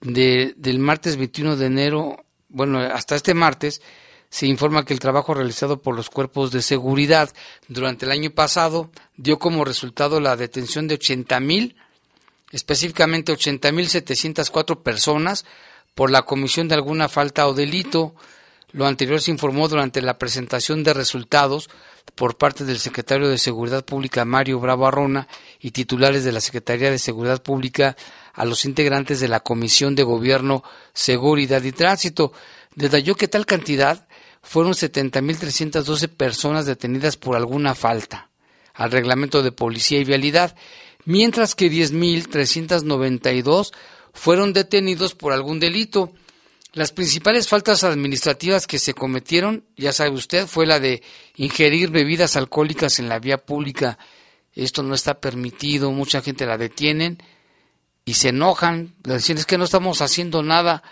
De, 0.00 0.54
del 0.56 0.78
martes 0.78 1.16
21 1.16 1.56
de 1.56 1.66
enero, 1.66 2.24
bueno, 2.48 2.80
hasta 2.80 3.16
este 3.16 3.34
martes, 3.34 3.82
se 4.28 4.46
informa 4.46 4.84
que 4.84 4.92
el 4.92 5.00
trabajo 5.00 5.34
realizado 5.34 5.80
por 5.80 5.94
los 5.94 6.10
cuerpos 6.10 6.50
de 6.50 6.62
seguridad 6.62 7.30
durante 7.68 8.04
el 8.06 8.12
año 8.12 8.30
pasado 8.30 8.90
dio 9.16 9.38
como 9.38 9.64
resultado 9.64 10.20
la 10.20 10.36
detención 10.36 10.88
de 10.88 10.94
80 10.94 11.40
mil, 11.40 11.76
específicamente 12.52 13.32
80 13.32 13.72
mil 13.72 13.88
704 13.88 14.82
personas 14.82 15.44
por 15.94 16.10
la 16.10 16.22
comisión 16.22 16.68
de 16.68 16.74
alguna 16.74 17.08
falta 17.08 17.46
o 17.46 17.54
delito, 17.54 18.14
lo 18.72 18.86
anterior 18.86 19.20
se 19.20 19.30
informó 19.30 19.68
durante 19.68 20.02
la 20.02 20.18
presentación 20.18 20.84
de 20.84 20.92
resultados 20.92 21.70
por 22.14 22.36
parte 22.36 22.64
del 22.64 22.78
secretario 22.78 23.28
de 23.28 23.38
Seguridad 23.38 23.84
Pública 23.84 24.24
Mario 24.24 24.60
Bravo 24.60 24.86
Arrona 24.86 25.28
y 25.60 25.70
titulares 25.70 26.24
de 26.24 26.32
la 26.32 26.40
Secretaría 26.40 26.90
de 26.90 26.98
Seguridad 26.98 27.42
Pública 27.42 27.96
a 28.32 28.44
los 28.44 28.64
integrantes 28.64 29.20
de 29.20 29.28
la 29.28 29.40
Comisión 29.40 29.94
de 29.94 30.02
Gobierno, 30.02 30.62
Seguridad 30.92 31.62
y 31.62 31.72
Tránsito. 31.72 32.32
Detalló 32.74 33.14
que 33.14 33.28
tal 33.28 33.46
cantidad 33.46 34.06
fueron 34.42 34.72
70.312 34.72 36.08
personas 36.08 36.66
detenidas 36.66 37.16
por 37.16 37.36
alguna 37.36 37.74
falta 37.74 38.30
al 38.76 38.92
reglamento 38.92 39.42
de 39.42 39.52
policía 39.52 39.98
y 39.98 40.04
vialidad, 40.04 40.54
mientras 41.06 41.54
que 41.54 41.70
10.392 41.70 43.72
fueron 44.12 44.52
detenidos 44.52 45.14
por 45.14 45.32
algún 45.32 45.58
delito. 45.58 46.12
Las 46.72 46.92
principales 46.92 47.48
faltas 47.48 47.84
administrativas 47.84 48.66
que 48.66 48.78
se 48.78 48.92
cometieron, 48.92 49.64
ya 49.78 49.92
sabe 49.92 50.10
usted, 50.10 50.46
fue 50.46 50.66
la 50.66 50.78
de 50.78 51.02
ingerir 51.36 51.88
bebidas 51.88 52.36
alcohólicas 52.36 52.98
en 52.98 53.08
la 53.08 53.18
vía 53.18 53.38
pública. 53.38 53.98
Esto 54.52 54.82
no 54.82 54.94
está 54.94 55.20
permitido, 55.20 55.90
mucha 55.90 56.20
gente 56.20 56.44
la 56.44 56.58
detienen 56.58 57.16
y 58.04 58.12
se 58.14 58.28
enojan, 58.28 58.94
le 59.04 59.16
es 59.16 59.46
que 59.46 59.58
no 59.58 59.64
estamos 59.64 60.00
haciendo 60.00 60.42
nada, 60.42 60.82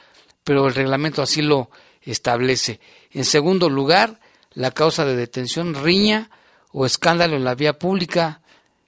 pero 0.43 0.67
el 0.67 0.75
reglamento 0.75 1.23
así 1.23 1.43
lo 1.43 1.71
establece. 2.03 2.81
En 3.13 3.25
segundo 3.25 3.71
lugar, 3.71 4.21
la 4.53 4.73
causa 4.73 5.05
de 5.05 5.17
detención, 5.17 5.75
riña 5.75 6.31
o 6.73 6.87
escándalo 6.87 7.37
en 7.37 7.45
la 7.45 7.55
vía 7.55 7.79
pública, 7.79 8.43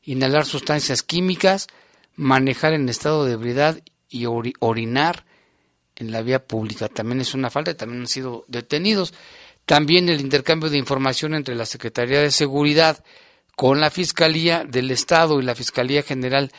inhalar 0.07 0.47
sustancias 0.47 1.03
químicas, 1.03 1.67
manejar 2.15 2.73
en 2.73 2.89
estado 2.89 3.27
de 3.27 3.35
ebriedad 3.35 3.83
y 4.09 4.27
orinar 4.27 5.27
en 5.97 6.13
la 6.13 6.23
vía 6.23 6.47
pública. 6.47 6.89
También 6.89 7.21
es 7.21 7.35
una 7.35 7.51
falta 7.51 7.77
también 7.77 8.03
han 8.03 8.07
sido 8.07 8.45
detenidos. 8.49 9.13
También 9.67 10.09
el 10.09 10.21
intercambio 10.21 10.71
de 10.71 10.79
información 10.79 11.35
entre 11.35 11.57
la 11.57 11.67
Secretaría 11.67 12.21
de 12.21 12.31
Seguridad 12.31 13.05
con 13.57 13.81
la 13.81 13.91
Fiscalía 13.91 14.65
del 14.65 14.91
Estado 14.91 15.41
y 15.41 15.43
la 15.43 15.57
Fiscalía 15.57 16.03
General 16.03 16.53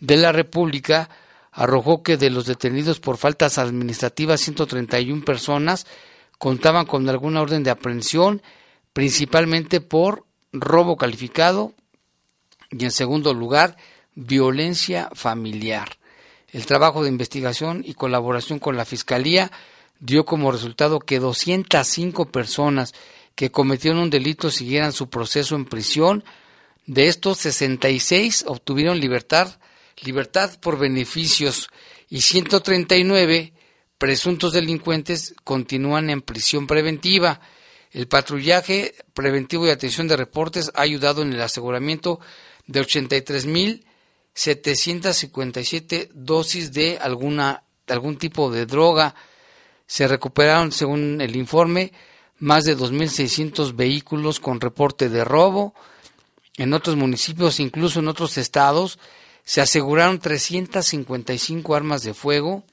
de 0.00 0.16
la 0.16 0.32
República 0.32 1.08
arrojó 1.52 2.02
que 2.02 2.16
de 2.16 2.30
los 2.30 2.46
detenidos 2.46 2.98
por 3.00 3.16
faltas 3.16 3.58
administrativas 3.58 4.40
131 4.40 5.24
personas 5.24 5.86
contaban 6.38 6.86
con 6.86 7.08
alguna 7.08 7.42
orden 7.42 7.62
de 7.62 7.70
aprehensión, 7.70 8.42
principalmente 8.92 9.80
por 9.80 10.24
robo 10.52 10.96
calificado 10.96 11.74
y 12.70 12.84
en 12.84 12.90
segundo 12.90 13.34
lugar 13.34 13.76
violencia 14.14 15.10
familiar. 15.14 15.98
El 16.50 16.66
trabajo 16.66 17.02
de 17.02 17.08
investigación 17.08 17.82
y 17.86 17.94
colaboración 17.94 18.58
con 18.58 18.76
la 18.76 18.84
Fiscalía 18.84 19.52
dio 20.00 20.24
como 20.24 20.50
resultado 20.50 21.00
que 21.00 21.18
205 21.18 22.30
personas 22.30 22.94
que 23.34 23.50
cometieron 23.50 24.00
un 24.00 24.10
delito 24.10 24.50
siguieran 24.50 24.92
su 24.92 25.08
proceso 25.10 25.54
en 25.54 25.64
prisión. 25.64 26.24
De 26.86 27.08
estos, 27.08 27.38
66 27.38 28.44
obtuvieron 28.48 28.98
libertad, 28.98 29.60
libertad 30.02 30.58
por 30.60 30.78
beneficios 30.78 31.68
y 32.08 32.22
139 32.22 33.52
presuntos 33.98 34.52
delincuentes 34.52 35.34
continúan 35.44 36.08
en 36.10 36.22
prisión 36.22 36.66
preventiva. 36.66 37.40
El 37.92 38.08
patrullaje 38.08 38.94
preventivo 39.14 39.66
y 39.66 39.70
atención 39.70 40.08
de 40.08 40.16
reportes 40.16 40.70
ha 40.74 40.82
ayudado 40.82 41.22
en 41.22 41.32
el 41.32 41.40
aseguramiento 41.40 42.20
de 42.68 42.80
83 42.80 43.46
mil 43.46 43.84
757 44.34 46.10
dosis 46.14 46.72
de 46.72 46.98
alguna 46.98 47.64
algún 47.88 48.16
tipo 48.16 48.50
de 48.50 48.66
droga. 48.66 49.14
Se 49.86 50.06
recuperaron, 50.06 50.70
según 50.70 51.20
el 51.20 51.34
informe, 51.34 51.92
más 52.38 52.64
de 52.64 52.76
2.600 52.76 53.74
vehículos 53.74 54.38
con 54.38 54.60
reporte 54.60 55.08
de 55.08 55.24
robo. 55.24 55.74
En 56.56 56.72
otros 56.72 56.96
municipios, 56.96 57.58
incluso 57.58 58.00
en 58.00 58.08
otros 58.08 58.38
estados, 58.38 58.98
se 59.44 59.60
aseguraron 59.60 60.18
355 60.18 61.74
armas 61.74 62.02
de 62.02 62.14
fuego, 62.14 62.64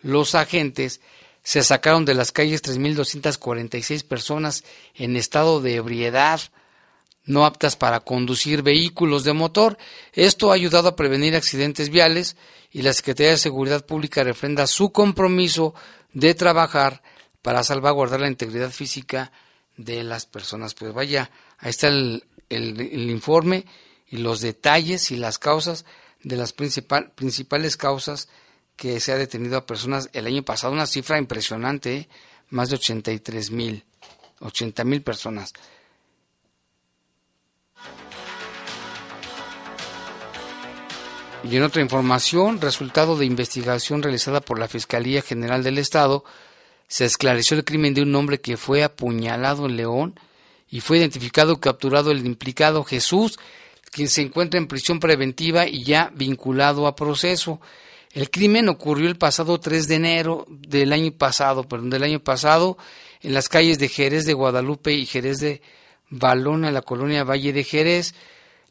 los 0.05 0.35
agentes, 0.35 1.01
se 1.43 1.63
sacaron 1.63 2.05
de 2.05 2.13
las 2.13 2.31
calles 2.31 2.63
3.246 2.63 4.03
personas 4.03 4.63
en 4.93 5.15
estado 5.15 5.61
de 5.61 5.75
ebriedad, 5.75 6.41
no 7.25 7.43
aptas 7.43 7.75
para 7.75 8.01
conducir 8.01 8.61
vehículos 8.61 9.23
de 9.23 9.33
motor. 9.33 9.79
Esto 10.13 10.51
ha 10.51 10.55
ayudado 10.55 10.89
a 10.89 10.95
prevenir 10.95 11.35
accidentes 11.35 11.89
viales 11.89 12.37
y 12.71 12.83
la 12.83 12.93
Secretaría 12.93 13.31
de 13.31 13.37
Seguridad 13.37 13.83
Pública 13.83 14.23
refrenda 14.23 14.67
su 14.67 14.91
compromiso 14.91 15.73
de 16.13 16.35
trabajar 16.35 17.01
para 17.41 17.63
salvaguardar 17.63 18.21
la 18.21 18.27
integridad 18.27 18.69
física 18.69 19.31
de 19.75 20.03
las 20.03 20.27
personas. 20.27 20.75
Pues 20.75 20.93
vaya, 20.93 21.31
ahí 21.57 21.71
está 21.71 21.87
el, 21.87 22.23
el 22.49 23.09
informe 23.09 23.65
y 24.07 24.17
los 24.17 24.41
detalles 24.41 25.09
y 25.09 25.17
las 25.17 25.39
causas 25.39 25.83
de 26.21 26.35
las 26.37 26.53
principal, 26.53 27.11
principales 27.11 27.75
causas 27.75 28.29
que 28.75 28.99
se 28.99 29.11
ha 29.11 29.17
detenido 29.17 29.57
a 29.57 29.65
personas 29.65 30.09
el 30.13 30.27
año 30.27 30.43
pasado, 30.43 30.73
una 30.73 30.87
cifra 30.87 31.17
impresionante, 31.17 32.09
más 32.49 32.69
de 32.69 32.75
83 32.75 33.51
mil, 33.51 33.83
80 34.39 34.83
mil 34.83 35.01
personas. 35.01 35.53
Y 41.43 41.57
en 41.57 41.63
otra 41.63 41.81
información, 41.81 42.59
resultado 42.59 43.17
de 43.17 43.25
investigación 43.25 44.01
realizada 44.01 44.41
por 44.41 44.57
la 44.57 44.67
Fiscalía 44.67 45.21
General 45.21 45.63
del 45.63 45.77
Estado, 45.77 46.23
se 46.87 47.05
esclareció 47.05 47.55
el 47.55 47.63
crimen 47.63 47.93
de 47.93 48.01
un 48.01 48.15
hombre 48.15 48.41
que 48.41 48.57
fue 48.57 48.83
apuñalado 48.83 49.67
en 49.67 49.77
León 49.77 50.19
y 50.69 50.81
fue 50.81 50.97
identificado 50.97 51.53
y 51.53 51.59
capturado 51.59 52.09
el 52.09 52.25
implicado 52.25 52.83
Jesús, 52.83 53.37
quien 53.91 54.09
se 54.09 54.23
encuentra 54.23 54.59
en 54.59 54.67
prisión 54.67 54.99
preventiva 54.99 55.67
y 55.67 55.83
ya 55.83 56.11
vinculado 56.15 56.87
a 56.87 56.95
proceso. 56.95 57.61
El 58.15 58.29
crimen 58.29 58.69
ocurrió 58.69 59.09
el 59.09 59.17
pasado 59.17 59.59
3 59.59 59.89
de 59.89 59.95
enero 59.95 60.45
del 60.47 60.93
año 60.93 61.11
pasado, 61.11 61.67
perdón, 61.67 61.89
del 61.89 62.03
año 62.03 62.21
pasado, 62.21 62.77
en 63.19 63.33
las 63.33 63.49
calles 63.49 63.77
de 63.77 63.89
Jerez 63.89 64.23
de 64.23 64.31
Guadalupe 64.31 64.93
y 64.93 65.05
Jerez 65.05 65.39
de 65.39 65.61
Balona, 66.09 66.69
en 66.69 66.75
la 66.75 66.81
colonia 66.81 67.25
Valle 67.25 67.51
de 67.51 67.65
Jerez, 67.65 68.15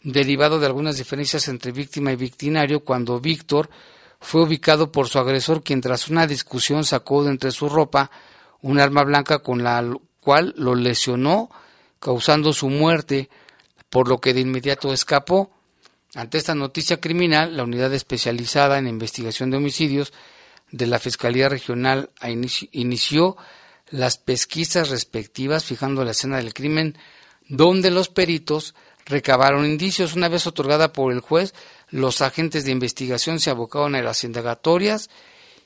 derivado 0.03 0.59
de 0.59 0.65
algunas 0.65 0.97
diferencias 0.97 1.47
entre 1.49 1.73
víctima 1.73 2.11
y 2.11 2.17
victinario, 2.17 2.81
cuando 2.81 3.21
Víctor 3.21 3.69
fue 4.19 4.45
ubicado 4.45 4.91
por 4.91 5.09
su 5.09 5.19
agresor, 5.19 5.63
quien 5.63 5.83
tras 5.83 6.09
una 6.09 6.27
discusión 6.27 6.83
sacó 6.83 7.23
de 7.23 7.31
entre 7.31 7.51
su 7.51 7.69
ropa 7.69 8.11
un 8.63 8.81
arma 8.81 9.05
blanca 9.05 9.41
con 9.41 9.63
la 9.63 9.85
cual 10.21 10.55
lo 10.57 10.75
lesionó, 10.75 11.51
causando 12.01 12.55
su 12.55 12.71
muerte, 12.71 13.29
por 13.91 14.09
lo 14.09 14.23
que 14.23 14.33
de 14.33 14.41
inmediato 14.41 14.91
escapó. 14.91 15.51
Ante 16.15 16.39
esta 16.39 16.55
noticia 16.55 17.01
criminal, 17.01 17.57
la 17.57 17.65
unidad 17.65 17.93
especializada 17.93 18.79
en 18.79 18.87
investigación 18.87 19.51
de 19.51 19.57
homicidios 19.57 20.13
de 20.71 20.87
la 20.87 20.99
Fiscalía 20.99 21.49
Regional 21.49 22.11
inició 22.73 23.37
las 23.91 24.19
pesquisas 24.19 24.91
respectivas, 24.91 25.65
fijando 25.65 26.05
la 26.05 26.13
escena 26.13 26.37
del 26.37 26.55
crimen, 26.55 26.97
donde 27.49 27.91
los 27.91 28.09
peritos 28.09 28.75
recabaron 29.07 29.67
indicios. 29.67 30.15
Una 30.15 30.29
vez 30.29 30.47
otorgada 30.47 30.93
por 30.93 31.13
el 31.13 31.21
juez, 31.21 31.55
los 31.91 32.23
agentes 32.23 32.65
de 32.65 32.73
investigación 32.73 33.41
se 33.41 33.51
abocaron 33.51 33.95
a 33.95 34.03
las 34.03 34.25
indagatorias 34.25 35.11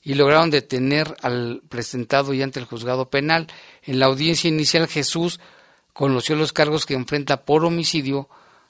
y 0.02 0.14
lograron 0.14 0.50
detener 0.50 1.14
al 1.22 1.62
presentado 1.68 2.32
y 2.32 2.42
ante 2.42 2.58
el 2.58 2.66
juzgado 2.66 3.10
penal. 3.10 3.46
En 3.82 3.98
la 3.98 4.06
audiencia 4.06 4.48
inicial, 4.48 4.88
Jesús 4.88 5.40
conoció 5.92 6.36
los 6.36 6.52
cargos 6.52 6.86
que 6.86 6.94
enfrenta 6.94 7.44
por 7.44 7.64
homicidio, 7.64 8.28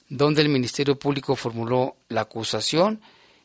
donde 0.09 0.41
el 0.41 0.49
Ministerio 0.49 0.97
Público 0.97 1.35
formuló 1.35 1.95
la 2.09 2.21
acusación 2.21 3.01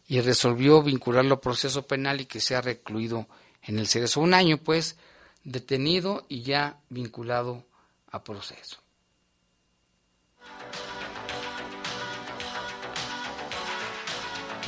y 0.08 0.20
resolvió 0.20 0.82
vincularlo 0.82 1.34
a 1.34 1.40
proceso 1.40 1.86
penal 1.86 2.20
y 2.20 2.26
que 2.26 2.40
sea 2.40 2.60
recluido 2.60 3.26
en 3.62 3.78
el 3.78 3.86
cerezo. 3.86 4.20
Un 4.20 4.34
año, 4.34 4.58
pues, 4.58 4.96
detenido 5.44 6.24
y 6.28 6.42
ya 6.42 6.78
vinculado 6.88 7.64
a 8.10 8.24
proceso. 8.24 8.78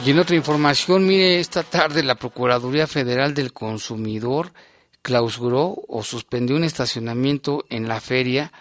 Y 0.05 0.11
en 0.11 0.19
otra 0.19 0.37
información, 0.37 1.07
mire, 1.07 1.41
esta 1.41 1.63
tarde 1.63 2.03
la 2.03 2.17
Procuraduría 2.17 2.87
Federal 2.87 3.33
del 3.33 3.55
Consumidor 3.55 4.53
clausuró 5.01 5.75
o 5.89 6.03
suspendió 6.03 6.57
un 6.57 6.65
estacionamiento 6.65 7.65
en 7.71 7.89
la 7.89 8.01
feria 8.01 8.53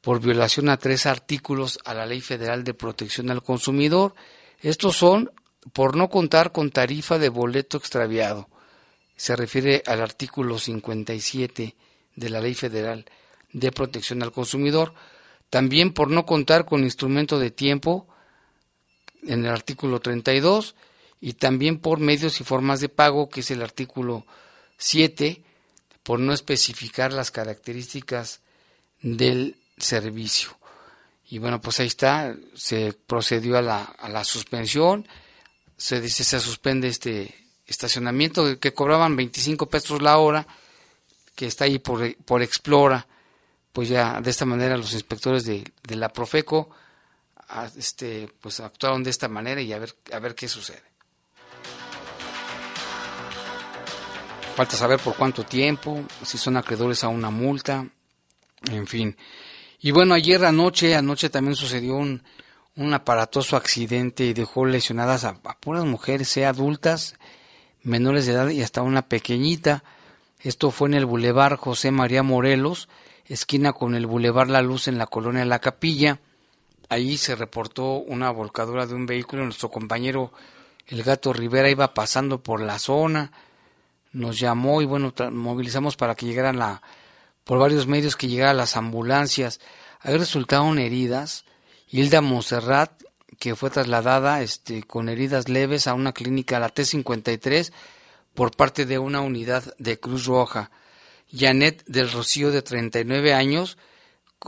por 0.00 0.20
violación 0.20 0.68
a 0.68 0.78
tres 0.78 1.06
artículos 1.06 1.78
a 1.84 1.94
la 1.94 2.06
Ley 2.06 2.20
Federal 2.20 2.64
de 2.64 2.74
Protección 2.74 3.30
al 3.30 3.42
Consumidor. 3.42 4.14
Estos 4.60 4.96
son 4.96 5.30
por 5.72 5.96
no 5.96 6.08
contar 6.08 6.52
con 6.52 6.70
tarifa 6.70 7.18
de 7.18 7.28
boleto 7.28 7.76
extraviado. 7.76 8.48
Se 9.16 9.36
refiere 9.36 9.82
al 9.86 10.00
artículo 10.00 10.58
57 10.58 11.76
de 12.16 12.30
la 12.30 12.40
Ley 12.40 12.54
Federal 12.54 13.04
de 13.52 13.70
Protección 13.72 14.22
al 14.22 14.32
Consumidor. 14.32 14.94
También 15.50 15.92
por 15.92 16.10
no 16.10 16.24
contar 16.24 16.64
con 16.64 16.84
instrumento 16.84 17.38
de 17.38 17.50
tiempo 17.50 18.06
en 19.22 19.44
el 19.44 19.50
artículo 19.50 20.00
32 20.00 20.74
y 21.20 21.34
también 21.34 21.78
por 21.78 22.00
medios 22.00 22.40
y 22.40 22.44
formas 22.44 22.80
de 22.80 22.88
pago, 22.88 23.28
que 23.28 23.40
es 23.40 23.50
el 23.50 23.62
artículo 23.62 24.24
7, 24.78 25.42
por 26.02 26.18
no 26.18 26.32
especificar 26.32 27.12
las 27.12 27.30
características 27.30 28.40
del 29.02 29.59
servicio. 29.80 30.56
Y 31.28 31.38
bueno, 31.38 31.60
pues 31.60 31.80
ahí 31.80 31.86
está, 31.86 32.34
se 32.54 32.92
procedió 32.92 33.56
a 33.56 33.62
la, 33.62 33.82
a 33.82 34.08
la 34.08 34.24
suspensión, 34.24 35.06
se 35.76 36.00
dice 36.00 36.24
se 36.24 36.40
suspende 36.40 36.88
este 36.88 37.34
estacionamiento 37.66 38.58
que 38.58 38.74
cobraban 38.74 39.16
25 39.16 39.68
pesos 39.68 40.02
la 40.02 40.18
hora, 40.18 40.46
que 41.34 41.46
está 41.46 41.64
ahí 41.64 41.78
por, 41.78 42.16
por 42.24 42.42
Explora, 42.42 43.06
pues 43.72 43.88
ya 43.88 44.20
de 44.20 44.30
esta 44.30 44.44
manera 44.44 44.76
los 44.76 44.92
inspectores 44.92 45.44
de, 45.44 45.64
de 45.84 45.96
la 45.96 46.08
Profeco 46.08 46.70
este, 47.76 48.28
pues 48.40 48.60
actuaron 48.60 49.02
de 49.02 49.10
esta 49.10 49.28
manera 49.28 49.60
y 49.60 49.72
a 49.72 49.78
ver, 49.78 49.94
a 50.12 50.18
ver 50.18 50.34
qué 50.34 50.48
sucede. 50.48 50.82
Falta 54.54 54.76
saber 54.76 55.00
por 55.00 55.14
cuánto 55.14 55.44
tiempo, 55.44 56.04
si 56.24 56.36
son 56.36 56.56
acreedores 56.56 57.02
a 57.04 57.08
una 57.08 57.30
multa, 57.30 57.86
en 58.70 58.86
fin. 58.86 59.16
Y 59.80 59.92
bueno, 59.92 60.14
ayer 60.14 60.44
anoche, 60.44 60.94
anoche 60.94 61.30
también 61.30 61.56
sucedió 61.56 61.94
un, 61.94 62.22
un 62.76 62.94
aparatoso 62.94 63.56
accidente 63.56 64.24
y 64.24 64.34
dejó 64.34 64.66
lesionadas 64.66 65.24
a, 65.24 65.34
puras 65.34 65.84
mujeres, 65.84 66.28
sea 66.28 66.50
adultas, 66.50 67.16
menores 67.82 68.26
de 68.26 68.32
edad 68.32 68.48
y 68.50 68.62
hasta 68.62 68.82
una 68.82 69.08
pequeñita. 69.08 69.82
Esto 70.40 70.70
fue 70.70 70.88
en 70.88 70.94
el 70.94 71.06
Boulevard 71.06 71.56
José 71.56 71.90
María 71.90 72.22
Morelos, 72.22 72.88
esquina 73.26 73.72
con 73.72 73.94
el 73.94 74.06
Boulevard 74.06 74.48
La 74.48 74.62
Luz 74.62 74.86
en 74.86 74.98
la 74.98 75.06
colonia 75.06 75.44
La 75.44 75.58
Capilla. 75.60 76.20
Ahí 76.88 77.16
se 77.16 77.34
reportó 77.34 77.94
una 77.94 78.30
volcadura 78.30 78.86
de 78.86 78.94
un 78.94 79.06
vehículo. 79.06 79.44
Nuestro 79.44 79.70
compañero 79.70 80.32
el 80.86 81.02
gato 81.02 81.32
Rivera 81.32 81.70
iba 81.70 81.94
pasando 81.94 82.42
por 82.42 82.60
la 82.60 82.78
zona, 82.78 83.30
nos 84.12 84.40
llamó 84.40 84.82
y 84.82 84.86
bueno, 84.86 85.14
movilizamos 85.30 85.96
para 85.96 86.16
que 86.16 86.26
llegaran 86.26 86.58
la, 86.58 86.82
por 87.44 87.58
varios 87.58 87.86
medios 87.86 88.16
que 88.16 88.28
llegaran 88.28 88.56
las 88.56 88.76
ambulancias. 88.76 89.60
Ahí 90.00 90.16
resultaron 90.16 90.78
heridas. 90.78 91.44
Hilda 91.88 92.20
Monserrat, 92.20 93.02
que 93.38 93.56
fue 93.56 93.70
trasladada 93.70 94.42
este, 94.42 94.82
con 94.82 95.08
heridas 95.08 95.48
leves 95.48 95.86
a 95.86 95.94
una 95.94 96.12
clínica, 96.12 96.60
la 96.60 96.72
T53, 96.72 97.72
por 98.34 98.54
parte 98.54 98.86
de 98.86 98.98
una 98.98 99.20
unidad 99.20 99.74
de 99.78 99.98
Cruz 99.98 100.26
Roja. 100.26 100.70
Janet 101.32 101.84
del 101.86 102.10
Rocío, 102.10 102.50
de 102.50 102.62
39 102.62 103.34
años, 103.34 103.78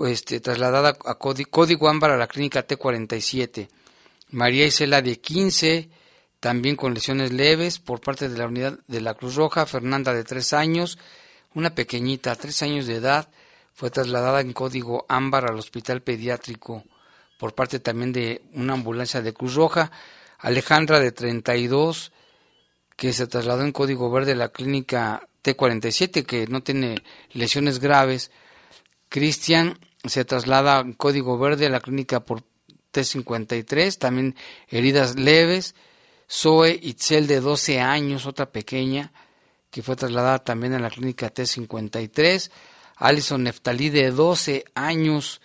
este, 0.07 0.41
trasladada 0.41 0.97
a 1.05 1.15
Código 1.17 1.89
Ámbar 1.89 2.11
a 2.11 2.17
la 2.17 2.27
clínica 2.27 2.67
T47. 2.67 3.69
María 4.31 4.67
Isela 4.67 5.03
de 5.03 5.21
15, 5.21 5.91
también 6.41 6.75
con 6.75 6.95
lesiones 6.95 7.33
leves 7.33 7.79
por 7.79 8.01
parte 8.01 8.29
de 8.29 8.39
la 8.39 8.47
unidad 8.47 8.79
de 8.89 9.01
la 9.01 9.15
Cruz 9.15 9.37
Roja. 9.37 9.67
Fernanda 9.67 10.15
de 10.15 10.25
3 10.25 10.53
años, 10.55 10.99
una 11.55 11.75
pequeñita, 11.75 12.37
3 12.37 12.63
años 12.63 12.87
de 12.87 12.97
edad, 12.97 13.29
fue 13.75 13.91
trasladada 13.91 14.41
en 14.41 14.53
Código 14.53 15.07
Ámbar 15.09 15.51
al 15.51 15.59
Hospital 15.59 16.03
Pediátrico 16.03 16.85
por 17.39 17.55
parte 17.55 17.81
también 17.81 18.13
de 18.13 18.43
una 18.53 18.75
ambulancia 18.75 19.23
de 19.23 19.33
Cruz 19.33 19.55
Roja. 19.55 19.91
Alejandra 20.39 21.01
de 21.01 21.13
32, 21.13 22.13
que 22.97 23.13
se 23.13 23.27
trasladó 23.27 23.63
en 23.63 23.73
Código 23.73 24.11
Verde 24.11 24.33
a 24.33 24.37
la 24.37 24.49
clínica 24.49 25.29
T47, 25.43 26.25
que 26.25 26.47
no 26.47 26.63
tiene 26.63 27.03
lesiones 27.33 27.79
graves 27.79 28.31
Cristian 29.13 29.79
se 30.05 30.25
traslada 30.25 30.81
en 30.81 30.95
código 30.95 31.37
verde 31.37 31.67
a 31.67 31.71
la 31.71 31.81
clínica 31.81 32.21
por 32.21 32.43
T53, 32.95 33.99
también 33.99 34.35
heridas 34.69 35.17
leves. 35.17 35.75
Zoe 36.31 36.81
Itzel 36.83 37.27
de 37.27 37.41
12 37.41 37.81
años, 37.81 38.25
otra 38.25 38.51
pequeña, 38.51 39.13
que 39.73 39.83
fue 39.83 39.97
trasladada 39.97 40.39
también 40.39 40.75
a 40.75 40.79
la 40.79 40.91
clínica 40.91 41.33
T53. 41.33 42.51
Alison 42.97 43.43
Neftalí 43.43 43.89
de 43.89 44.11
12 44.11 44.67
años, 44.75 45.41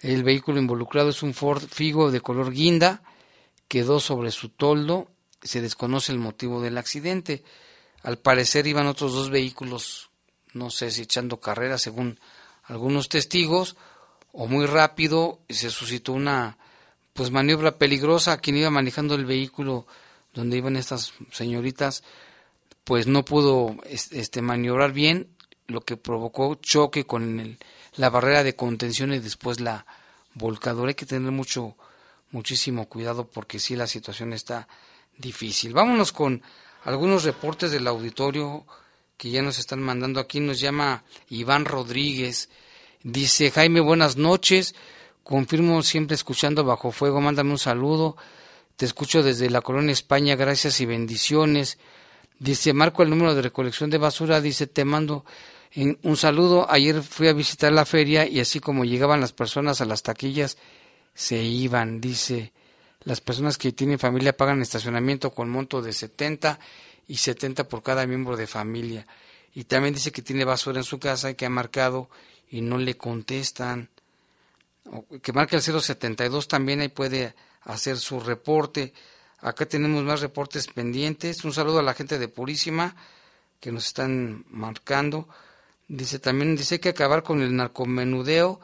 el 0.00 0.24
vehículo 0.24 0.58
involucrado 0.58 1.10
es 1.10 1.22
un 1.22 1.32
Ford 1.34 1.62
Figo 1.70 2.10
de 2.10 2.20
color 2.20 2.50
guinda, 2.50 3.02
quedó 3.68 4.00
sobre 4.00 4.32
su 4.32 4.48
toldo, 4.48 5.08
se 5.40 5.60
desconoce 5.60 6.10
el 6.10 6.18
motivo 6.18 6.60
del 6.60 6.76
accidente. 6.76 7.44
Al 8.02 8.18
parecer 8.18 8.66
iban 8.66 8.88
otros 8.88 9.12
dos 9.12 9.30
vehículos, 9.30 10.10
no 10.52 10.68
sé 10.68 10.90
si 10.90 11.02
echando 11.02 11.38
carrera, 11.38 11.78
según 11.78 12.18
algunos 12.64 13.08
testigos 13.08 13.76
o 14.32 14.48
muy 14.48 14.66
rápido 14.66 15.38
se 15.48 15.70
suscitó 15.70 16.12
una 16.12 16.58
pues 17.12 17.30
maniobra 17.30 17.78
peligrosa 17.78 18.38
quien 18.38 18.56
iba 18.56 18.70
manejando 18.70 19.14
el 19.14 19.26
vehículo 19.26 19.86
donde 20.32 20.56
iban 20.56 20.74
estas 20.74 21.12
señoritas 21.30 22.02
pues 22.84 23.06
no 23.06 23.24
pudo 23.24 23.76
este 23.88 24.42
maniobrar 24.42 24.92
bien 24.92 25.28
lo 25.66 25.80
que 25.80 25.96
provocó 25.96 26.54
choque 26.56 27.06
con 27.06 27.40
el, 27.40 27.58
la 27.96 28.10
barrera 28.10 28.44
de 28.44 28.54
contención 28.54 29.12
y 29.12 29.18
después 29.18 29.60
la 29.60 29.86
volcadora 30.34 30.90
hay 30.90 30.94
que 30.94 31.06
tener 31.06 31.30
mucho 31.32 31.76
muchísimo 32.30 32.88
cuidado 32.88 33.26
porque 33.26 33.58
sí 33.58 33.76
la 33.76 33.86
situación 33.86 34.32
está 34.32 34.68
difícil. 35.16 35.72
Vámonos 35.72 36.12
con 36.12 36.42
algunos 36.84 37.24
reportes 37.24 37.70
del 37.70 37.86
auditorio 37.86 38.66
que 39.16 39.30
ya 39.30 39.40
nos 39.40 39.58
están 39.58 39.80
mandando 39.80 40.20
aquí. 40.20 40.40
Nos 40.40 40.60
llama 40.60 41.04
Iván 41.28 41.64
Rodríguez. 41.64 42.50
Dice 43.02 43.50
Jaime, 43.50 43.80
buenas 43.80 44.16
noches. 44.16 44.74
Confirmo 45.22 45.82
siempre 45.82 46.16
escuchando 46.16 46.64
bajo 46.64 46.90
fuego. 46.90 47.20
Mándame 47.20 47.52
un 47.52 47.58
saludo. 47.58 48.16
Te 48.76 48.84
escucho 48.84 49.22
desde 49.22 49.48
la 49.48 49.60
colonia 49.60 49.92
España. 49.92 50.34
Gracias 50.34 50.80
y 50.80 50.86
bendiciones. 50.86 51.78
Dice, 52.44 52.74
marco 52.74 53.02
el 53.02 53.08
número 53.08 53.34
de 53.34 53.40
recolección 53.40 53.88
de 53.88 53.96
basura. 53.96 54.38
Dice, 54.42 54.66
te 54.66 54.84
mando 54.84 55.24
un 56.02 56.16
saludo. 56.18 56.70
Ayer 56.70 57.02
fui 57.02 57.26
a 57.26 57.32
visitar 57.32 57.72
la 57.72 57.86
feria 57.86 58.28
y 58.28 58.38
así 58.38 58.60
como 58.60 58.84
llegaban 58.84 59.22
las 59.22 59.32
personas 59.32 59.80
a 59.80 59.86
las 59.86 60.02
taquillas, 60.02 60.58
se 61.14 61.42
iban. 61.42 62.02
Dice, 62.02 62.52
las 63.04 63.22
personas 63.22 63.56
que 63.56 63.72
tienen 63.72 63.98
familia 63.98 64.36
pagan 64.36 64.60
estacionamiento 64.60 65.30
con 65.30 65.48
monto 65.48 65.80
de 65.80 65.94
70 65.94 66.60
y 67.08 67.16
70 67.16 67.66
por 67.66 67.82
cada 67.82 68.06
miembro 68.06 68.36
de 68.36 68.46
familia. 68.46 69.06
Y 69.54 69.64
también 69.64 69.94
dice 69.94 70.12
que 70.12 70.20
tiene 70.20 70.44
basura 70.44 70.80
en 70.80 70.84
su 70.84 70.98
casa 70.98 71.30
y 71.30 71.36
que 71.36 71.46
ha 71.46 71.50
marcado 71.50 72.10
y 72.50 72.60
no 72.60 72.76
le 72.76 72.98
contestan. 72.98 73.88
que 75.22 75.32
marque 75.32 75.56
el 75.56 75.62
072 75.62 76.46
también 76.46 76.82
ahí 76.82 76.88
puede 76.88 77.34
hacer 77.62 77.96
su 77.96 78.20
reporte. 78.20 78.92
Acá 79.44 79.66
tenemos 79.66 80.02
más 80.04 80.22
reportes 80.22 80.68
pendientes. 80.68 81.44
Un 81.44 81.52
saludo 81.52 81.80
a 81.80 81.82
la 81.82 81.92
gente 81.92 82.18
de 82.18 82.28
Purísima 82.28 82.96
que 83.60 83.70
nos 83.70 83.88
están 83.88 84.46
marcando. 84.48 85.28
Dice 85.86 86.18
también 86.18 86.56
dice 86.56 86.80
que 86.80 86.88
acabar 86.88 87.22
con 87.22 87.42
el 87.42 87.54
narcomenudeo 87.54 88.58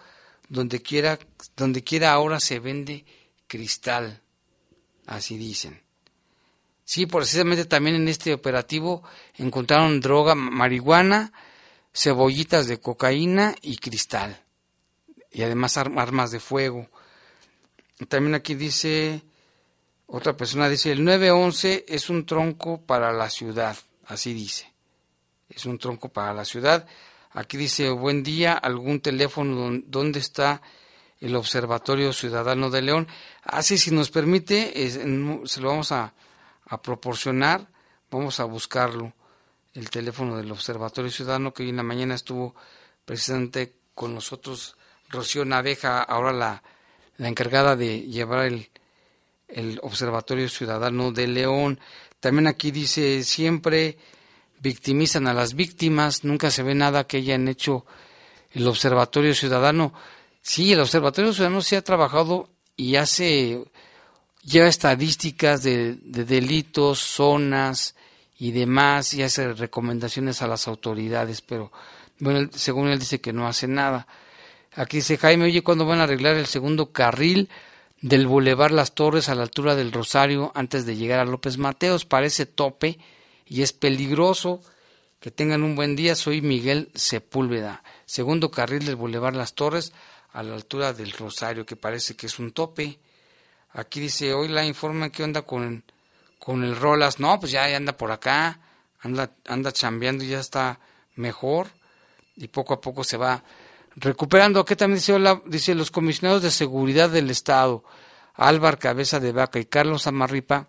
donde 0.49 0.81
quiera 0.81 1.19
donde 1.55 1.85
quiera 1.85 2.13
ahora 2.13 2.41
se 2.41 2.61
vende 2.61 3.05
cristal. 3.47 4.23
Así 5.05 5.37
dicen. 5.37 5.83
Sí, 6.87 7.05
precisamente 7.05 7.67
también 7.67 7.97
en 7.97 8.09
este 8.09 8.33
operativo 8.33 9.03
encontraron 9.35 10.01
droga, 10.01 10.35
marihuana, 10.35 11.31
cebollitas 11.93 12.69
de 12.69 12.81
cocaína 12.81 13.55
y 13.61 13.77
cristal. 13.77 14.43
Y 15.31 15.43
además 15.43 15.77
armas 15.77 16.31
de 16.31 16.41
fuego. 16.41 16.89
También 18.09 18.35
aquí 18.35 18.55
dice, 18.55 19.23
otra 20.13 20.37
persona 20.37 20.69
dice, 20.69 20.93
el 20.93 21.05
911 21.05 21.87
es 21.89 22.11
un 22.11 22.27
tronco 22.27 22.81
para 22.81 23.13
la 23.13 23.31
ciudad. 23.31 23.77
Así 24.07 24.35
dice. 24.35 24.73
Es 25.49 25.67
un 25.67 25.79
tronco 25.79 26.09
para 26.09 26.35
la 26.35 26.45
ciudad. 26.45 26.87
Aquí 27.33 27.57
dice, 27.57 27.91
buen 27.91 28.23
día, 28.23 28.55
algún 28.55 29.01
teléfono 29.01 29.81
donde 29.87 30.19
está 30.19 30.63
el 31.21 31.37
Observatorio 31.37 32.13
Ciudadano 32.13 32.71
de 32.71 32.83
León. 32.83 33.09
Así, 33.45 33.79
si 33.79 33.93
nos 33.93 34.11
permite, 34.11 34.73
se 35.45 35.61
lo 35.61 35.69
vamos 35.69 35.93
a 35.93 36.13
proporcionar, 36.83 37.69
vamos 38.11 38.41
a 38.41 38.45
buscarlo, 38.45 39.13
el 39.75 39.91
teléfono 39.91 40.37
del 40.37 40.51
Observatorio 40.51 41.11
Ciudadano, 41.11 41.55
que 41.55 41.63
hoy 41.63 41.69
en 41.69 41.77
la 41.77 41.83
mañana 41.83 42.15
estuvo 42.15 42.55
precisamente 43.05 43.77
con 43.95 44.15
nosotros 44.15 44.77
Rocío 45.09 45.45
Naveja, 45.45 46.03
ahora 46.03 46.33
la, 46.33 46.63
la 47.17 47.29
encargada 47.29 47.77
de 47.77 48.01
llevar 48.01 48.47
el, 48.47 48.71
el 49.53 49.79
Observatorio 49.83 50.49
Ciudadano 50.49 51.13
de 51.13 51.27
León. 51.27 51.81
También 52.21 52.47
aquí 52.47 52.71
dice, 52.71 53.23
siempre 53.25 53.99
victimizan 54.61 55.27
a 55.27 55.35
las 55.35 55.55
víctimas, 55.55 56.25
nunca 56.25 56.51
se 56.51 56.63
ve 56.63 56.75
nada 56.75 57.07
que 57.07 57.19
hayan 57.19 57.49
hecho 57.49 57.87
el 58.53 58.67
Observatorio 58.67 59.35
Ciudadano. 59.35 59.93
Sí, 60.43 60.73
el 60.73 60.81
Observatorio 60.81 61.33
Ciudadano 61.33 61.63
se 61.63 61.77
ha 61.77 61.83
trabajado 61.83 62.49
y 62.77 62.97
hace 62.97 63.65
lleva 64.43 64.69
estadísticas 64.69 65.63
de, 65.63 65.95
delitos, 65.95 66.99
zonas 66.99 67.95
y 68.39 68.53
demás 68.53 69.13
y 69.15 69.23
hace 69.23 69.53
recomendaciones 69.53 70.43
a 70.43 70.49
las 70.49 70.67
autoridades, 70.67 71.43
pero 71.43 71.71
bueno, 72.19 72.49
según 72.55 72.89
él 72.89 72.99
dice 72.99 73.21
que 73.21 73.33
no 73.33 73.47
hace 73.47 73.67
nada. 73.67 74.07
Aquí 74.75 74.99
dice 74.99 75.19
Jaime, 75.19 75.45
oye, 75.45 75.63
¿cuándo 75.63 75.85
van 75.85 76.01
a 76.01 76.05
arreglar 76.05 76.37
el 76.37 76.47
segundo 76.47 76.93
carril 76.93 77.49
del 78.01 78.27
Boulevard 78.27 78.73
Las 78.73 78.95
Torres 78.95 79.29
a 79.29 79.35
la 79.35 79.43
altura 79.43 79.75
del 79.75 79.93
Rosario 79.93 80.53
antes 80.55 80.87
de 80.87 80.97
llegar 80.97 81.21
a 81.21 81.25
López 81.25 81.59
Mateos? 81.59 82.05
Parece 82.05 82.47
tope 82.47 82.99
y 83.47 83.63
es 83.63 83.73
peligroso. 83.73 84.61
Que 85.21 85.31
tengan 85.31 85.63
un 85.63 85.77
buen 85.77 85.97
día. 85.97 86.15
Soy 86.15 86.41
Miguel 86.41 86.91
Sepúlveda. 86.95 87.83
Segundo 88.07 88.51
carril 88.51 88.87
del 88.87 88.97
Boulevard 88.97 89.37
Las 89.37 89.55
Torres 89.55 89.93
a 90.33 90.43
la 90.43 90.55
altura 90.55 90.93
del 90.93 91.13
Rosario, 91.13 91.67
que 91.67 91.77
parece 91.77 92.17
que 92.17 92.27
es 92.27 92.39
un 92.39 92.53
tope. 92.53 92.99
Aquí 93.73 94.01
dice, 94.01 94.33
hoy 94.33 94.49
la 94.49 94.65
informa 94.65 95.11
que 95.11 95.23
onda 95.23 95.43
con, 95.43 95.85
con 96.39 96.65
el 96.65 96.75
Rolas. 96.75 97.21
No, 97.21 97.39
pues 97.39 97.53
ya, 97.53 97.65
anda 97.77 97.97
por 97.97 98.13
acá, 98.13 98.61
anda, 99.01 99.35
anda 99.47 99.73
chambeando 99.73 100.25
y 100.25 100.29
ya 100.29 100.41
está 100.41 100.81
mejor 101.17 101.69
y 102.37 102.49
poco 102.49 102.75
a 102.75 102.81
poco 102.81 103.05
se 103.05 103.17
va 103.17 103.45
recuperando. 103.97 104.61
Aquí 104.61 104.77
también 104.77 104.99
dice, 104.99 105.13
hola, 105.13 105.43
dice 105.47 105.75
los 105.75 105.91
comisionados 105.91 106.43
de 106.43 106.51
seguridad 106.51 107.11
del 107.11 107.31
Estado, 107.31 107.85
Álvar 108.35 108.79
Cabeza 108.79 109.21
de 109.21 109.33
Vaca 109.33 109.59
y 109.59 109.65
Carlos 109.65 110.07
Amarripa, 110.07 110.67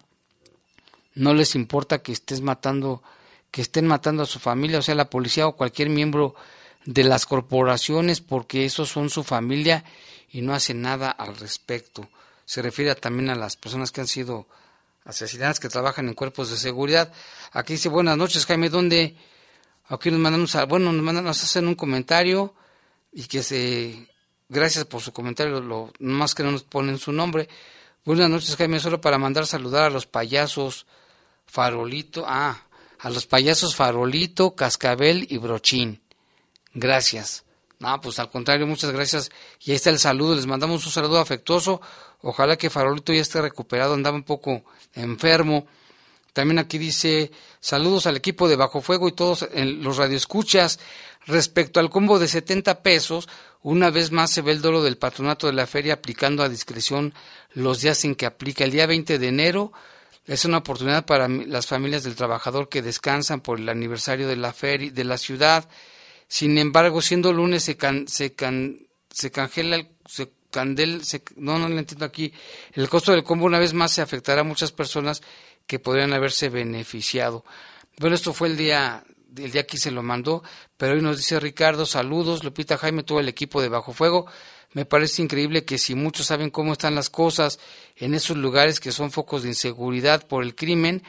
no 1.13 1.33
les 1.33 1.55
importa 1.55 2.01
que 2.01 2.11
estés 2.11 2.41
matando, 2.41 3.03
que 3.51 3.61
estén 3.61 3.87
matando 3.87 4.23
a 4.23 4.25
su 4.25 4.39
familia, 4.39 4.79
o 4.79 4.81
sea, 4.81 4.95
la 4.95 5.09
policía 5.09 5.47
o 5.47 5.55
cualquier 5.55 5.89
miembro 5.89 6.35
de 6.85 7.03
las 7.03 7.25
corporaciones, 7.25 8.21
porque 8.21 8.65
esos 8.65 8.89
son 8.89 9.09
su 9.09 9.23
familia 9.23 9.83
y 10.29 10.41
no 10.41 10.53
hacen 10.53 10.81
nada 10.81 11.11
al 11.11 11.35
respecto 11.37 12.09
se 12.51 12.61
refiere 12.61 12.93
también 12.95 13.29
a 13.29 13.35
las 13.35 13.55
personas 13.55 13.93
que 13.93 14.01
han 14.01 14.07
sido 14.07 14.45
asesinadas, 15.05 15.61
que 15.61 15.69
trabajan 15.69 16.09
en 16.09 16.13
cuerpos 16.13 16.51
de 16.51 16.57
seguridad. 16.57 17.09
Aquí 17.53 17.75
dice, 17.75 17.87
buenas 17.87 18.17
noches, 18.17 18.45
Jaime, 18.45 18.67
¿dónde? 18.67 19.15
Aquí 19.87 20.11
nos 20.11 20.19
mandan, 20.19 20.45
bueno, 20.67 20.91
nos 20.91 21.01
mandan, 21.01 21.23
nos 21.23 21.41
hacen 21.41 21.69
un 21.69 21.75
comentario 21.75 22.53
y 23.11 23.23
que 23.23 23.43
se, 23.43 24.07
gracias 24.49 24.85
por 24.85 25.01
su 25.01 25.11
comentario, 25.13 25.61
lo, 25.61 25.91
más 25.99 26.35
que 26.35 26.43
no 26.43 26.51
nos 26.51 26.63
ponen 26.63 26.97
su 26.97 27.11
nombre. 27.11 27.49
Buenas 28.05 28.29
noches, 28.29 28.55
Jaime, 28.55 28.79
solo 28.79 29.01
para 29.01 29.17
mandar 29.17 29.45
saludar 29.45 29.83
a 29.83 29.89
los 29.89 30.07
payasos 30.07 30.85
Farolito, 31.45 32.25
ah, 32.27 32.65
a 32.99 33.09
los 33.09 33.25
payasos 33.25 33.75
Farolito, 33.75 34.55
Cascabel 34.55 35.27
y 35.29 35.37
Brochín. 35.37 36.01
Gracias. 36.73 37.43
No, 37.79 37.99
pues 37.99 38.19
al 38.19 38.29
contrario, 38.29 38.67
muchas 38.67 38.91
gracias. 38.91 39.31
Y 39.59 39.71
ahí 39.71 39.75
está 39.75 39.89
el 39.89 39.99
saludo, 39.99 40.35
les 40.35 40.45
mandamos 40.45 40.85
un 40.85 40.91
saludo 40.91 41.19
afectuoso. 41.19 41.81
Ojalá 42.21 42.55
que 42.55 42.69
Farolito 42.69 43.11
ya 43.11 43.21
esté 43.21 43.41
recuperado, 43.41 43.95
andaba 43.95 44.15
un 44.15 44.23
poco 44.23 44.63
enfermo. 44.93 45.65
También 46.33 46.59
aquí 46.59 46.77
dice, 46.77 47.31
saludos 47.59 48.05
al 48.05 48.15
equipo 48.15 48.47
de 48.47 48.55
Bajo 48.55 48.81
Fuego 48.81 49.07
y 49.07 49.11
todos 49.11 49.47
en 49.51 49.83
los 49.83 49.97
radioescuchas. 49.97 50.79
Respecto 51.27 51.79
al 51.79 51.89
combo 51.89 52.19
de 52.19 52.27
70 52.27 52.81
pesos, 52.81 53.29
una 53.61 53.89
vez 53.89 54.11
más 54.11 54.31
se 54.31 54.41
ve 54.41 54.51
el 54.51 54.61
dolo 54.61 54.81
del 54.83 54.97
patronato 54.97 55.47
de 55.47 55.53
la 55.53 55.67
feria 55.67 55.93
aplicando 55.93 56.43
a 56.43 56.49
discreción 56.49 57.13
los 57.53 57.81
días 57.81 58.03
en 58.05 58.15
que 58.15 58.25
aplica. 58.25 58.63
El 58.63 58.71
día 58.71 58.87
20 58.87 59.19
de 59.19 59.27
enero 59.27 59.71
es 60.25 60.45
una 60.45 60.57
oportunidad 60.57 61.05
para 61.05 61.27
las 61.27 61.67
familias 61.67 62.03
del 62.03 62.15
trabajador 62.15 62.69
que 62.69 62.81
descansan 62.81 63.41
por 63.41 63.59
el 63.59 63.69
aniversario 63.69 64.27
de 64.27 64.35
la 64.35 64.53
feria 64.53 64.91
de 64.91 65.03
la 65.03 65.17
ciudad. 65.17 65.69
Sin 66.27 66.57
embargo, 66.57 67.01
siendo 67.01 67.33
lunes 67.33 67.63
se, 67.63 67.77
se, 68.07 68.35
se 69.09 69.31
cangela 69.31 69.87
se 70.05 70.31
Candel, 70.51 71.01
no, 71.37 71.57
no 71.57 71.69
le 71.69 71.79
entiendo 71.79 72.05
aquí. 72.05 72.31
El 72.73 72.89
costo 72.89 73.13
del 73.13 73.23
combo 73.23 73.45
una 73.45 73.57
vez 73.57 73.73
más 73.73 73.93
se 73.93 74.01
afectará 74.01 74.41
a 74.41 74.43
muchas 74.43 74.71
personas 74.71 75.21
que 75.65 75.79
podrían 75.79 76.13
haberse 76.13 76.49
beneficiado. 76.49 77.43
Bueno, 77.97 78.15
esto 78.15 78.33
fue 78.33 78.49
el 78.49 78.57
día, 78.57 79.03
el 79.37 79.51
día 79.51 79.65
que 79.65 79.77
se 79.77 79.91
lo 79.91 80.03
mandó, 80.03 80.43
pero 80.77 80.93
hoy 80.93 81.01
nos 81.01 81.17
dice 81.17 81.39
Ricardo, 81.39 81.85
saludos, 81.85 82.43
Lupita 82.43 82.77
Jaime, 82.77 83.03
todo 83.03 83.19
el 83.19 83.29
equipo 83.29 83.61
de 83.61 83.69
Bajo 83.69 83.93
Fuego. 83.93 84.25
Me 84.73 84.85
parece 84.85 85.21
increíble 85.21 85.65
que 85.65 85.77
si 85.77 85.95
muchos 85.95 86.27
saben 86.27 86.49
cómo 86.49 86.73
están 86.73 86.95
las 86.95 87.09
cosas 87.09 87.59
en 87.95 88.13
esos 88.13 88.37
lugares 88.37 88.79
que 88.79 88.91
son 88.91 89.11
focos 89.11 89.43
de 89.43 89.49
inseguridad 89.49 90.27
por 90.27 90.43
el 90.43 90.55
crimen, 90.55 91.03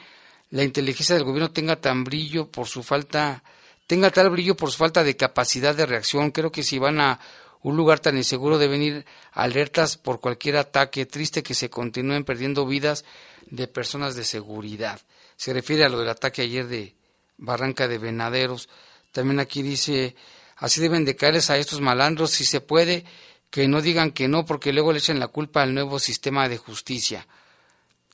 la 0.49 0.63
inteligencia 0.63 1.15
del 1.15 1.23
gobierno 1.23 1.51
tenga 1.51 1.77
tan 1.77 2.03
brillo 2.03 2.51
por 2.51 2.67
su 2.67 2.83
falta, 2.83 3.43
tenga 3.87 4.11
tal 4.11 4.29
brillo 4.29 4.55
por 4.55 4.69
su 4.69 4.77
falta 4.77 5.03
de 5.03 5.15
capacidad 5.15 5.75
de 5.75 5.85
reacción. 5.85 6.31
Creo 6.31 6.51
que 6.51 6.63
si 6.63 6.77
van 6.77 6.99
a 6.99 7.19
un 7.61 7.77
lugar 7.77 7.99
tan 7.99 8.17
inseguro 8.17 8.57
deben 8.57 8.81
ir 8.83 9.05
alertas 9.31 9.97
por 9.97 10.19
cualquier 10.19 10.57
ataque. 10.57 11.05
Triste 11.05 11.41
que 11.41 11.53
se 11.53 11.69
continúen 11.69 12.25
perdiendo 12.25 12.65
vidas 12.65 13.05
de 13.49 13.67
personas 13.67 14.15
de 14.15 14.25
seguridad. 14.25 14.99
Se 15.37 15.53
refiere 15.53 15.85
a 15.85 15.89
lo 15.89 15.99
del 15.99 16.09
ataque 16.09 16.41
ayer 16.41 16.67
de 16.67 16.95
Barranca 17.37 17.87
de 17.87 17.97
Venaderos. 17.97 18.69
También 19.11 19.39
aquí 19.39 19.61
dice, 19.61 20.15
así 20.57 20.81
deben 20.81 21.05
de 21.05 21.15
caerles 21.15 21.49
a 21.49 21.57
estos 21.57 21.81
malandros 21.81 22.31
si 22.31 22.45
se 22.45 22.61
puede, 22.61 23.05
que 23.49 23.67
no 23.67 23.81
digan 23.81 24.11
que 24.11 24.27
no, 24.27 24.45
porque 24.45 24.73
luego 24.73 24.91
le 24.91 24.99
echan 24.99 25.19
la 25.19 25.27
culpa 25.27 25.61
al 25.61 25.73
nuevo 25.73 25.99
sistema 25.99 26.49
de 26.49 26.57
justicia. 26.57 27.27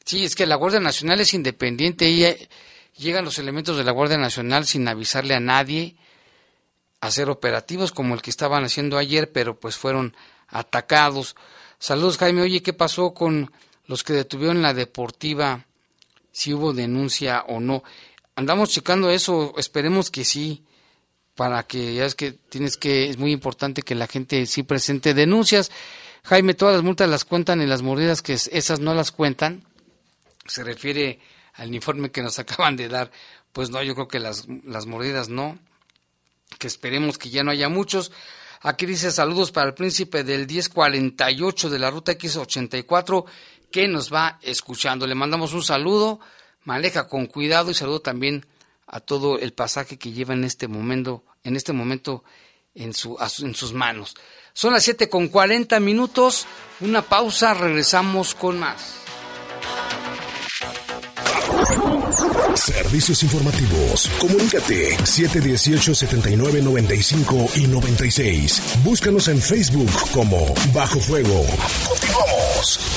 Sí, 0.05 0.25
es 0.25 0.35
que 0.35 0.45
la 0.45 0.55
Guardia 0.55 0.79
Nacional 0.79 1.21
es 1.21 1.33
independiente 1.33 2.09
y 2.09 2.23
eh, 2.23 2.49
llegan 2.97 3.25
los 3.25 3.39
elementos 3.39 3.77
de 3.77 3.83
la 3.83 3.91
Guardia 3.91 4.17
Nacional 4.17 4.65
sin 4.65 4.87
avisarle 4.87 5.35
a 5.35 5.39
nadie 5.39 5.95
hacer 7.01 7.29
operativos 7.29 7.91
como 7.91 8.13
el 8.13 8.21
que 8.21 8.29
estaban 8.29 8.63
haciendo 8.63 8.97
ayer, 8.97 9.31
pero 9.31 9.59
pues 9.59 9.77
fueron 9.77 10.15
atacados. 10.47 11.35
Saludos 11.77 12.17
Jaime, 12.17 12.41
oye, 12.41 12.61
¿qué 12.61 12.73
pasó 12.73 13.13
con 13.13 13.51
los 13.85 14.03
que 14.03 14.13
detuvieron 14.13 14.61
la 14.61 14.73
deportiva 14.73 15.65
si 16.31 16.53
hubo 16.53 16.73
denuncia 16.73 17.43
o 17.47 17.59
no. 17.59 17.83
Andamos 18.39 18.69
checando 18.69 19.09
eso, 19.09 19.53
esperemos 19.57 20.09
que 20.09 20.23
sí, 20.23 20.63
para 21.35 21.63
que 21.63 21.93
ya 21.93 22.05
es 22.05 22.15
que 22.15 22.31
tienes 22.31 22.77
que, 22.77 23.09
es 23.09 23.17
muy 23.17 23.33
importante 23.33 23.81
que 23.81 23.95
la 23.95 24.07
gente 24.07 24.45
sí 24.45 24.63
presente 24.63 25.13
denuncias. 25.13 25.69
Jaime, 26.23 26.53
todas 26.53 26.75
las 26.75 26.83
multas 26.85 27.09
las 27.09 27.25
cuentan 27.25 27.61
y 27.61 27.65
las 27.65 27.81
mordidas 27.81 28.21
que 28.21 28.31
esas 28.31 28.79
no 28.79 28.93
las 28.93 29.11
cuentan. 29.11 29.65
Se 30.45 30.63
refiere 30.63 31.19
al 31.55 31.75
informe 31.75 32.11
que 32.11 32.21
nos 32.21 32.39
acaban 32.39 32.77
de 32.77 32.87
dar. 32.87 33.11
Pues 33.51 33.71
no, 33.71 33.83
yo 33.83 33.93
creo 33.93 34.07
que 34.07 34.19
las, 34.19 34.47
las 34.63 34.85
mordidas 34.85 35.27
no. 35.27 35.59
Que 36.59 36.67
esperemos 36.67 37.17
que 37.17 37.29
ya 37.29 37.43
no 37.43 37.51
haya 37.51 37.67
muchos. 37.67 38.09
Aquí 38.61 38.85
dice 38.85 39.11
saludos 39.11 39.51
para 39.51 39.67
el 39.67 39.73
príncipe 39.73 40.23
del 40.23 40.47
1048 40.47 41.69
de 41.69 41.79
la 41.79 41.91
ruta 41.91 42.13
X84 42.13 43.25
que 43.69 43.89
nos 43.89 44.13
va 44.13 44.39
escuchando. 44.41 45.05
Le 45.05 45.15
mandamos 45.15 45.51
un 45.51 45.61
saludo, 45.61 46.21
maneja 46.69 47.07
con 47.07 47.25
cuidado 47.25 47.71
y 47.71 47.73
saludo 47.73 47.99
también 47.99 48.45
a 48.85 48.99
todo 48.99 49.39
el 49.39 49.53
pasaje 49.53 49.97
que 49.97 50.11
lleva 50.11 50.35
en 50.35 50.43
este 50.43 50.67
momento, 50.67 51.23
en 51.43 51.55
este 51.55 51.73
momento 51.73 52.23
en, 52.75 52.93
su, 52.93 53.17
en 53.39 53.55
sus 53.55 53.73
manos. 53.73 54.13
Son 54.53 54.71
las 54.71 54.83
7 54.83 55.09
con 55.09 55.29
40 55.29 55.79
minutos, 55.79 56.45
una 56.81 57.01
pausa, 57.01 57.55
regresamos 57.55 58.35
con 58.35 58.59
más. 58.59 58.97
Servicios 62.53 63.23
informativos. 63.23 64.07
Comunícate 64.19 64.95
718-7995 64.97 67.57
y 67.57 67.65
96. 67.65 68.83
Búscanos 68.83 69.27
en 69.27 69.41
Facebook 69.41 69.89
como 70.11 70.53
Bajo 70.71 70.99
Fuego. 70.99 71.47
Continuamos. 71.87 72.88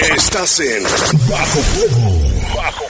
Estás 0.00 0.60
en 0.60 0.82
Bajo. 1.28 1.60
Bajo 2.56 2.89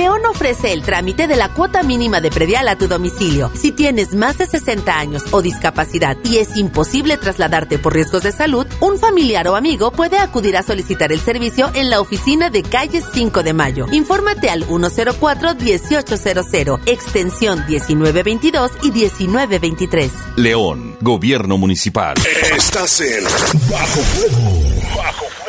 León 0.00 0.24
ofrece 0.24 0.72
el 0.72 0.80
trámite 0.80 1.26
de 1.26 1.36
la 1.36 1.50
cuota 1.50 1.82
mínima 1.82 2.22
de 2.22 2.30
predial 2.30 2.68
a 2.68 2.78
tu 2.78 2.88
domicilio. 2.88 3.52
Si 3.54 3.70
tienes 3.70 4.14
más 4.14 4.38
de 4.38 4.46
60 4.46 4.98
años 4.98 5.22
o 5.30 5.42
discapacidad 5.42 6.16
y 6.24 6.38
es 6.38 6.56
imposible 6.56 7.18
trasladarte 7.18 7.78
por 7.78 7.92
riesgos 7.92 8.22
de 8.22 8.32
salud, 8.32 8.66
un 8.80 8.98
familiar 8.98 9.46
o 9.48 9.56
amigo 9.56 9.92
puede 9.92 10.16
acudir 10.16 10.56
a 10.56 10.62
solicitar 10.62 11.12
el 11.12 11.20
servicio 11.20 11.70
en 11.74 11.90
la 11.90 12.00
oficina 12.00 12.48
de 12.48 12.62
calle 12.62 13.02
5 13.12 13.42
de 13.42 13.52
Mayo. 13.52 13.88
Infórmate 13.92 14.48
al 14.48 14.66
104-1800, 14.66 16.80
extensión 16.86 17.62
1922 17.68 18.70
y 18.82 18.92
1923. 18.92 20.12
León, 20.36 20.96
Gobierno 21.02 21.58
Municipal. 21.58 22.14
Estás 22.56 23.02
en 23.02 23.24
Bajo 23.68 24.00
Fuego. 24.00 24.62
Bajo 24.96 25.39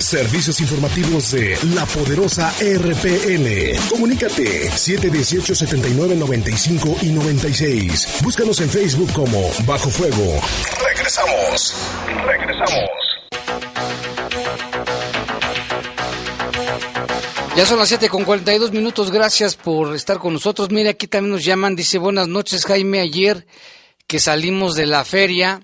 Servicios 0.00 0.60
informativos 0.60 1.30
de 1.32 1.58
la 1.74 1.84
poderosa 1.86 2.52
RPN. 2.60 3.76
Comunícate 3.88 4.70
718-7995 4.70 7.02
y 7.02 7.10
96. 7.10 8.18
Búscanos 8.22 8.60
en 8.60 8.70
Facebook 8.70 9.12
como 9.12 9.50
Bajo 9.66 9.90
Fuego. 9.90 10.40
Regresamos. 10.84 11.74
Regresamos. 12.26 12.88
Ya 17.56 17.66
son 17.66 17.78
las 17.78 17.88
7 17.88 18.08
con 18.08 18.24
42 18.24 18.72
minutos. 18.72 19.10
Gracias 19.10 19.56
por 19.56 19.94
estar 19.94 20.18
con 20.18 20.32
nosotros. 20.32 20.70
Mire, 20.70 20.90
aquí 20.90 21.06
también 21.06 21.32
nos 21.32 21.44
llaman. 21.44 21.76
Dice, 21.76 21.98
buenas 21.98 22.28
noches, 22.28 22.64
Jaime. 22.64 23.00
Ayer 23.00 23.46
que 24.06 24.18
salimos 24.18 24.74
de 24.74 24.86
la 24.86 25.04
feria, 25.04 25.62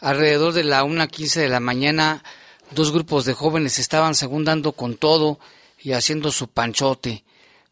alrededor 0.00 0.52
de 0.52 0.64
la 0.64 0.84
1.15 0.84 1.40
de 1.40 1.48
la 1.48 1.60
mañana, 1.60 2.24
Dos 2.70 2.92
grupos 2.92 3.24
de 3.24 3.34
jóvenes 3.34 3.78
estaban 3.78 4.14
según 4.14 4.44
dando 4.44 4.72
con 4.72 4.96
todo 4.96 5.38
y 5.80 5.92
haciendo 5.92 6.32
su 6.32 6.48
panchote. 6.48 7.24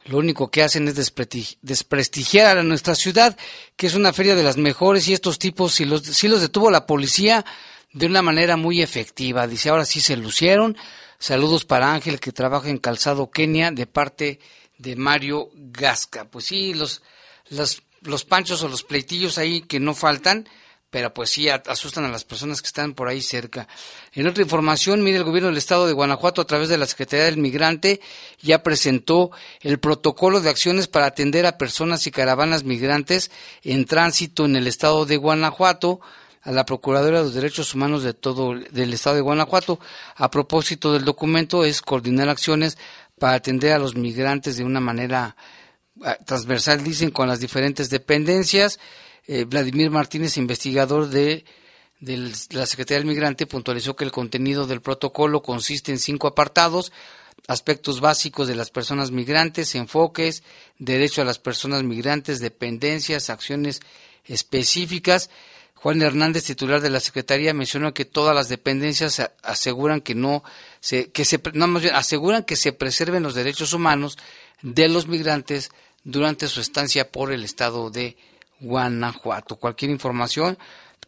Lo 0.05 0.19
único 0.19 0.51
que 0.51 0.63
hacen 0.63 0.89
es 0.89 0.97
desprestigiar 0.97 2.59
a 2.59 2.63
nuestra 2.63 2.95
ciudad, 2.95 3.37
que 3.77 3.87
es 3.87 3.95
una 3.95 4.13
feria 4.13 4.35
de 4.35 4.43
las 4.43 4.57
mejores, 4.57 5.07
y 5.07 5.13
estos 5.13 5.39
tipos 5.39 5.75
si 5.75 5.85
los, 5.85 6.03
detuvo 6.41 6.71
la 6.71 6.87
policía 6.87 7.45
de 7.93 8.07
una 8.07 8.21
manera 8.21 8.57
muy 8.57 8.83
efectiva. 8.83 9.47
Dice, 9.47 9.69
ahora 9.69 9.85
sí 9.85 10.01
se 10.01 10.17
lucieron. 10.17 10.77
Saludos 11.19 11.65
para 11.65 11.93
Ángel, 11.93 12.19
que 12.19 12.33
trabaja 12.33 12.69
en 12.69 12.79
Calzado 12.79 13.31
Kenia, 13.31 13.71
de 13.71 13.87
parte 13.87 14.41
de 14.77 14.97
Mario 14.97 15.51
Gasca. 15.55 16.25
Pues 16.25 16.47
sí, 16.47 16.75
los, 16.75 17.03
los, 17.51 17.83
los 18.01 18.25
panchos 18.25 18.63
o 18.65 18.69
los 18.69 18.83
pleitillos 18.83 19.39
ahí 19.39 19.63
que 19.63 19.79
no 19.79 19.95
faltan, 19.95 20.49
pero 20.93 21.15
pues 21.15 21.31
sí 21.31 21.49
asustan 21.49 22.05
a 22.05 22.09
las 22.09 22.25
personas 22.25 22.61
que 22.61 22.67
están 22.67 22.93
por 22.93 23.09
ahí 23.09 23.23
cerca. 23.23 23.67
En 24.13 24.27
otra 24.27 24.43
información, 24.43 25.03
mire, 25.03 25.17
el 25.17 25.25
gobierno 25.25 25.49
del 25.49 25.57
estado 25.57 25.87
de 25.87 25.95
Guanajuato, 25.95 26.43
a 26.43 26.47
través 26.47 26.69
de 26.69 26.77
la 26.77 26.85
Secretaría 26.85 27.25
del 27.25 27.39
Migrante, 27.39 28.03
ya 28.43 28.63
presentó 28.63 29.31
el 29.63 29.79
protocolo 29.79 30.43
de 30.43 30.51
acciones 30.51 30.89
para 30.89 31.07
atender 31.07 31.47
a 31.47 31.57
personas 31.57 32.07
y 32.07 32.11
caravanas 32.11 32.65
migrantes 32.65 33.31
en 33.63 33.87
tránsito 33.87 34.45
en 34.45 34.55
el 34.55 34.67
estado 34.67 35.07
de 35.07 35.17
Guanajuato 35.17 36.01
a 36.43 36.53
la 36.53 36.67
Procuradora 36.67 37.21
de 37.21 37.25
los 37.25 37.35
Derechos 37.35 37.75
Humanos 37.75 38.03
de 38.03 38.13
todo 38.13 38.55
del 38.55 38.93
estado 38.93 39.17
de 39.17 39.23
Guanajuato. 39.23 39.81
A 40.15 40.31
propósito 40.31 40.93
del 40.93 41.07
documento 41.07 41.65
es 41.65 41.81
coordinar 41.81 42.29
acciones 42.29 42.77
para 43.19 43.37
atender 43.37 43.73
a 43.73 43.79
los 43.79 43.95
migrantes 43.95 44.59
de 44.59 44.65
una 44.65 44.81
manera 44.81 45.37
ah, 46.05 46.19
transversal, 46.27 46.85
dicen, 46.85 47.11
con 47.11 47.29
las 47.29 47.41
diferentes 47.41 47.89
dependencias 47.89 48.79
eh, 49.27 49.45
Vladimir 49.45 49.91
Martínez, 49.91 50.37
investigador 50.37 51.09
de, 51.09 51.45
la 52.01 52.67
Secretaría 52.67 52.99
del 52.99 53.07
Migrante, 53.07 53.47
puntualizó 53.47 53.95
que 53.95 54.05
el 54.05 54.11
contenido 54.11 54.67
del 54.67 54.81
protocolo 54.81 55.43
consiste 55.43 55.93
en 55.93 55.99
cinco 55.99 56.27
apartados, 56.27 56.93
aspectos 57.47 58.01
básicos 58.01 58.49
de 58.49 58.57
las 58.57 58.71
personas 58.71 59.11
migrantes, 59.11 59.75
enfoques, 59.75 60.43
derecho 60.79 61.23
a 61.23 61.25
las 61.25 61.39
personas 61.39 61.85
migrantes, 61.85 62.41
dependencias, 62.41 63.31
acciones 63.31 63.81
específicas. 64.25 65.31
Juan 65.75 66.03
Hernández, 66.03 66.45
titular 66.45 66.81
de 66.81 66.91
la 66.91 67.01
Secretaría, 67.01 67.55
mencionó 67.55 67.93
que 67.93 68.05
todas 68.05 68.35
las 68.35 68.49
dependencias 68.49 69.21
aseguran 69.43 70.01
que 70.01 70.15
no 70.15 70.45
se, 70.81 71.11
que 71.11 71.25
se, 71.25 71.41
aseguran 71.93 72.45
que 72.45 72.57
se 72.57 72.73
preserven 72.73 73.25
los 73.25 73.35
derechos 73.35 73.73
humanos 73.73 74.17
de 74.63 74.89
los 74.89 75.09
migrantes 75.09 75.71
durante 76.05 76.47
su 76.49 76.61
estancia 76.61 77.11
por 77.11 77.33
el 77.33 77.45
Estado 77.45 77.91
de 77.91 78.17
Guanajuato. 78.63 79.57
Cualquier 79.57 79.91
información 79.91 80.57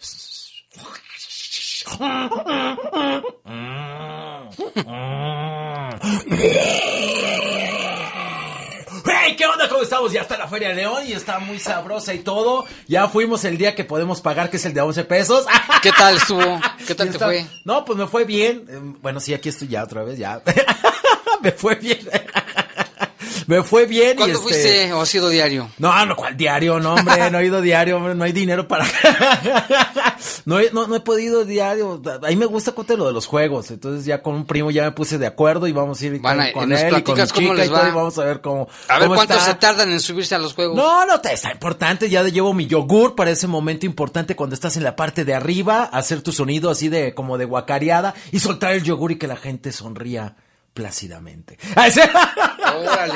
¡Hey! 9.16 9.37
¿Qué 9.37 9.47
onda? 9.47 9.68
¿Cómo 9.68 9.82
estamos? 9.82 10.12
Ya 10.12 10.20
está 10.20 10.37
la 10.37 10.47
Feria 10.47 10.68
de 10.68 10.74
León 10.74 11.05
y 11.07 11.12
está 11.12 11.39
muy 11.39 11.59
sabrosa 11.59 12.12
y 12.14 12.18
todo. 12.18 12.66
Ya 12.87 13.09
fuimos 13.09 13.45
el 13.45 13.57
día 13.57 13.74
que 13.74 13.85
podemos 13.85 14.20
pagar, 14.20 14.51
que 14.51 14.59
es 14.59 14.66
el 14.66 14.74
de 14.74 14.80
11 14.80 15.05
pesos. 15.05 15.47
¿Qué 15.82 15.91
tal 15.93 16.16
estuvo? 16.16 16.61
¿Qué 16.87 16.95
tal 16.95 17.11
te 17.11 17.18
fue? 17.18 17.47
No, 17.64 17.85
pues 17.85 17.99
me 17.99 18.07
fue 18.07 18.24
bien. 18.24 18.66
Em, 18.68 19.01
bueno, 19.01 19.20
sí, 19.20 19.35
aquí 19.35 19.49
estoy 19.49 19.68
ya 19.68 19.82
otra 19.82 20.05
vez, 20.05 20.18
ya. 20.18 20.43
me 21.43 21.53
fue 21.53 21.74
bien. 21.76 21.99
Me 23.47 23.62
fue 23.62 23.86
bien. 23.86 24.16
¿Cuándo 24.16 24.34
y 24.34 24.36
este... 24.36 24.42
fuiste 24.42 24.92
o 24.92 25.01
ha 25.03 25.07
sido 25.07 25.28
diario? 25.28 25.70
No, 25.78 26.07
no, 26.07 26.16
¿cuál 26.16 26.36
diario? 26.36 26.80
No, 26.80 26.95
hombre, 26.95 27.30
no 27.30 27.38
he 27.38 27.47
ido 27.47 27.61
diario, 27.61 27.97
hombre, 27.97 28.14
no 28.14 28.24
hay 28.24 28.32
dinero 28.32 28.66
para... 28.68 28.86
no, 30.45 30.59
he, 30.59 30.70
no, 30.72 30.86
no 30.86 30.97
he 30.97 31.01
podido 31.01 31.45
diario. 31.45 32.03
A 32.22 32.28
mí 32.28 32.36
me 32.36 32.47
gusta 32.47 32.72
contar 32.72 32.99
lo 32.99 33.07
de 33.07 33.12
los 33.12 33.26
juegos. 33.26 33.70
Entonces 33.70 34.05
ya 34.05 34.22
con 34.22 34.34
un 34.34 34.47
primo 34.47 34.70
ya 34.70 34.84
me 34.84 34.92
puse 34.92 35.18
de 35.18 35.26
acuerdo 35.26 35.66
y 35.66 35.72
vamos 35.72 36.01
a 36.01 36.07
ir 36.07 36.20
Van 36.20 36.40
a- 36.40 36.53
con, 36.53 36.72
él 36.72 36.95
y 36.99 37.03
con 37.03 37.18
mi 37.18 37.26
chica 37.26 37.55
les 37.55 37.66
y 37.66 37.68
todo, 37.70 37.88
y 37.88 37.90
vamos 37.92 38.18
a 38.18 38.24
ver 38.24 38.40
cómo 38.40 38.68
A 38.88 38.99
ver 38.99 39.09
cómo 39.09 39.14
cuánto 39.16 39.34
está. 39.34 39.47
se 39.47 39.55
tardan 39.55 39.90
en 39.90 40.01
subirse 40.01 40.34
a 40.34 40.38
los 40.38 40.55
juegos. 40.55 40.76
No, 40.76 41.07
no, 41.07 41.20
te 41.20 41.32
está 41.32 41.51
importante. 41.53 42.09
Ya 42.09 42.22
llevo 42.22 42.55
mi 42.55 42.66
yogur 42.66 43.14
para 43.14 43.30
ese 43.30 43.47
momento 43.47 43.86
importante 43.86 44.36
cuando 44.36 44.55
estás 44.55 44.76
en 44.76 44.84
la 44.84 44.97
parte 44.97 45.24
de 45.24 45.34
arriba, 45.34 45.84
hacer 45.84 46.22
tu 46.22 46.32
sonido 46.32 46.70
así 46.70 46.88
de 46.88 47.14
como 47.14 47.38
de 47.38 47.45
guacareada 47.45 48.14
y 48.32 48.40
soltar 48.40 48.72
el 48.72 48.82
yogur 48.82 49.12
y 49.12 49.16
que 49.18 49.26
la 49.26 49.36
gente 49.36 49.72
sonría 49.72 50.36
plácidamente. 50.74 51.56
Órale. 51.76 53.14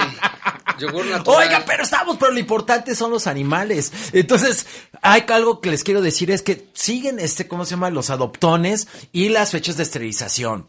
Yogur 0.78 1.04
natural. 1.06 1.42
Oiga, 1.42 1.64
pero 1.66 1.82
estamos, 1.82 2.16
pero 2.18 2.32
lo 2.32 2.38
importante 2.38 2.94
son 2.94 3.10
los 3.10 3.26
animales. 3.26 3.92
Entonces, 4.12 4.66
hay 5.02 5.24
algo 5.28 5.60
que 5.60 5.70
les 5.70 5.82
quiero 5.82 6.00
decir 6.00 6.30
es 6.30 6.42
que 6.42 6.68
siguen 6.72 7.18
este, 7.18 7.48
¿cómo 7.48 7.64
se 7.64 7.72
llama? 7.72 7.90
Los 7.90 8.10
adoptones 8.10 8.86
y 9.12 9.28
las 9.28 9.50
fechas 9.50 9.76
de 9.76 9.82
esterilización. 9.82 10.68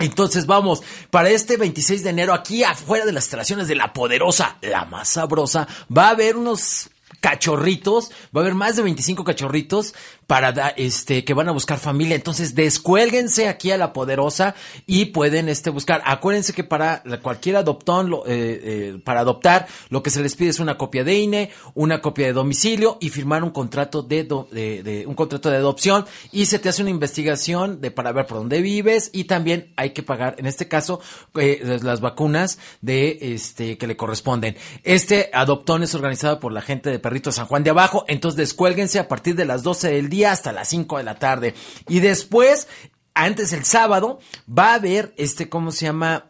Entonces 0.00 0.46
vamos, 0.46 0.82
para 1.10 1.30
este 1.30 1.56
26 1.56 2.02
de 2.02 2.10
enero, 2.10 2.34
aquí 2.34 2.64
afuera 2.64 3.06
de 3.06 3.12
las 3.12 3.24
instalaciones 3.24 3.68
de 3.68 3.76
La 3.76 3.92
Poderosa, 3.92 4.56
la 4.60 4.86
más 4.86 5.10
sabrosa, 5.10 5.68
va 5.96 6.08
a 6.08 6.10
haber 6.10 6.36
unos 6.36 6.90
cachorritos, 7.20 8.10
va 8.36 8.40
a 8.40 8.44
haber 8.44 8.54
más 8.54 8.74
de 8.76 8.82
25 8.82 9.22
cachorritos 9.22 9.94
para 10.26 10.52
da- 10.52 10.74
este 10.76 11.24
que 11.24 11.34
van 11.34 11.48
a 11.48 11.52
buscar 11.52 11.78
familia. 11.78 12.16
Entonces, 12.16 12.54
descuélguense 12.54 13.48
aquí 13.48 13.70
a 13.70 13.76
la 13.76 13.92
poderosa 13.92 14.54
y 14.86 15.06
pueden 15.06 15.48
este 15.48 15.70
buscar. 15.70 16.02
Acuérdense 16.04 16.52
que 16.52 16.64
para 16.64 17.02
cualquier 17.22 17.56
adoptón, 17.56 18.12
eh, 18.26 18.60
eh, 18.96 19.00
para 19.04 19.20
adoptar, 19.20 19.66
lo 19.90 20.02
que 20.02 20.10
se 20.10 20.22
les 20.22 20.34
pide 20.36 20.50
es 20.50 20.60
una 20.60 20.76
copia 20.78 21.04
de 21.04 21.14
INE, 21.18 21.50
una 21.74 22.00
copia 22.00 22.26
de 22.26 22.32
domicilio 22.32 22.98
y 23.00 23.10
firmar 23.10 23.44
un 23.44 23.50
contrato 23.50 24.02
de, 24.02 24.24
do- 24.24 24.48
de- 24.50 25.04
un 25.06 25.14
contrato 25.14 25.50
de 25.50 25.56
adopción 25.56 26.04
y 26.32 26.46
se 26.46 26.58
te 26.58 26.68
hace 26.68 26.82
una 26.82 26.90
investigación 26.90 27.80
de 27.80 27.90
para 27.90 28.12
ver 28.12 28.26
por 28.26 28.38
dónde 28.38 28.60
vives 28.60 29.10
y 29.12 29.24
también 29.24 29.72
hay 29.76 29.90
que 29.90 30.02
pagar, 30.02 30.36
en 30.38 30.46
este 30.46 30.68
caso, 30.68 31.00
eh, 31.36 31.78
las 31.82 32.00
vacunas 32.00 32.58
de 32.80 33.18
este 33.34 33.78
que 33.78 33.86
le 33.86 33.96
corresponden. 33.96 34.56
Este 34.82 35.30
adoptón 35.32 35.82
es 35.82 35.94
organizado 35.94 36.40
por 36.40 36.52
la 36.52 36.60
gente 36.62 36.90
de 36.90 36.98
Perrito 36.98 37.32
San 37.32 37.46
Juan 37.46 37.64
de 37.64 37.70
Abajo, 37.70 38.04
entonces 38.08 38.36
descuélguense 38.36 38.98
a 38.98 39.08
partir 39.08 39.34
de 39.34 39.44
las 39.44 39.62
12 39.62 39.88
del 39.90 40.08
hasta 40.22 40.52
las 40.52 40.68
5 40.68 40.98
de 40.98 41.02
la 41.02 41.16
tarde. 41.16 41.54
Y 41.88 41.98
después, 41.98 42.68
antes 43.14 43.52
el 43.52 43.64
sábado, 43.64 44.20
va 44.48 44.70
a 44.70 44.74
haber 44.74 45.12
este, 45.16 45.48
¿cómo 45.48 45.72
se 45.72 45.86
llama? 45.86 46.26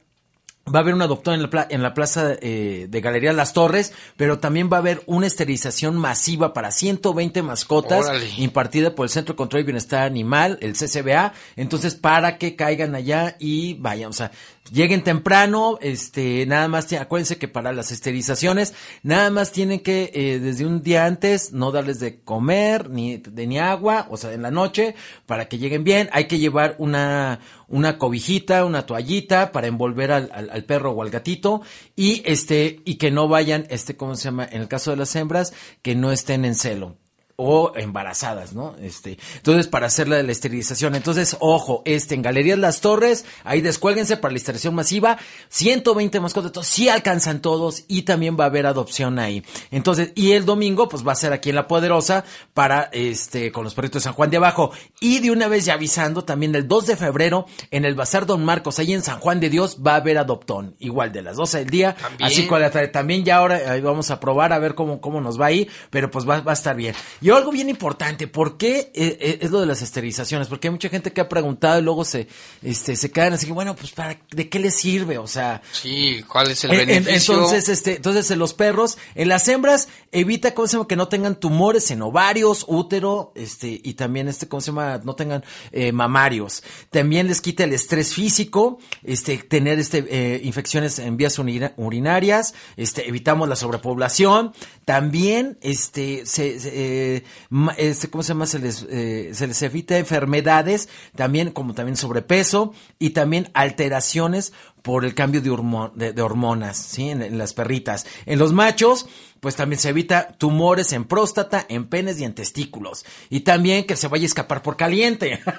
Va 0.66 0.78
a 0.78 0.82
haber 0.82 0.94
un 0.94 1.02
adoptón 1.02 1.34
en 1.34 1.42
la, 1.42 1.50
pla- 1.50 1.66
en 1.68 1.82
la 1.82 1.92
plaza 1.92 2.32
eh, 2.40 2.86
de 2.88 3.00
Galería 3.02 3.34
Las 3.34 3.52
Torres, 3.52 3.92
pero 4.16 4.38
también 4.38 4.70
va 4.72 4.78
a 4.78 4.80
haber 4.80 5.02
una 5.04 5.26
esterilización 5.26 5.94
masiva 5.98 6.54
para 6.54 6.70
120 6.70 7.42
mascotas 7.42 8.06
Órale. 8.06 8.30
impartida 8.38 8.94
por 8.94 9.04
el 9.04 9.10
Centro 9.10 9.34
de 9.34 9.36
Control 9.36 9.60
y 9.60 9.64
Bienestar 9.64 10.04
Animal, 10.06 10.56
el 10.62 10.72
CCBA. 10.72 11.34
Entonces, 11.56 11.94
para 11.96 12.38
que 12.38 12.56
caigan 12.56 12.94
allá 12.94 13.36
y 13.38 13.74
vayan, 13.74 14.08
o 14.08 14.12
sea, 14.14 14.30
lleguen 14.72 15.04
temprano, 15.04 15.78
este, 15.80 16.46
nada 16.46 16.68
más, 16.68 16.92
acuérdense 16.92 17.36
que 17.38 17.48
para 17.48 17.72
las 17.72 17.92
esterilizaciones, 17.92 18.74
nada 19.02 19.30
más 19.30 19.52
tienen 19.52 19.80
que, 19.80 20.10
eh, 20.14 20.38
desde 20.38 20.66
un 20.66 20.82
día 20.82 21.04
antes, 21.06 21.52
no 21.52 21.70
darles 21.70 22.00
de 22.00 22.20
comer, 22.22 22.90
ni, 22.90 23.18
de, 23.18 23.46
ni 23.46 23.58
agua, 23.58 24.06
o 24.10 24.16
sea, 24.16 24.32
en 24.32 24.42
la 24.42 24.50
noche, 24.50 24.94
para 25.26 25.46
que 25.48 25.58
lleguen 25.58 25.84
bien. 25.84 26.08
Hay 26.12 26.26
que 26.26 26.38
llevar 26.38 26.76
una, 26.78 27.40
una 27.68 27.98
cobijita, 27.98 28.64
una 28.64 28.86
toallita 28.86 29.52
para 29.52 29.66
envolver 29.66 30.12
al, 30.12 30.30
al- 30.32 30.50
al 30.50 30.64
perro 30.64 30.92
o 30.92 31.02
al 31.02 31.10
gatito 31.10 31.62
y 31.96 32.22
este, 32.24 32.80
y 32.84 32.94
que 32.96 33.10
no 33.10 33.28
vayan, 33.28 33.66
este, 33.70 33.96
¿cómo 33.96 34.16
se 34.16 34.24
llama? 34.24 34.48
En 34.50 34.60
el 34.62 34.68
caso 34.68 34.90
de 34.90 34.96
las 34.96 35.14
hembras, 35.16 35.52
que 35.82 35.94
no 35.94 36.10
estén 36.12 36.44
en 36.44 36.54
celo 36.54 36.96
o 37.36 37.72
embarazadas, 37.74 38.52
¿no? 38.52 38.76
Este, 38.80 39.18
entonces 39.36 39.66
para 39.66 39.86
hacer 39.86 40.08
la 40.08 40.16
de 40.16 40.22
la 40.22 40.32
esterilización. 40.32 40.94
Entonces, 40.94 41.36
ojo, 41.40 41.82
este 41.84 42.14
en 42.14 42.22
Galerías 42.22 42.58
Las 42.58 42.80
Torres, 42.80 43.24
ahí 43.42 43.60
descuélguense 43.60 44.16
para 44.16 44.32
la 44.32 44.38
esterilización 44.38 44.74
masiva, 44.74 45.18
120 45.48 46.20
mascotas, 46.20 46.50
entonces 46.50 46.72
sí 46.72 46.88
alcanzan 46.88 47.40
todos 47.40 47.84
y 47.88 48.02
también 48.02 48.36
va 48.38 48.44
a 48.44 48.48
haber 48.48 48.66
adopción 48.66 49.18
ahí. 49.18 49.42
Entonces, 49.70 50.12
y 50.14 50.32
el 50.32 50.44
domingo 50.44 50.88
pues 50.88 51.06
va 51.06 51.12
a 51.12 51.16
ser 51.16 51.32
aquí 51.32 51.50
en 51.50 51.56
La 51.56 51.66
Poderosa 51.66 52.24
para 52.52 52.88
este 52.92 53.50
con 53.50 53.64
los 53.64 53.74
perritos 53.74 54.02
de 54.02 54.04
San 54.04 54.14
Juan 54.14 54.30
de 54.30 54.36
Abajo 54.36 54.70
y 55.00 55.18
de 55.18 55.30
una 55.30 55.48
vez 55.48 55.64
ya 55.64 55.74
avisando 55.74 56.24
también 56.24 56.54
el 56.54 56.68
2 56.68 56.86
de 56.86 56.96
febrero 56.96 57.46
en 57.70 57.84
el 57.84 57.94
Bazar 57.94 58.26
Don 58.26 58.44
Marcos 58.44 58.78
ahí 58.78 58.92
en 58.92 59.02
San 59.02 59.18
Juan 59.18 59.40
de 59.40 59.50
Dios 59.50 59.78
va 59.84 59.92
a 59.92 59.96
haber 59.96 60.18
adoptón, 60.18 60.76
igual 60.78 61.12
de 61.12 61.22
las 61.22 61.36
12 61.36 61.58
del 61.58 61.70
día, 61.70 61.94
También. 61.94 62.30
así 62.30 62.46
con 62.46 62.60
la 62.60 62.70
tarde. 62.70 62.88
También 62.88 63.24
ya 63.24 63.36
ahora 63.36 63.72
ahí 63.72 63.80
vamos 63.80 64.10
a 64.10 64.20
probar 64.20 64.52
a 64.52 64.58
ver 64.58 64.74
cómo, 64.74 65.00
cómo 65.00 65.20
nos 65.20 65.40
va 65.40 65.46
ahí, 65.46 65.68
pero 65.90 66.10
pues 66.10 66.28
va, 66.28 66.40
va 66.40 66.52
a 66.52 66.54
estar 66.54 66.76
bien. 66.76 66.94
Y 67.24 67.30
algo 67.30 67.50
bien 67.52 67.70
importante, 67.70 68.28
¿por 68.28 68.58
qué 68.58 68.92
eh, 68.94 69.16
eh, 69.18 69.38
es 69.40 69.50
lo 69.50 69.58
de 69.60 69.64
las 69.66 69.80
esterilizaciones? 69.80 70.46
Porque 70.46 70.68
hay 70.68 70.72
mucha 70.72 70.90
gente 70.90 71.10
que 71.10 71.22
ha 71.22 71.28
preguntado 71.30 71.78
y 71.80 71.82
luego 71.82 72.04
se, 72.04 72.28
este, 72.62 72.96
se 72.96 73.10
quedan 73.10 73.32
así 73.32 73.46
que, 73.46 73.52
bueno, 73.54 73.74
pues 73.74 73.92
para, 73.92 74.20
¿de 74.30 74.48
qué 74.50 74.58
les 74.58 74.74
sirve? 74.74 75.16
O 75.16 75.26
sea, 75.26 75.62
Sí, 75.72 76.22
¿cuál 76.28 76.50
es 76.50 76.62
el 76.64 76.72
en- 76.72 76.80
en- 76.80 76.86
beneficio? 77.04 77.32
entonces, 77.32 77.70
este, 77.70 77.96
entonces 77.96 78.30
en 78.30 78.38
los 78.38 78.52
perros, 78.52 78.98
en 79.14 79.28
las 79.28 79.48
hembras, 79.48 79.88
evita, 80.12 80.52
¿cómo 80.52 80.68
se 80.68 80.76
llama? 80.76 80.86
Que 80.86 80.96
no 80.96 81.08
tengan 81.08 81.40
tumores 81.40 81.90
en 81.90 82.02
ovarios, 82.02 82.66
útero, 82.68 83.32
este, 83.34 83.80
y 83.82 83.94
también, 83.94 84.28
este, 84.28 84.46
¿cómo 84.46 84.60
se 84.60 84.66
llama? 84.72 85.00
No 85.02 85.14
tengan 85.14 85.44
eh, 85.72 85.92
mamarios. 85.92 86.62
También 86.90 87.26
les 87.26 87.40
quita 87.40 87.64
el 87.64 87.72
estrés 87.72 88.12
físico, 88.12 88.78
este, 89.02 89.38
tener, 89.38 89.78
este, 89.78 90.04
eh, 90.10 90.40
infecciones 90.44 90.98
en 90.98 91.16
vías 91.16 91.38
urina- 91.38 91.72
urinarias, 91.78 92.52
este, 92.76 93.08
evitamos 93.08 93.48
la 93.48 93.56
sobrepoblación. 93.56 94.52
También, 94.84 95.56
este, 95.62 96.26
se, 96.26 96.60
se, 96.60 96.70
eh, 96.74 97.13
¿cómo 97.50 98.22
se 98.22 98.28
llama? 98.28 98.46
Se 98.46 98.58
les, 98.58 98.86
eh, 98.90 99.30
se 99.34 99.46
les 99.46 99.62
evita 99.62 99.98
enfermedades, 99.98 100.88
también, 101.14 101.50
como 101.50 101.74
también 101.74 101.96
sobrepeso, 101.96 102.72
y 102.98 103.10
también 103.10 103.50
alteraciones 103.54 104.52
por 104.82 105.04
el 105.04 105.14
cambio 105.14 105.40
de, 105.40 105.50
hormo- 105.50 105.92
de- 105.94 106.12
de 106.12 106.22
hormonas, 106.22 106.76
¿sí? 106.76 107.08
En, 107.10 107.22
en 107.22 107.38
las 107.38 107.54
perritas. 107.54 108.06
En 108.26 108.38
los 108.38 108.52
machos, 108.52 109.06
pues 109.40 109.56
también 109.56 109.80
se 109.80 109.88
evita 109.90 110.32
tumores 110.38 110.92
en 110.92 111.04
próstata, 111.04 111.64
en 111.68 111.86
penes 111.86 112.20
y 112.20 112.24
en 112.24 112.34
testículos. 112.34 113.04
Y 113.30 113.40
también 113.40 113.86
que 113.86 113.96
se 113.96 114.08
vaya 114.08 114.24
a 114.24 114.26
escapar 114.26 114.62
por 114.62 114.76
caliente. 114.76 115.40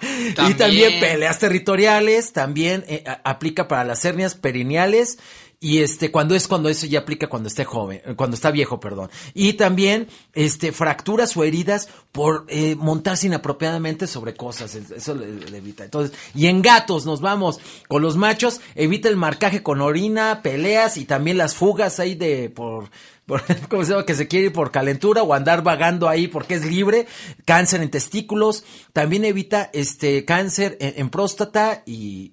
Y 0.00 0.54
También. 0.54 1.00
peleas 1.00 1.38
territoriales, 1.38 2.32
también 2.32 2.84
eh, 2.88 3.02
aplica 3.24 3.66
para 3.66 3.84
las 3.84 4.04
hernias 4.04 4.34
perineales. 4.36 5.18
Y 5.60 5.78
este, 5.78 6.12
cuando 6.12 6.36
es 6.36 6.46
cuando 6.46 6.68
eso 6.68 6.86
ya 6.86 7.00
aplica 7.00 7.26
cuando 7.26 7.48
esté 7.48 7.64
joven, 7.64 8.00
cuando 8.14 8.36
está 8.36 8.52
viejo, 8.52 8.78
perdón. 8.78 9.10
Y 9.34 9.54
también, 9.54 10.06
este, 10.32 10.70
fracturas 10.70 11.36
o 11.36 11.42
heridas 11.42 11.88
por 12.12 12.44
eh, 12.48 12.76
montarse 12.76 13.26
inapropiadamente 13.26 14.06
sobre 14.06 14.34
cosas. 14.34 14.76
es- 14.76 14.92
Eso 14.92 15.16
le, 15.16 15.26
evita. 15.56 15.82
Entonces, 15.84 16.16
y 16.32 16.46
en 16.46 16.62
gatos 16.62 17.06
nos 17.06 17.20
vamos 17.20 17.58
con 17.88 18.02
los 18.02 18.16
machos, 18.16 18.60
evita 18.76 19.08
el 19.08 19.16
marcaje 19.16 19.64
con 19.64 19.80
orina, 19.80 20.42
peleas 20.44 20.96
y 20.96 21.06
también 21.06 21.38
las 21.38 21.56
fugas 21.56 21.98
ahí 21.98 22.14
de 22.14 22.50
por, 22.50 22.88
por 23.26 23.42
¿cómo 23.68 23.82
se 23.82 23.90
llama? 23.90 24.06
Que 24.06 24.14
se 24.14 24.28
quiere 24.28 24.46
ir 24.46 24.52
por 24.52 24.70
calentura 24.70 25.24
o 25.24 25.34
andar 25.34 25.64
vagando 25.64 26.08
ahí 26.08 26.28
porque 26.28 26.54
es 26.54 26.64
libre, 26.64 27.06
cáncer 27.44 27.82
en 27.82 27.90
testículos, 27.90 28.62
también 28.92 29.24
evita 29.24 29.70
este 29.72 30.24
cáncer 30.24 30.76
en 30.78 31.10
próstata 31.10 31.82
y 31.84 32.32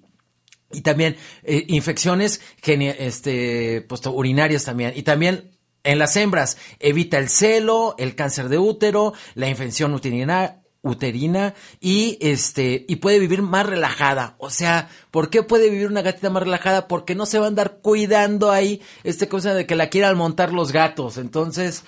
y 0.72 0.80
también 0.80 1.16
eh, 1.42 1.64
infecciones 1.68 2.40
este, 2.64 3.82
pues, 3.82 4.04
urinarias 4.06 4.64
también. 4.64 4.92
Y 4.96 5.02
también 5.02 5.56
en 5.84 5.98
las 5.98 6.16
hembras 6.16 6.58
evita 6.80 7.18
el 7.18 7.28
celo, 7.28 7.94
el 7.98 8.14
cáncer 8.14 8.48
de 8.48 8.58
útero, 8.58 9.14
la 9.34 9.48
infección 9.48 9.94
uterina, 9.94 10.62
uterina 10.82 11.54
y 11.80 12.16
este 12.20 12.84
y 12.88 12.96
puede 12.96 13.18
vivir 13.18 13.42
más 13.42 13.66
relajada. 13.66 14.36
O 14.38 14.50
sea, 14.50 14.88
¿por 15.10 15.30
qué 15.30 15.42
puede 15.42 15.70
vivir 15.70 15.88
una 15.88 16.02
gatita 16.02 16.30
más 16.30 16.42
relajada? 16.42 16.88
Porque 16.88 17.14
no 17.14 17.26
se 17.26 17.38
va 17.38 17.46
a 17.46 17.48
andar 17.48 17.78
cuidando 17.82 18.50
ahí 18.50 18.80
este 19.04 19.28
cosa 19.28 19.54
de 19.54 19.66
que 19.66 19.74
la 19.74 19.88
quieran 19.88 20.16
montar 20.16 20.52
los 20.52 20.72
gatos. 20.72 21.18
Entonces, 21.18 21.84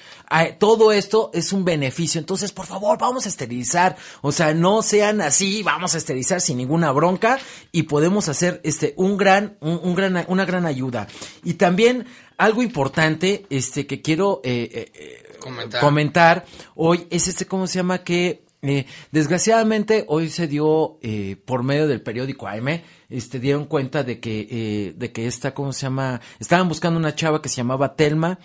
todo 0.58 0.92
esto 0.92 1.30
es 1.32 1.52
un 1.52 1.64
beneficio. 1.64 2.18
Entonces, 2.18 2.52
por 2.52 2.66
favor, 2.66 2.98
vamos 2.98 3.26
a 3.26 3.28
esterilizar. 3.28 3.96
O 4.20 4.32
sea, 4.32 4.54
no 4.54 4.82
sean 4.82 5.20
así, 5.20 5.62
vamos 5.62 5.94
a 5.94 5.98
esterilizar 5.98 6.40
sin 6.40 6.58
ninguna 6.58 6.90
bronca 6.92 7.38
y 7.72 7.84
podemos 7.84 8.28
hacer 8.28 8.60
este 8.64 8.94
un 8.96 9.16
gran 9.16 9.56
un, 9.60 9.80
un 9.82 9.94
gran 9.94 10.24
una 10.28 10.44
gran 10.44 10.66
ayuda. 10.66 11.06
Y 11.44 11.54
también 11.54 12.06
algo 12.38 12.62
importante 12.62 13.46
este 13.50 13.86
que 13.86 14.00
quiero 14.00 14.40
eh, 14.44 14.70
eh, 14.72 14.92
eh, 14.94 15.38
Comentar. 15.40 15.80
comentar 15.80 16.44
hoy 16.74 17.06
es 17.10 17.28
este, 17.28 17.46
¿cómo 17.46 17.66
se 17.66 17.76
llama? 17.76 17.98
Que 17.98 18.47
eh, 18.62 18.86
desgraciadamente 19.12 20.04
hoy 20.08 20.30
se 20.30 20.48
dio 20.48 20.98
eh, 21.02 21.36
por 21.44 21.62
medio 21.62 21.86
del 21.86 22.02
periódico 22.02 22.48
AM, 22.48 22.82
este, 23.08 23.38
dieron 23.38 23.66
cuenta 23.66 24.02
de 24.02 24.18
que, 24.20 24.48
eh, 24.50 24.94
de 24.96 25.12
que 25.12 25.26
esta, 25.26 25.54
¿cómo 25.54 25.72
se 25.72 25.82
llama? 25.82 26.20
Estaban 26.40 26.68
buscando 26.68 26.98
una 26.98 27.14
chava 27.14 27.40
que 27.40 27.48
se 27.48 27.56
llamaba 27.56 27.94
Telma, 27.94 28.38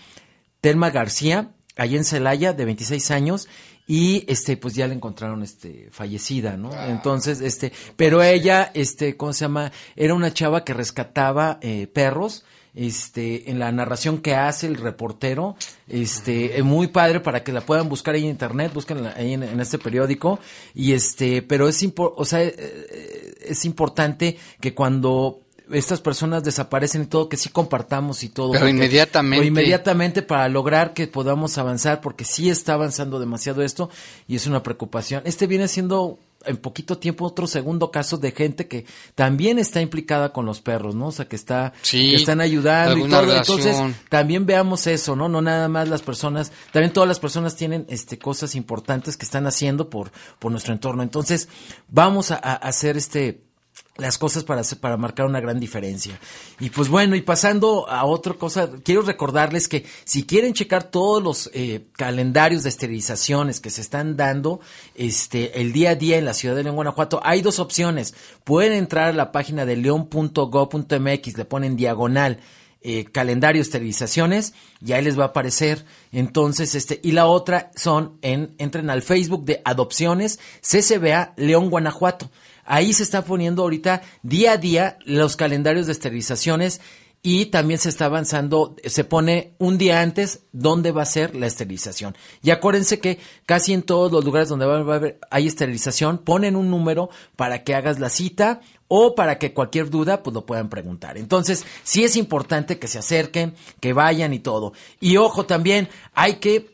Telma 0.62 0.92
García, 0.92 1.52
allá 1.76 1.98
en 1.98 2.06
Celaya, 2.06 2.54
de 2.54 2.66
26 2.66 3.12
años, 3.12 3.48
y 3.86 4.24
este, 4.28 4.56
pues 4.56 4.76
ya 4.76 4.88
la 4.88 4.94
encontraron, 4.94 5.44
este, 5.44 5.90
fallecida, 5.92 6.56
¿no? 6.56 6.72
Entonces, 6.86 7.42
este, 7.42 7.74
pero 7.98 8.24
ella, 8.24 8.72
este, 8.74 9.18
¿cómo 9.18 9.34
se 9.34 9.42
llama? 9.42 9.72
Era 9.96 10.14
una 10.14 10.34
chava 10.34 10.64
que 10.64 10.74
rescataba 10.74 11.60
eh, 11.62 11.88
perros, 11.88 12.46
este, 12.76 13.50
en 13.52 13.60
la 13.60 13.72
narración 13.72 14.20
que 14.20 14.36
hace 14.36 14.68
el 14.68 14.76
reportero, 14.76 15.56
este, 15.88 16.58
es 16.58 16.64
muy 16.64 16.88
padre 16.88 17.20
para 17.20 17.44
que 17.44 17.52
la 17.52 17.62
puedan 17.62 17.90
buscar 17.90 18.16
ahí 18.16 18.24
en 18.24 18.30
internet, 18.32 18.72
búsquenla 18.74 19.14
ahí 19.16 19.34
en, 19.34 19.44
en 19.44 19.60
este 19.60 19.78
periódico, 19.80 20.40
y 20.74 20.94
este, 20.94 21.42
pero 21.42 21.68
es 21.68 21.82
impo- 21.84 22.14
o 22.16 22.26
sea, 22.26 22.42
eh, 22.44 22.56
eh, 22.58 23.34
es 23.48 23.66
importante 23.66 24.38
que 24.60 24.74
cuando 24.74 25.40
estas 25.72 26.02
personas 26.02 26.44
desaparecen 26.44 27.04
y 27.04 27.06
todo, 27.06 27.30
que 27.30 27.38
sí 27.38 27.50
compartamos 27.50 28.24
y 28.24 28.30
todo. 28.30 28.52
Pero 28.52 28.62
porque- 28.66 28.72
inmediatamente. 28.72 29.44
o 29.44 29.48
inmediatamente 29.48 30.22
para 30.22 30.50
lograr 30.50 30.94
que 30.94 31.08
podamos 31.08 31.58
avanzar, 31.58 32.02
porque 32.02 32.26
sí 32.26 32.50
está 32.50 32.74
avanzando 32.74 33.20
demasiado 33.20 33.64
esto 33.64 33.90
y 34.28 34.36
es 34.36 34.46
una 34.46 34.62
preocupación. 34.62 35.22
Este 35.26 35.48
viene 35.48 35.68
siendo 35.70 36.20
en 36.46 36.58
poquito 36.58 36.98
tiempo 36.98 37.26
otro 37.26 37.48
segundo 37.48 37.92
caso 37.92 38.18
de 38.18 38.32
gente 38.32 38.68
que 38.68 38.86
también 39.16 39.60
está 39.60 39.82
implicada 39.82 40.34
con 40.34 40.46
los 40.46 40.62
perros, 40.62 40.96
¿no? 40.96 41.08
O 41.08 41.12
sea, 41.12 41.28
que 41.28 41.36
está 41.36 41.74
Sí, 41.82 42.12
que 42.12 42.16
están 42.16 42.42
ayudando 42.42 42.98
y 43.06 43.10
todo. 43.10 43.22
relación. 43.22 43.60
Entonces, 43.60 43.96
también 44.10 44.46
veamos 44.46 44.88
eso, 44.88 45.16
¿no? 45.16 45.30
No 45.30 45.42
nada 45.42 45.68
más 45.68 45.90
las 45.90 46.02
personas, 46.02 46.52
también 46.72 46.94
todas 46.94 47.08
las 47.08 47.20
personas 47.20 47.56
tienen 47.56 47.86
este 47.90 48.18
cosas 48.18 48.56
importantes 48.56 49.18
que 49.18 49.26
están 49.26 49.48
haciendo 49.48 49.90
por 49.90 50.12
por 50.40 50.52
nuestro 50.52 50.74
entorno. 50.74 51.04
Entonces, 51.04 51.48
vamos 51.90 52.32
a, 52.32 52.36
a 52.36 52.54
hacer 52.54 52.98
este 52.98 53.42
las 53.98 54.18
cosas 54.18 54.44
para 54.44 54.64
para 54.80 54.98
marcar 54.98 55.26
una 55.26 55.40
gran 55.40 55.60
diferencia. 55.60 56.20
Y 56.60 56.70
pues 56.72 56.90
bueno, 56.90 57.16
y 57.16 57.22
pasando 57.22 57.88
a 57.88 58.06
otra 58.06 58.34
cosa, 58.34 58.70
quiero 58.84 59.04
recordarles 59.04 59.68
que 59.68 59.86
si 60.04 60.26
quieren 60.26 60.54
checar 60.54 60.84
todos 60.86 61.22
los 61.22 61.50
eh, 61.54 61.86
calendarios 61.94 62.64
de 62.64 62.70
esterilizaciones 62.70 63.60
que 63.60 63.70
se 63.70 63.82
están 63.82 64.18
dando 64.18 64.62
este 64.96 65.62
el 65.62 65.74
día 65.74 65.92
a 65.92 65.96
día 65.96 66.18
en 66.18 66.26
la 66.26 66.34
ciudad 66.34 66.56
de 66.56 66.64
León, 66.64 66.76
Guanajuato, 66.76 67.20
hay 67.24 67.42
dos 67.42 67.60
opciones. 67.60 68.16
Pueden 68.44 68.74
entrar 68.74 69.10
a 69.10 69.14
la 69.14 69.32
página 69.32 69.66
de 69.66 69.78
león.go.mx, 69.78 71.38
le 71.38 71.46
ponen 71.46 71.76
diagonal 71.76 72.40
eh, 72.86 73.06
calendario 73.06 73.62
esterilizaciones 73.62 74.54
y 74.86 74.92
ahí 74.92 75.04
les 75.04 75.18
va 75.18 75.24
a 75.24 75.28
aparecer 75.28 75.86
entonces 76.12 76.76
este 76.76 77.00
y 77.02 77.14
la 77.14 77.28
otra 77.28 77.72
son 77.78 78.18
en 78.22 78.56
entren 78.58 78.90
al 78.90 79.02
Facebook 79.02 79.46
de 79.46 79.62
adopciones 79.64 80.38
CCBA 80.60 81.32
León 81.38 81.70
Guanajuato 81.70 82.30
ahí 82.66 82.94
se 82.94 83.04
está 83.04 83.24
poniendo 83.24 83.64
ahorita 83.64 84.02
día 84.22 84.54
a 84.54 84.58
día 84.58 84.98
los 85.06 85.36
calendarios 85.36 85.86
de 85.88 85.94
esterilizaciones 85.94 86.82
y 87.26 87.46
también 87.46 87.80
se 87.80 87.88
está 87.88 88.06
avanzando, 88.06 88.76
se 88.84 89.06
pone 89.06 89.56
un 89.58 89.78
día 89.78 90.02
antes 90.02 90.42
dónde 90.52 90.92
va 90.92 91.04
a 91.04 91.06
ser 91.06 91.34
la 91.36 91.48
esterilización. 91.48 92.18
Y 92.42 92.52
acuérdense 92.52 93.00
que 93.00 93.18
casi 93.46 93.72
en 93.72 93.82
todos 93.82 94.12
los 94.12 94.26
lugares 94.26 94.50
donde 94.50 94.66
va 94.66 94.76
a 94.76 94.96
haber, 94.96 95.20
hay 95.32 95.48
esterilización, 95.48 96.18
ponen 96.18 96.58
un 96.58 96.70
número 96.70 97.10
para 97.38 97.64
que 97.64 97.76
hagas 97.76 97.98
la 98.02 98.10
cita 98.10 98.60
o 98.90 99.16
para 99.16 99.40
que 99.40 99.54
cualquier 99.54 99.90
duda 99.90 100.22
pues 100.22 100.34
lo 100.34 100.46
puedan 100.46 100.68
preguntar. 100.68 101.18
Entonces, 101.18 101.66
sí 101.84 102.04
es 102.04 102.18
importante 102.18 102.78
que 102.78 102.90
se 102.90 103.00
acerquen, 103.00 103.56
que 103.80 103.94
vayan 103.94 104.34
y 104.34 104.40
todo. 104.40 104.74
Y 105.00 105.16
ojo 105.16 105.46
también, 105.46 105.88
hay 106.14 106.36
que 106.36 106.74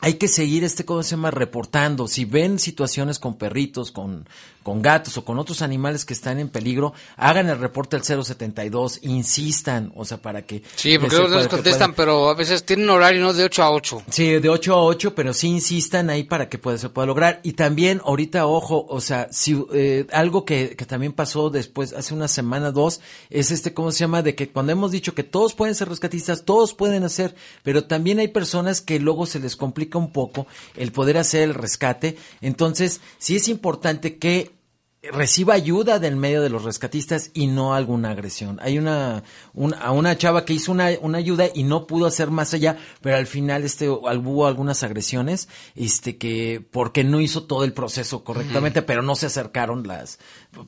hay 0.00 0.14
que 0.14 0.28
seguir 0.28 0.62
este, 0.62 0.84
¿cómo 0.84 1.02
se 1.02 1.12
llama? 1.12 1.32
Reportando. 1.32 2.06
Si 2.06 2.24
ven 2.24 2.60
situaciones 2.60 3.18
con 3.18 3.36
perritos, 3.36 3.90
con, 3.90 4.28
con 4.68 4.82
gatos 4.82 5.16
o 5.16 5.24
con 5.24 5.38
otros 5.38 5.62
animales 5.62 6.04
que 6.04 6.12
están 6.12 6.38
en 6.38 6.50
peligro, 6.50 6.92
hagan 7.16 7.48
el 7.48 7.58
reporte 7.58 7.96
al 7.96 8.04
072, 8.04 8.98
insistan, 9.00 9.90
o 9.96 10.04
sea, 10.04 10.18
para 10.18 10.42
que... 10.42 10.62
Sí, 10.76 10.90
que 10.90 11.00
porque 11.00 11.16
luego 11.16 11.40
que 11.40 11.48
contestan, 11.48 11.94
pero 11.94 12.28
a 12.28 12.34
veces 12.34 12.66
tienen 12.66 12.90
horario, 12.90 13.22
¿no? 13.22 13.32
De 13.32 13.44
8 13.44 13.62
a 13.62 13.70
8. 13.70 14.02
Sí, 14.10 14.32
de 14.32 14.48
8 14.50 14.74
a 14.74 14.84
8, 14.84 15.14
pero 15.14 15.32
sí 15.32 15.48
insistan 15.48 16.10
ahí 16.10 16.24
para 16.24 16.50
que 16.50 16.58
pueda, 16.58 16.76
se 16.76 16.90
pueda 16.90 17.06
lograr. 17.06 17.40
Y 17.44 17.54
también, 17.54 18.02
ahorita, 18.04 18.46
ojo, 18.46 18.84
o 18.90 19.00
sea, 19.00 19.28
si 19.30 19.58
eh, 19.72 20.06
algo 20.12 20.44
que, 20.44 20.76
que 20.76 20.84
también 20.84 21.14
pasó 21.14 21.48
después, 21.48 21.94
hace 21.94 22.12
una 22.12 22.28
semana, 22.28 22.70
dos, 22.70 23.00
es 23.30 23.50
este, 23.50 23.72
¿cómo 23.72 23.90
se 23.90 24.00
llama? 24.00 24.20
De 24.20 24.34
que 24.34 24.50
cuando 24.50 24.72
hemos 24.72 24.90
dicho 24.90 25.14
que 25.14 25.22
todos 25.22 25.54
pueden 25.54 25.76
ser 25.76 25.88
rescatistas, 25.88 26.44
todos 26.44 26.74
pueden 26.74 27.04
hacer, 27.04 27.34
pero 27.62 27.84
también 27.84 28.18
hay 28.18 28.28
personas 28.28 28.82
que 28.82 29.00
luego 29.00 29.24
se 29.24 29.40
les 29.40 29.56
complica 29.56 29.96
un 29.96 30.12
poco 30.12 30.46
el 30.76 30.92
poder 30.92 31.16
hacer 31.16 31.44
el 31.44 31.54
rescate. 31.54 32.18
Entonces, 32.42 33.00
sí 33.16 33.36
es 33.36 33.48
importante 33.48 34.18
que 34.18 34.57
reciba 35.00 35.54
ayuda 35.54 36.00
del 36.00 36.16
medio 36.16 36.42
de 36.42 36.50
los 36.50 36.64
rescatistas 36.64 37.30
y 37.32 37.46
no 37.46 37.72
alguna 37.72 38.10
agresión. 38.10 38.58
Hay 38.60 38.78
una, 38.78 39.22
una 39.54 39.78
a 39.78 39.92
una 39.92 40.18
chava 40.18 40.44
que 40.44 40.54
hizo 40.54 40.72
una, 40.72 40.90
una 41.00 41.18
ayuda 41.18 41.46
y 41.54 41.62
no 41.62 41.86
pudo 41.86 42.06
hacer 42.06 42.30
más 42.30 42.52
allá, 42.52 42.76
pero 43.00 43.16
al 43.16 43.26
final 43.26 43.62
este 43.62 43.88
hubo 43.88 44.46
algunas 44.46 44.82
agresiones, 44.82 45.48
este 45.76 46.18
que 46.18 46.66
porque 46.72 47.04
no 47.04 47.20
hizo 47.20 47.44
todo 47.44 47.62
el 47.62 47.72
proceso 47.72 48.24
correctamente, 48.24 48.82
pero 48.82 49.02
no 49.02 49.14
se 49.14 49.26
acercaron 49.26 49.86
las 49.86 50.18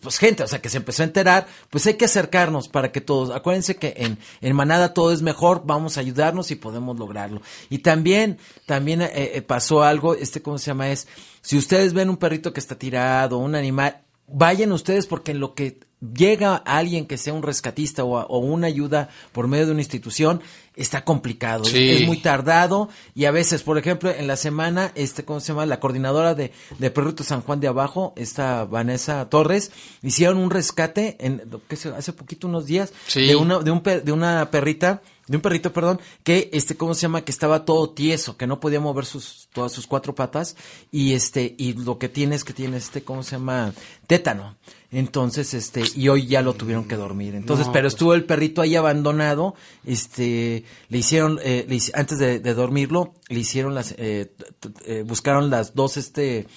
pues 0.01 0.19
gente, 0.19 0.45
o 0.45 0.49
sea, 0.49 0.61
que 0.61 0.69
se 0.69 0.77
empezó 0.77 1.03
a 1.03 1.07
enterar, 1.07 1.49
pues 1.69 1.87
hay 1.87 1.95
que 1.95 2.05
acercarnos 2.05 2.69
para 2.69 2.93
que 2.93 3.01
todos, 3.01 3.31
acuérdense 3.31 3.77
que 3.77 3.95
en, 3.97 4.19
en 4.41 4.57
manada 4.57 4.95
todo 4.95 5.13
es 5.13 5.23
mejor, 5.23 5.63
vamos 5.65 5.97
a 5.97 6.01
ayudarnos 6.01 6.51
y 6.53 6.57
podemos 6.57 6.99
lograrlo. 6.99 7.43
Y 7.69 7.79
también, 7.79 8.39
también 8.67 9.03
eh, 9.03 9.11
eh, 9.15 9.43
pasó 9.43 9.83
algo, 9.83 10.15
este, 10.15 10.41
¿cómo 10.41 10.59
se 10.59 10.67
llama? 10.67 10.91
Es, 10.91 11.09
si 11.41 11.59
ustedes 11.59 11.95
ven 11.95 12.11
un 12.11 12.17
perrito 12.17 12.53
que 12.53 12.61
está 12.61 12.79
tirado, 12.79 13.39
un 13.39 13.55
animal, 13.55 14.03
vayan 14.33 14.73
ustedes 14.73 15.07
porque 15.07 15.33
en 15.33 15.41
lo 15.41 15.55
que 15.55 15.81
llega 16.15 16.57
alguien 16.57 17.07
que 17.07 17.19
sea 17.19 17.35
un 17.35 17.43
rescatista 17.43 18.05
o, 18.05 18.19
o 18.21 18.39
una 18.39 18.67
ayuda 18.69 19.11
por 19.33 19.49
medio 19.49 19.67
de 19.67 19.73
una 19.73 19.83
institución, 19.83 20.41
está 20.75 21.05
complicado, 21.05 21.65
Sí. 21.67 21.91
es 21.91 22.07
muy 22.07 22.17
tardado 22.23 22.89
y 23.15 23.27
a 23.27 23.31
veces, 23.31 23.63
por 23.63 23.77
ejemplo, 23.77 24.11
en 24.11 24.27
la 24.27 24.37
semana, 24.37 24.93
este, 24.95 25.27
¿cómo 25.27 25.41
se 25.41 25.49
llama? 25.49 25.67
La 25.67 25.79
coordinadora 25.79 26.35
de, 26.35 26.53
de 26.79 26.91
Perrito 26.91 27.23
San 27.23 27.43
Juan 27.43 27.61
de 27.61 27.69
Abajo, 27.69 28.15
esta 28.17 28.65
Vanessa 28.65 29.29
Torres, 29.29 29.73
hicieron 30.03 30.39
un 30.39 30.51
rescate 30.51 31.17
en, 31.21 31.43
¿qué 31.69 31.77
sé? 31.77 31.91
hace 31.91 32.15
poquito, 32.15 32.49
unos 32.49 32.65
días, 32.65 32.95
Sí. 33.07 33.27
de 33.27 33.37
una, 33.37 33.59
de 33.59 33.71
un, 33.71 33.83
de 33.83 34.13
una 34.13 34.51
perrita, 34.51 35.03
de 35.31 35.37
un 35.37 35.43
perrito, 35.43 35.73
perdón, 35.73 36.01
que 36.25 36.51
este, 36.53 36.77
¿cómo 36.77 36.93
se 36.93 37.03
llama? 37.03 37.25
Que 37.25 37.31
estaba 37.31 37.65
todo 37.65 37.91
tieso, 37.91 38.37
que 38.37 38.49
no 38.49 38.59
podía 38.59 38.81
mover 38.81 39.05
sus, 39.07 39.49
todas 39.53 39.71
sus 39.71 39.87
cuatro 39.87 40.13
patas, 40.13 40.57
y 40.91 41.13
este, 41.13 41.55
y 41.57 41.75
lo 41.75 41.99
que 41.99 42.09
tiene 42.09 42.35
es 42.35 42.43
que 42.43 42.53
tiene 42.53 42.79
este, 42.79 43.05
¿cómo 43.05 43.23
se 43.23 43.37
llama? 43.37 43.73
Tétano. 44.09 44.57
Entonces, 44.91 45.55
este, 45.55 45.85
y 45.95 46.09
hoy 46.09 46.27
ya 46.27 46.43
lo 46.43 46.55
tuvieron 46.55 46.89
que 46.89 46.97
dormir. 46.97 47.37
Entonces, 47.37 47.69
No, 47.69 47.73
pero 47.73 47.85
pues. 47.85 47.95
estuvo 47.95 48.15
el 48.15 48.25
perrito 48.25 48.61
ahí 48.61 48.75
abandonado, 48.75 49.55
este, 49.85 50.65
le 50.89 50.99
hicieron, 50.99 51.39
eh, 51.45 51.65
le 51.69 51.79
antes 51.95 52.19
de, 52.19 52.41
de 52.41 52.55
dormirlo, 52.55 53.15
le 53.29 53.39
hicieron 53.39 53.73
las, 53.73 53.95
eh, 53.99 54.33
eh, 54.85 55.05
buscaron 55.07 55.49
las 55.49 55.77
dos, 55.77 55.97
este, 55.97 56.49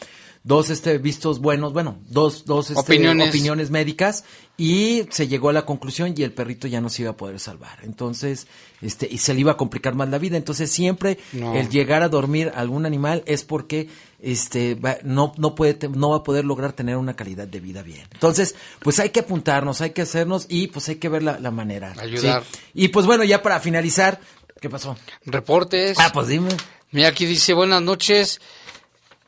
dos, 0.43 0.69
este, 0.69 0.97
vistos 0.97 1.39
buenos, 1.39 1.71
bueno, 1.73 1.97
dos, 2.09 2.43
dos, 2.45 2.69
este, 2.69 2.81
Opiniones. 2.81 3.29
opiniones 3.29 3.69
médicas 3.71 4.25
y 4.57 5.03
se 5.09 5.27
llegó 5.29 5.49
a 5.49 5.53
la 5.53 5.65
conclusión 5.65 6.13
y 6.17 6.23
el 6.23 6.33
perrito 6.33 6.67
ya 6.67 6.81
no 6.81 6.89
se 6.89 7.03
iba 7.03 7.11
a 7.11 7.17
poder 7.17 7.39
salvar. 7.39 7.79
Entonces, 7.83 8.47
este, 8.81 9.07
y 9.09 9.19
se 9.19 9.33
le 9.33 9.39
iba 9.39 9.53
a 9.53 9.57
complicar 9.57 9.95
más 9.95 10.09
la 10.09 10.17
vida. 10.17 10.35
Entonces, 10.35 10.69
siempre 10.69 11.17
No. 11.31 11.55
el 11.55 11.69
llegar 11.69 12.03
a 12.03 12.09
dormir 12.09 12.51
a 12.53 12.59
algún 12.59 12.85
animal 12.85 13.23
es 13.25 13.43
porque, 13.45 13.87
este, 14.21 14.75
va- 14.75 14.97
no, 15.03 15.33
no 15.37 15.55
puede, 15.55 15.87
no 15.89 16.09
va 16.09 16.17
a 16.17 16.23
poder 16.23 16.43
lograr 16.45 16.73
tener 16.73 16.97
una 16.97 17.15
calidad 17.15 17.47
de 17.47 17.59
vida 17.61 17.81
bien. 17.81 18.05
Entonces, 18.11 18.53
pues 18.81 18.99
hay 18.99 19.09
que 19.09 19.21
apuntarnos, 19.21 19.79
hay 19.81 19.91
que 19.91 20.01
hacernos 20.01 20.45
y 20.49 20.67
pues 20.67 20.89
hay 20.89 20.95
que 20.95 21.07
ver 21.09 21.23
la, 21.23 21.39
la 21.39 21.51
manera. 21.51 21.93
Ayudar. 21.97 22.43
¿sí? 22.43 22.59
Y 22.73 22.87
pues 22.89 23.05
bueno, 23.05 23.23
ya 23.23 23.41
para 23.41 23.59
finalizar, 23.61 24.19
¿qué 24.59 24.69
pasó? 24.69 24.97
Reportes. 25.25 25.97
Ah, 25.99 26.11
pues 26.13 26.27
dime. 26.27 26.49
Mira, 26.91 27.07
aquí 27.07 27.25
dice, 27.25 27.53
buenas 27.53 27.81
noches. 27.81 28.39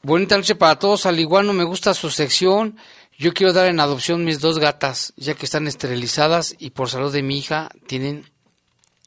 Bonita 0.06 0.38
noche 0.38 0.54
para 0.54 0.78
todos. 0.78 1.08
Al 1.08 1.20
igual 1.20 1.48
no 1.48 1.54
me 1.54 1.64
gusta 1.64 1.96
su 1.96 2.12
sección. 2.12 2.78
Yo 3.18 3.34
quiero 3.34 3.54
dar 3.54 3.66
en 3.66 3.80
adopción 3.80 4.24
mis 4.24 4.40
dos 4.40 4.60
gatas, 4.60 5.14
ya 5.18 5.34
que 5.34 5.48
están 5.48 5.66
esterilizadas 5.66 6.56
y 6.60 6.70
por 6.70 6.92
salud 6.92 7.12
de 7.12 7.24
mi 7.24 7.40
hija 7.40 7.72
tienen 7.88 8.30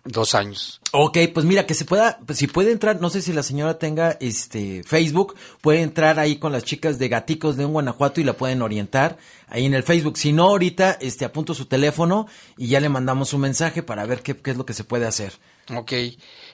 dos 0.04 0.34
años. 0.34 0.80
Ok, 0.90 1.18
pues 1.32 1.46
mira, 1.46 1.66
que 1.66 1.74
se 1.74 1.84
pueda, 1.84 2.18
si 2.34 2.48
puede 2.48 2.72
entrar, 2.72 3.00
no 3.00 3.10
sé 3.10 3.22
si 3.22 3.32
la 3.32 3.44
señora 3.44 3.78
tenga 3.78 4.16
este 4.18 4.82
Facebook, 4.82 5.36
puede 5.60 5.82
entrar 5.82 6.18
ahí 6.18 6.40
con 6.40 6.50
las 6.50 6.64
chicas 6.64 6.98
de 6.98 7.08
Gaticos 7.08 7.56
de 7.56 7.64
un 7.64 7.74
Guanajuato 7.74 8.20
y 8.20 8.24
la 8.24 8.32
pueden 8.32 8.60
orientar 8.60 9.18
ahí 9.46 9.66
en 9.66 9.74
el 9.74 9.84
Facebook. 9.84 10.18
Si 10.18 10.32
no, 10.32 10.48
ahorita 10.48 10.98
este 11.00 11.24
apunto 11.24 11.54
su 11.54 11.66
teléfono 11.66 12.26
y 12.56 12.66
ya 12.66 12.80
le 12.80 12.88
mandamos 12.88 13.32
un 13.34 13.42
mensaje 13.42 13.84
para 13.84 14.04
ver 14.04 14.22
qué 14.22 14.36
es 14.50 14.56
lo 14.56 14.66
que 14.66 14.74
se 14.74 14.82
puede 14.82 15.06
hacer. 15.06 15.34
Ok. 15.74 15.92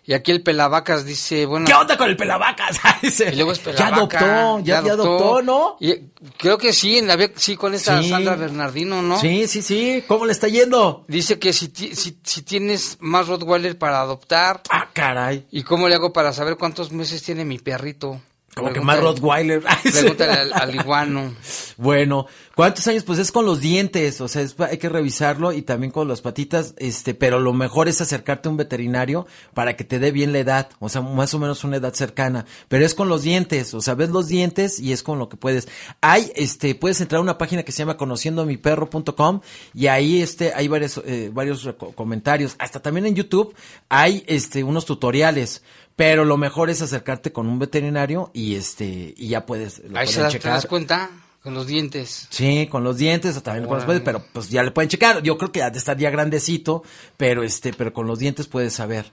Y 0.07 0.13
aquí 0.13 0.33
el 0.33 0.43
Pelavacas 0.43 1.07
dice, 1.07 1.47
bueno... 1.47 1.67
¿Qué 1.67 1.73
onda 1.73 1.97
con 1.97 2.11
el 2.11 2.17
Pelavacas? 2.17 2.79
Y 3.03 3.37
luego 3.37 3.53
es 3.53 3.59
ya 3.59 3.65
Pelavaca, 3.65 4.19
adoptó, 4.19 4.65
ya, 4.65 4.83
ya 4.83 4.93
adoptó, 4.93 5.43
¿no? 5.43 5.77
Y, 5.81 5.95
creo 6.37 6.59
que 6.59 6.73
sí, 6.75 6.99
en 6.99 7.07
la, 7.07 7.17
sí, 7.37 7.57
con 7.57 7.73
esta 7.75 8.03
Sí. 8.03 8.11
Sandra 8.11 8.35
Bernardino, 8.37 9.01
¿no? 9.01 9.19
Sí, 9.19 9.47
sí, 9.49 9.63
sí. 9.63 10.05
¿Cómo 10.07 10.27
le 10.27 10.33
está 10.33 10.49
yendo? 10.49 11.05
Dice 11.09 11.39
que 11.39 11.53
si, 11.55 11.73
si, 11.75 12.19
si 12.23 12.43
tienes 12.43 12.99
más 13.01 13.29
Rottweiler 13.29 13.79
para 13.79 14.01
adoptar. 14.01 14.61
Ah, 14.69 14.89
caray. 14.93 15.47
¿Y 15.51 15.63
cómo 15.63 15.89
le 15.89 15.95
hago 15.95 16.13
para 16.13 16.33
saber 16.35 16.57
cuántos 16.57 16.93
meses 16.93 17.23
tiene 17.23 17.47
mi 17.47 17.59
perrito? 17.59 18.21
Como 18.55 18.73
que 18.73 18.81
más 18.81 19.01
Rottweiler. 19.01 19.63
Pregúntale 19.83 20.33
al, 20.33 20.53
al 20.53 20.75
iguano. 20.75 21.35
Bueno, 21.77 22.27
¿cuántos 22.55 22.87
años? 22.87 23.03
Pues 23.03 23.19
es 23.19 23.33
con 23.33 23.45
los 23.45 23.61
dientes, 23.61 24.21
o 24.21 24.29
sea, 24.29 24.43
es 24.43 24.55
hay 24.61 24.79
que 24.79 24.89
revisarlo 24.89 25.53
y 25.53 25.63
también 25.63 25.91
con 25.91 26.07
las 26.07 26.21
patitas, 26.21 26.75
este, 26.77 27.15
pero 27.15 27.41
lo 27.41 27.53
mejor 27.53 27.89
es 27.89 28.01
acercarte 28.01 28.49
a 28.49 28.51
un 28.53 28.57
veterinario 28.57 29.27
para 29.55 29.77
que 29.77 29.85
te 29.85 29.99
dé 29.99 30.13
bien 30.13 30.33
la 30.33 30.39
edad, 30.39 30.69
o 30.79 30.89
sea, 30.89 31.01
más 31.01 31.35
o 31.35 31.39
menos 31.39 31.65
una 31.65 31.77
edad 31.77 31.93
cercana, 31.93 32.47
pero 32.69 32.87
es 32.87 32.95
con 32.95 33.09
los 33.09 33.23
dientes, 33.23 33.75
o 33.75 33.81
sea, 33.81 33.95
ves 33.95 34.11
los 34.11 34.29
dientes 34.29 34.79
y 34.79 34.93
es 34.93 35.03
con 35.03 35.19
lo 35.19 35.29
que 35.29 35.37
puedes. 35.37 35.69
Hay, 36.01 36.31
este, 36.37 36.75
puedes 36.75 37.01
entrar 37.01 37.19
a 37.19 37.23
una 37.23 37.39
página 37.39 37.65
que 37.65 37.73
se 37.73 37.79
llama 37.79 37.97
conociendomiperro.com 37.97 39.41
y 39.75 39.89
ahí, 39.89 40.23
este, 40.23 40.53
hay 40.55 40.69
varios, 40.69 41.01
eh, 41.05 41.31
varios 41.33 41.69
comentarios, 41.95 42.55
hasta 42.59 42.81
también 42.81 43.07
en 43.07 43.15
YouTube 43.17 43.55
hay, 43.89 44.23
este, 44.27 44.63
unos 44.63 44.85
tutoriales. 44.87 45.63
Pero 45.97 46.25
lo 46.25 46.37
mejor 46.37 46.71
es 46.71 46.83
acercarte 46.83 47.31
con 47.31 47.47
un 47.47 47.61
veterinario 47.61 48.33
y 48.35 48.57
este 48.57 49.15
y 49.17 49.29
ya 49.29 49.47
puedes 49.47 49.79
lo 49.89 49.97
Ahí 49.97 50.09
se 50.09 50.29
te 50.41 50.49
das 50.49 50.67
cuenta 50.67 51.09
con 51.45 51.53
los 51.53 51.67
dientes. 51.67 52.27
Sí, 52.31 52.67
con 52.71 52.83
los 52.83 52.97
dientes 52.97 53.37
o 53.37 53.43
también 53.43 53.69
con 53.69 53.77
los 53.77 54.01
pero 54.01 54.25
pues 54.33 54.49
ya 54.49 54.63
le 54.63 54.71
pueden 54.71 54.89
checar. 54.89 55.23
Yo 55.23 55.37
creo 55.37 55.53
que 55.53 55.59
ya 55.61 55.69
de 55.69 55.79
estar 55.79 55.95
ya 55.99 56.09
grandecito, 56.09 56.83
pero 57.19 57.43
este, 57.43 57.75
pero 57.75 57.93
con 57.93 58.07
los 58.07 58.19
dientes 58.19 58.47
puedes 58.47 58.73
saber. 58.73 59.13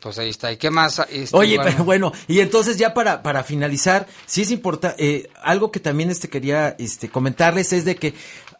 Pues 0.00 0.18
ahí 0.18 0.30
está. 0.30 0.50
¿Y 0.50 0.56
qué 0.56 0.70
más? 0.70 1.00
Este, 1.10 1.36
Oye, 1.36 1.56
bueno, 1.56 1.70
pero 1.70 1.84
bueno, 1.84 2.12
y 2.26 2.40
entonces 2.40 2.78
ya 2.78 2.94
para, 2.94 3.22
para 3.22 3.44
finalizar, 3.44 4.06
sí 4.24 4.42
es 4.42 4.50
importante, 4.50 5.28
algo 5.42 5.70
que 5.70 5.78
también 5.78 6.08
este 6.08 6.30
quería 6.30 6.74
este 6.78 7.10
comentarles 7.10 7.74
es 7.74 7.84
de 7.84 7.96
que 7.96 8.14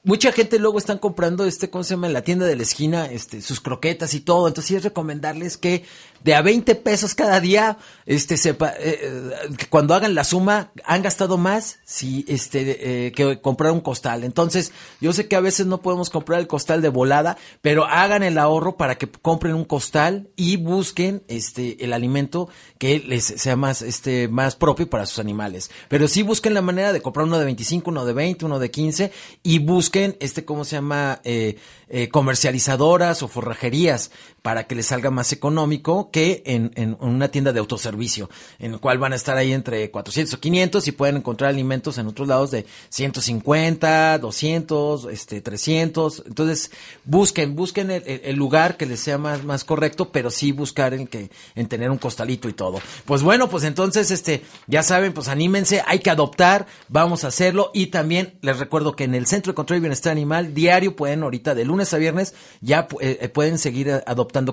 mucha 0.05 0.32
gente 0.32 0.59
luego 0.59 0.78
están 0.78 0.98
comprando 0.98 1.44
este, 1.46 1.70
¿cómo 1.70 1.82
se 1.82 1.94
llama? 1.94 2.07
En 2.07 2.12
la 2.12 2.22
tienda 2.22 2.46
de 2.46 2.57
la 2.57 2.62
esquina, 2.62 3.07
este, 3.07 3.42
sus 3.42 3.61
croquetas 3.61 4.14
y 4.14 4.20
todo. 4.20 4.46
Entonces 4.46 4.68
sí 4.68 4.76
es 4.76 4.84
recomendarles 4.84 5.57
que 5.57 5.84
de 6.24 6.34
a 6.34 6.40
20 6.40 6.74
pesos 6.76 7.14
cada 7.14 7.38
día, 7.38 7.76
este, 8.07 8.38
sepa, 8.38 8.70
eh, 8.78 8.98
eh, 9.02 9.66
cuando 9.68 9.94
hagan 9.94 10.14
la 10.14 10.24
suma, 10.24 10.72
han 10.84 11.02
gastado 11.02 11.36
más 11.36 11.80
si, 11.84 12.24
este, 12.28 13.07
eh, 13.07 13.12
que 13.12 13.42
comprar 13.42 13.72
un 13.72 13.80
costal. 13.80 14.24
Entonces, 14.24 14.72
yo 15.02 15.12
sé 15.12 15.28
que 15.28 15.36
a 15.36 15.40
veces 15.40 15.66
no 15.66 15.82
podemos 15.82 16.09
comprar 16.09 16.40
el 16.40 16.46
costal 16.46 16.80
de 16.80 16.88
volada, 16.88 17.36
pero 17.61 17.84
hagan 17.84 18.22
el 18.22 18.38
ahorro 18.38 18.78
para 18.78 18.96
que 18.96 19.07
compren 19.07 19.55
un 19.55 19.66
costal 19.66 20.28
y 20.34 20.57
busquen, 20.57 21.22
este, 21.28 21.84
el 21.84 21.92
alimento 21.92 22.48
que 22.78 23.00
les 23.00 23.24
sea 23.24 23.57
más, 23.57 23.82
este, 23.82 24.26
más 24.28 24.57
propio 24.57 24.88
para 24.88 25.05
sus 25.05 25.18
animales. 25.18 25.70
Pero 25.90 26.09
sí 26.09 26.22
busquen 26.22 26.55
la 26.55 26.62
manera 26.62 26.94
de 26.94 27.02
comprar 27.02 27.26
uno 27.26 27.38
de 27.38 27.44
25, 27.44 27.90
uno 27.90 28.07
de 28.07 28.14
20, 28.14 28.46
uno 28.46 28.59
de 28.59 28.70
15 28.70 29.12
y 29.42 29.59
busquen, 29.59 29.93
este, 29.95 30.45
¿cómo 30.45 30.64
se 30.64 30.76
llama? 30.76 31.20
Eh, 31.24 31.57
eh, 31.88 32.09
comercializadoras 32.09 33.22
o 33.22 33.28
forrajerías 33.28 34.11
para 34.45 34.64
que 34.64 34.74
les 34.74 34.84
salga 34.84 35.11
más 35.11 35.32
económico 35.32 36.11
que 36.11 36.42
en, 36.45 36.70
en 36.74 36.99
una 37.01 37.28
tienda 37.28 37.55
de 37.55 37.61
autoservicio, 37.61 38.28
en 38.59 38.74
el 38.74 38.78
cual 38.78 38.99
van 38.99 39.14
a 39.14 39.16
estar 39.16 39.38
ahí 39.38 39.55
entre 39.55 39.90
400 39.90 40.34
o 40.34 40.38
500 40.38 40.86
y 40.86 40.92
pueden 40.92 41.16
encontrar 41.16 41.49
alimentos 41.49 41.97
en 41.97 42.09
otros 42.09 42.28
lados 42.28 42.51
de 42.51 42.66
150, 42.90 44.18
200, 44.18 45.07
este, 45.07 45.40
300. 45.40 46.24
Entonces, 46.26 46.70
busquen, 47.05 47.57
busquen 47.57 47.90
el, 47.90 48.36
lugar 48.36 48.76
que 48.76 48.84
les 48.84 49.01
sea 49.01 49.16
más, 49.16 49.45
más 49.45 49.64
correcto, 49.64 50.11
pero 50.12 50.30
sí 50.30 50.53
buscar 50.53 50.92
en 50.92 51.07
que, 51.07 51.30
en 51.55 51.66
tener 51.66 51.90
un 51.90 51.97
costalito 51.97 52.47
y 52.47 52.53
todo. 52.53 52.82
Pues 53.07 53.22
bueno, 53.22 53.49
pues 53.49 53.64
entonces, 53.64 54.11
este, 54.11 54.42
ya 54.66 54.82
saben, 54.82 55.14
pues 55.14 55.28
anímense, 55.28 55.82
hay 55.86 56.01
que 56.01 56.11
adoptar, 56.11 56.66
vamos 56.88 57.24
a 57.24 57.28
hacerlo 57.28 57.70
y 57.72 57.86
también 57.86 58.34
les 58.42 58.59
recuerdo 58.59 58.95
que 58.95 59.05
en 59.05 59.14
el 59.14 59.26
Centro 59.26 59.53
de 59.53 59.55
Control 59.55 59.78
y 59.78 59.80
Bienestar 59.80 60.12
Animal 60.12 60.53
diario 60.53 60.95
pueden 60.97 61.22
ahorita 61.22 61.55
de 61.55 61.64
lunes 61.64 61.95
a 61.95 61.97
viernes 61.97 62.34
ya 62.61 62.86
eh, 63.01 63.18
eh, 63.22 63.28
pueden 63.28 63.59
seguir 63.59 63.88
eh, 63.88 64.03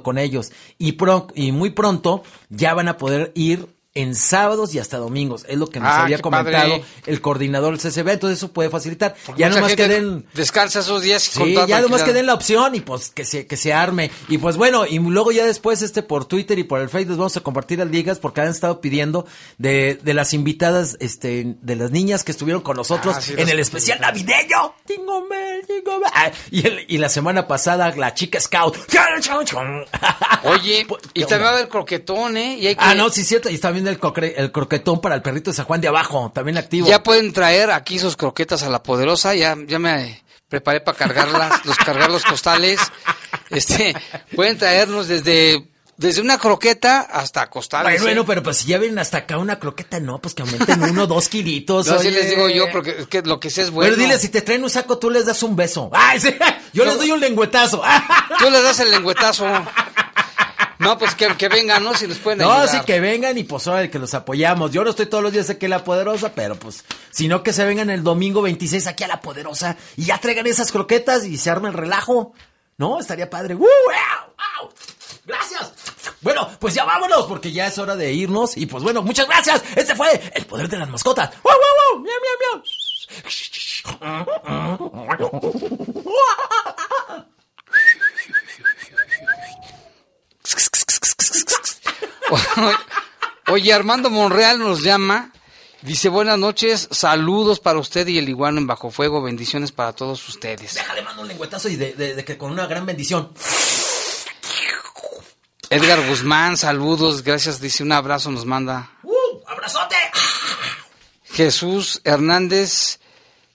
con 0.04 0.18
ellos. 0.18 0.52
Y 0.78 0.94
pro- 0.94 1.28
y 1.36 1.52
muy 1.52 1.72
pronto 1.72 2.24
ya 2.50 2.74
van 2.74 2.88
a 2.88 2.98
poder 2.98 3.32
ir 3.36 3.68
en 3.94 4.16
sábados 4.16 4.74
y 4.74 4.80
hasta 4.80 4.98
domingos, 4.98 5.44
es 5.50 5.58
lo 5.58 5.68
que 5.68 5.80
nos 5.82 5.90
Ah, 5.90 6.04
había 6.04 6.18
comentado 6.20 6.70
padre. 6.80 6.84
el 7.08 7.20
coordinador 7.20 7.78
del 7.78 7.92
CCB, 7.92 8.08
entonces 8.14 8.38
eso 8.40 8.54
puede 8.54 8.70
facilitar. 8.70 9.16
porque 9.26 9.42
Ya 9.42 9.50
nomás 9.50 9.76
que 9.76 9.88
den 9.90 10.26
Descansa 10.34 10.80
esos 10.80 11.02
días 11.02 11.28
y 11.28 11.32
Sí, 11.44 11.56
ya 11.68 11.82
nomás 11.82 12.04
que 12.04 12.14
den 12.14 12.26
la 12.26 12.34
opción 12.34 12.74
y 12.74 12.80
pues 12.80 13.10
que 13.10 13.26
se, 13.26 13.46
que 13.48 13.58
se 13.58 13.74
arme. 13.74 14.10
Y 14.30 14.38
pues 14.38 14.56
bueno, 14.56 14.86
y 14.86 14.98
luego 15.00 15.34
ya 15.34 15.46
después 15.46 15.82
este 15.82 16.04
por 16.04 16.24
Twitter 16.24 16.58
y 16.58 16.64
por 16.64 16.80
el 16.80 16.88
Facebook 16.88 17.10
les 17.10 17.18
vamos 17.18 17.36
a 17.36 17.42
compartir 17.42 17.80
las 17.80 17.90
ligas 17.90 18.18
porque 18.20 18.40
han 18.40 18.48
estado 18.48 18.80
pidiendo 18.80 19.26
de, 19.58 20.00
de 20.02 20.14
las 20.14 20.34
invitadas, 20.34 20.96
este, 21.02 21.58
de 21.62 21.76
las 21.76 21.92
niñas 21.92 22.24
que 22.24 22.32
estuvieron 22.32 22.62
con 22.62 22.78
nosotros 22.78 23.16
Ah, 23.18 23.22
sí, 23.22 23.34
en 23.38 23.50
el 23.50 23.60
especial 23.60 24.00
navideño. 24.00 24.74
Ah, 26.14 26.32
y, 26.50 26.66
el- 26.66 26.86
y 26.88 26.98
la 26.98 27.10
semana 27.10 27.46
pasada 27.48 27.94
la 27.96 28.14
chica 28.14 28.40
scout. 28.40 28.78
Oye, 30.44 30.88
y 31.14 31.22
también 31.22 31.44
va 31.44 31.50
a 31.50 31.54
haber 31.54 31.70
croquetón, 31.70 32.38
¿eh? 32.38 32.58
Y 32.58 32.68
hay 32.68 32.76
que, 32.76 32.82
Ah, 32.84 32.96
no, 32.96 33.10
sí, 33.10 33.24
cierto. 33.24 33.50
Y 33.50 33.56
está 33.56 33.72
el, 33.88 34.00
cocre- 34.00 34.34
el 34.38 34.52
croquetón 34.52 35.02
para 35.02 35.16
el 35.16 35.22
perrito 35.22 35.52
de 35.52 35.56
San 35.58 35.66
Juan 35.66 35.82
de 35.82 35.88
abajo, 35.88 36.32
también 36.34 36.58
activo. 36.58 36.88
Ya 36.88 37.04
pueden 37.04 37.34
traer 37.34 37.72
aquí 37.72 38.00
sus 38.00 38.16
croquetas 38.18 38.64
a 38.64 38.70
la 38.70 38.84
poderosa, 38.84 39.34
ya, 39.36 39.56
ya 39.68 39.80
me 39.80 40.24
preparé 40.48 40.82
para 40.82 40.98
cargarlas, 40.98 41.66
los 41.66 41.78
cargar 41.78 42.10
los 42.12 42.24
costales. 42.26 42.80
Este, 43.50 43.96
pueden 44.36 44.58
traernos 44.58 45.08
desde, 45.08 45.68
desde 45.98 46.22
una 46.22 46.38
croqueta 46.38 47.02
hasta 47.02 47.50
costales. 47.50 47.86
Bueno, 47.92 48.02
¿eh? 48.02 48.06
bueno, 48.06 48.26
pero 48.26 48.44
pues 48.44 48.58
si 48.58 48.68
ya 48.68 48.78
vienen 48.78 49.00
hasta 49.00 49.20
acá 49.20 49.38
una 49.38 49.60
croqueta, 49.60 50.00
no, 50.00 50.20
pues 50.20 50.34
que 50.34 50.42
aumenten 50.44 50.84
uno, 50.84 51.08
dos 51.08 51.30
kilitos. 51.30 51.88
No, 51.88 51.96
así 51.96 52.12
les 52.12 52.30
digo 52.30 52.50
yo, 52.50 52.70
porque 52.72 52.96
es 53.00 53.08
que 53.08 53.22
lo 53.22 53.40
que 53.40 53.50
sé 53.50 53.62
es 53.64 53.72
bueno. 53.72 53.92
Bueno, 53.92 54.04
dile, 54.04 54.20
si 54.20 54.30
te 54.30 54.42
traen 54.42 54.64
un 54.64 54.70
saco, 54.70 54.98
tú 54.98 55.10
les 55.10 55.26
das 55.26 55.42
un 55.44 55.56
beso. 55.56 55.90
¡Ay, 55.94 56.20
sí! 56.20 56.36
Yo 56.74 56.86
les 56.86 56.98
doy 56.98 57.12
un 57.12 57.20
lengüetazo. 57.20 57.82
Tú 58.40 58.50
les 58.50 58.64
das 58.64 58.80
el 58.80 58.90
lengüetazo. 58.92 59.46
No, 60.82 60.98
pues 60.98 61.16
que, 61.16 61.28
que 61.38 61.48
vengan, 61.48 61.84
¿no? 61.84 61.94
Si 61.94 62.08
nos 62.08 62.18
pueden 62.18 62.40
No, 62.40 62.52
ayudar. 62.52 62.70
sí 62.70 62.80
que 62.86 63.00
vengan 63.00 63.38
y 63.38 63.44
pues 63.44 63.66
órale, 63.68 63.90
que 63.90 64.00
los 64.00 64.14
apoyamos. 64.14 64.72
Yo 64.72 64.84
no 64.84 64.90
estoy 64.90 65.06
todos 65.06 65.24
los 65.24 65.32
días 65.32 65.50
aquí 65.50 65.66
en 65.66 65.72
La 65.72 65.84
Poderosa, 65.84 66.34
pero 66.34 66.56
pues, 66.56 66.84
sino 67.12 67.44
que 67.44 67.54
se 67.54 67.64
vengan 67.66 67.90
el 67.90 68.04
domingo 68.04 68.42
26 68.42 68.88
aquí 68.88 69.04
a 69.04 69.08
La 69.08 69.22
Poderosa 69.22 69.78
y 69.96 70.06
ya 70.06 70.18
traigan 70.20 70.48
esas 70.48 70.72
croquetas 70.72 71.24
y 71.26 71.38
se 71.38 71.50
arme 71.50 71.70
el 71.70 71.74
relajo. 71.76 72.34
¿No? 72.78 73.00
Estaría 73.00 73.30
padre. 73.30 73.54
¡Uh! 73.56 73.60
¡Wow! 73.60 73.68
¡Wow! 74.64 74.72
¡Gracias! 75.26 75.72
Bueno, 76.22 76.50
pues 76.60 76.74
ya 76.74 76.84
vámonos, 76.84 77.26
porque 77.28 77.52
ya 77.52 77.68
es 77.68 77.78
hora 77.78 77.96
de 77.96 78.12
irnos. 78.14 78.58
Y 78.58 78.66
pues 78.66 78.84
bueno, 78.84 79.04
muchas 79.04 79.28
gracias. 79.28 79.62
Este 79.76 79.96
fue 79.96 80.20
el 80.34 80.46
poder 80.46 80.68
de 80.68 80.78
las 80.78 80.90
mascotas. 80.90 81.30
¡Wow, 81.44 81.54
wow, 81.54 81.96
wow! 81.98 82.04
¡Miau, 82.04 82.16
miau, 82.22 82.64
miau! 82.64 82.64
Oye, 93.48 93.74
Armando 93.74 94.10
Monreal 94.10 94.60
nos 94.60 94.82
llama. 94.84 95.32
Dice, 95.82 96.10
buenas 96.10 96.38
noches, 96.38 96.88
saludos 96.92 97.60
para 97.60 97.80
usted 97.80 98.08
y 98.08 98.20
el 98.20 98.30
iguano 98.30 98.60
en 98.60 98.68
Bajo 98.68 98.92
Fuego, 98.92 99.22
bendiciones 99.22 99.72
para 99.72 99.94
todos 99.94 100.28
ustedes. 100.30 100.76
Déjale, 100.76 101.02
mando 101.02 101.24
un 101.24 101.28
lengüetazo 101.28 101.70
y 101.70 101.76
de, 101.76 101.94
de- 101.94 102.14
de 102.16 102.24
que 102.24 102.38
con 102.38 102.52
una 102.52 102.68
gran 102.68 102.86
bendición. 102.86 103.32
Edgar 105.70 106.06
Guzmán, 106.08 106.58
saludos, 106.58 107.24
gracias, 107.24 107.60
dice, 107.62 107.82
un 107.82 107.94
abrazo 107.94 108.30
nos 108.30 108.46
manda. 108.46 108.92
¡Uh! 109.04 109.12
¡Abrazote! 109.48 109.96
Jesús 111.24 112.02
Hernández. 112.04 113.00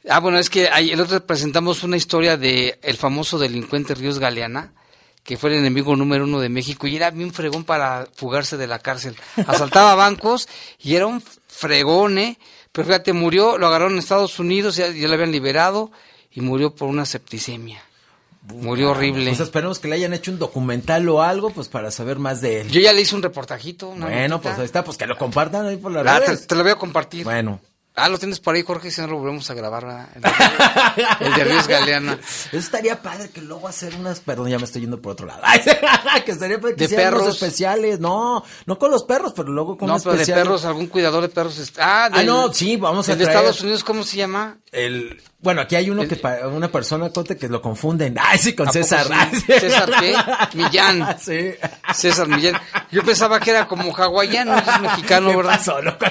Ah, 0.09 0.21
bueno, 0.21 0.39
es 0.39 0.49
que 0.51 0.67
el 0.67 1.01
otro 1.01 1.25
presentamos 1.27 1.83
una 1.83 1.97
historia 1.97 2.37
de 2.37 2.79
el 2.83 2.97
famoso 2.97 3.39
delincuente 3.39 3.95
Ríos 3.95 4.19
Galeana, 4.19 4.73
que 5.27 5.37
fue 5.37 5.51
el 5.51 5.57
enemigo 5.59 5.97
número 5.97 6.25
uno 6.25 6.41
de 6.41 6.49
México 6.49 6.87
y 6.87 6.97
era 6.97 7.11
bien 7.11 7.33
fregón 7.33 7.65
para 7.65 8.07
fugarse 8.15 8.57
de 8.57 8.67
la 8.69 8.79
cárcel. 8.79 9.17
Asaltaba 9.47 9.95
bancos 9.97 10.49
y 10.81 10.95
era 10.95 11.07
un 11.07 11.21
fregón, 11.49 12.19
¿eh? 12.19 12.39
Pero 12.73 12.87
fíjate, 12.87 13.13
murió, 13.13 13.59
lo 13.59 13.67
agarraron 13.67 13.95
en 13.95 13.99
Estados 13.99 14.39
Unidos, 14.39 14.77
ya, 14.77 14.89
ya 14.89 15.09
lo 15.09 15.15
habían 15.15 15.33
liberado 15.33 15.91
y 16.31 16.43
murió 16.43 16.75
por 16.75 16.89
una 16.89 17.05
septicemia. 17.05 17.83
Murió 18.43 18.93
horrible. 18.93 19.31
Pues 19.31 19.41
esperemos 19.41 19.81
que 19.81 19.89
le 19.89 19.97
hayan 19.97 20.13
hecho 20.13 20.31
un 20.31 20.39
documental 20.39 21.09
o 21.09 21.21
algo, 21.21 21.51
pues 21.51 21.69
para 21.69 21.91
saber 21.91 22.21
más 22.21 22.41
de 22.41 22.61
él. 22.61 22.71
Yo 22.71 22.81
ya 22.81 22.93
le 22.93 23.01
hice 23.01 23.17
un 23.17 23.23
reportajito. 23.23 23.89
una 23.89 24.07
bueno, 24.07 24.29
notita. 24.37 24.51
pues 24.51 24.59
ahí 24.61 24.65
está, 24.67 24.85
pues 24.85 24.97
que 24.97 25.07
lo 25.07 25.19
compartan 25.19 25.67
ahí 25.67 25.77
por 25.77 25.91
las 25.91 26.07
Ah, 26.07 26.21
te, 26.25 26.37
te 26.37 26.55
lo 26.55 26.63
voy 26.63 26.71
a 26.71 26.77
compartir. 26.77 27.25
Bueno. 27.25 27.61
Ah, 27.99 28.11
lo 28.11 28.19
tienes 28.19 28.41
por 28.41 28.55
ahí, 28.55 28.63
Jorge, 28.63 28.91
si 28.91 29.01
no 29.01 29.07
lo 29.07 29.17
volvemos 29.19 29.49
a 29.51 29.55
grabar. 29.55 29.87
¿verdad? 29.87 30.09
El 30.15 30.21
de, 30.23 31.27
el 31.27 31.35
de 31.35 31.45
Ríos 31.45 31.67
Galeana. 31.67 32.19
Eso 32.21 32.59
estaría 32.59 33.01
padre 33.01 33.31
que 33.31 33.41
luego 33.41 33.69
hacer 33.69 33.95
unas, 33.95 34.21
perdón, 34.21 34.49
ya 34.51 34.59
me 34.59 34.65
estoy 34.65 34.83
yendo 34.83 35.01
por 35.01 35.13
otro 35.13 35.27
lado. 35.27 35.41
que 36.27 36.31
estaría 36.33 36.61
padre 36.61 36.75
que 36.75 36.81
De 36.81 36.85
hicieran 36.85 37.15
unos 37.15 37.23
perros. 37.25 37.43
especiales, 37.43 37.99
no, 37.99 38.45
no 38.67 38.79
con 38.79 38.91
los 38.91 39.05
perros, 39.05 39.33
pero 39.35 39.49
luego 39.49 39.79
con 39.79 39.89
No, 39.89 39.99
pero 39.99 40.15
de 40.17 40.27
perros, 40.27 40.65
algún 40.67 40.89
cuidador 40.89 41.23
de 41.23 41.31
perros. 41.31 41.59
est- 41.59 41.79
Ah, 41.81 42.11
Ah, 42.13 42.23
no, 42.23 42.53
sí, 42.53 42.77
vamos 42.77 43.09
a 43.09 43.13
el 43.13 43.19
de 43.19 43.25
traer- 43.25 43.37
Estados 43.37 43.61
Unidos, 43.63 43.83
¿cómo 43.83 44.03
se 44.03 44.17
llama? 44.19 44.59
El, 44.73 45.23
bueno, 45.47 45.61
aquí 45.61 45.77
hay 45.77 45.89
uno 45.91 46.09
que 46.09 46.17
pa- 46.17 46.49
una 46.49 46.67
persona 46.73 47.09
conte 47.11 47.37
que 47.37 47.49
lo 47.49 47.63
confunden. 47.63 48.17
Ay, 48.21 48.37
sí, 48.37 48.53
con 48.53 48.67
¿A 48.69 48.73
poco 48.73 48.85
César. 48.85 49.07
sí? 49.33 49.41
¿César 49.61 49.89
qué? 50.01 50.17
Millán. 50.55 51.17
Sí. 51.25 51.55
César 51.95 52.27
Millán. 52.27 52.61
Yo 52.91 53.05
pensaba 53.05 53.39
que 53.39 53.51
era 53.53 53.69
como 53.69 53.95
hawaiano, 53.97 54.59
es 54.59 54.81
mexicano, 54.81 55.31
¿Qué 55.31 55.37
¿verdad? 55.37 55.57
pasó, 55.59 55.81
loco? 55.81 56.05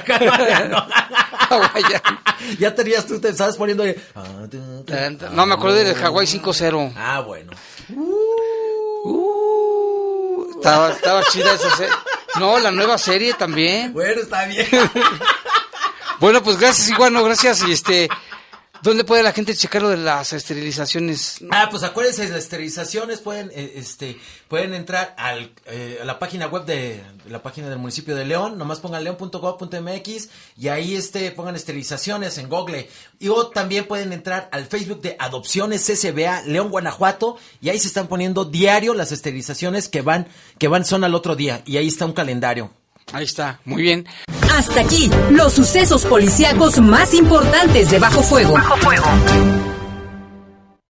Hawaiano. 1.49 2.21
ya 2.59 2.73
tenías 2.73 3.05
tú, 3.05 3.19
te 3.19 3.27
estabas 3.27 3.57
poniendo 3.57 3.83
ahí. 3.83 3.93
No, 5.33 5.45
me 5.45 5.53
acordé 5.55 5.83
del 5.83 5.95
Hawái 5.95 6.25
5-0. 6.27 6.93
Ah, 6.95 7.19
bueno. 7.19 7.51
Estaba, 10.55 10.91
estaba 10.91 11.23
chida 11.25 11.53
esa 11.55 11.75
serie. 11.75 11.93
No, 12.39 12.57
la 12.59 12.71
nueva 12.71 12.97
serie 12.97 13.33
también. 13.33 13.91
Bueno, 13.91 14.21
está 14.21 14.45
bien. 14.45 14.67
Bueno, 16.19 16.41
pues 16.41 16.57
gracias, 16.57 16.89
Iguano, 16.89 17.21
gracias. 17.23 17.61
Y 17.67 17.73
este, 17.73 18.09
¿Dónde 18.85 19.03
puede 19.03 19.23
la 19.23 19.33
gente 19.33 19.55
checar 19.55 19.81
lo 19.81 19.89
de 19.89 19.97
las 19.97 20.31
esterilizaciones? 20.31 21.39
Ah, 21.49 21.69
pues 21.71 21.81
acuérdense, 21.81 22.29
las 22.29 22.43
esterilizaciones 22.43 23.19
pueden, 23.19 23.49
eh, 23.55 23.73
este, 23.77 24.15
pueden 24.47 24.75
entrar 24.75 25.15
al, 25.17 25.51
eh, 25.65 25.97
a 26.03 26.05
la 26.05 26.19
página 26.19 26.45
web 26.45 26.65
de, 26.65 27.01
la 27.27 27.41
página 27.41 27.67
del 27.67 27.79
municipio 27.79 28.15
de 28.15 28.25
León, 28.25 28.59
nomás 28.59 28.79
pongan 28.81 29.03
león.gov.mx 29.03 30.29
y 30.55 30.67
ahí 30.67 30.95
este, 30.95 31.31
pongan 31.31 31.55
esterilizaciones 31.55 32.37
en 32.37 32.47
Google. 32.47 32.87
Y 33.17 33.29
o 33.29 33.47
también 33.47 33.87
pueden 33.87 34.13
entrar 34.13 34.49
al 34.51 34.67
Facebook 34.67 35.01
de 35.01 35.15
Adopciones 35.17 35.83
CCBA 35.83 36.43
León, 36.43 36.69
Guanajuato, 36.69 37.37
y 37.61 37.69
ahí 37.69 37.79
se 37.79 37.87
están 37.87 38.05
poniendo 38.05 38.45
diario 38.45 38.93
las 38.93 39.11
esterilizaciones 39.11 39.89
que 39.89 40.03
van, 40.03 40.27
que 40.59 40.67
van 40.67 40.85
son 40.85 41.03
al 41.03 41.15
otro 41.15 41.35
día, 41.35 41.63
y 41.65 41.77
ahí 41.77 41.87
está 41.87 42.05
un 42.05 42.13
calendario. 42.13 42.71
Ahí 43.13 43.23
está, 43.25 43.59
muy 43.65 43.81
bien. 43.83 44.05
Hasta 44.51 44.81
aquí, 44.81 45.09
los 45.31 45.53
sucesos 45.53 46.05
policíacos 46.05 46.79
más 46.79 47.13
importantes 47.13 47.91
de 47.91 47.99
Bajo 47.99 48.21
Fuego. 48.23 48.53
Bajo 48.53 48.77
Fuego. 48.77 49.05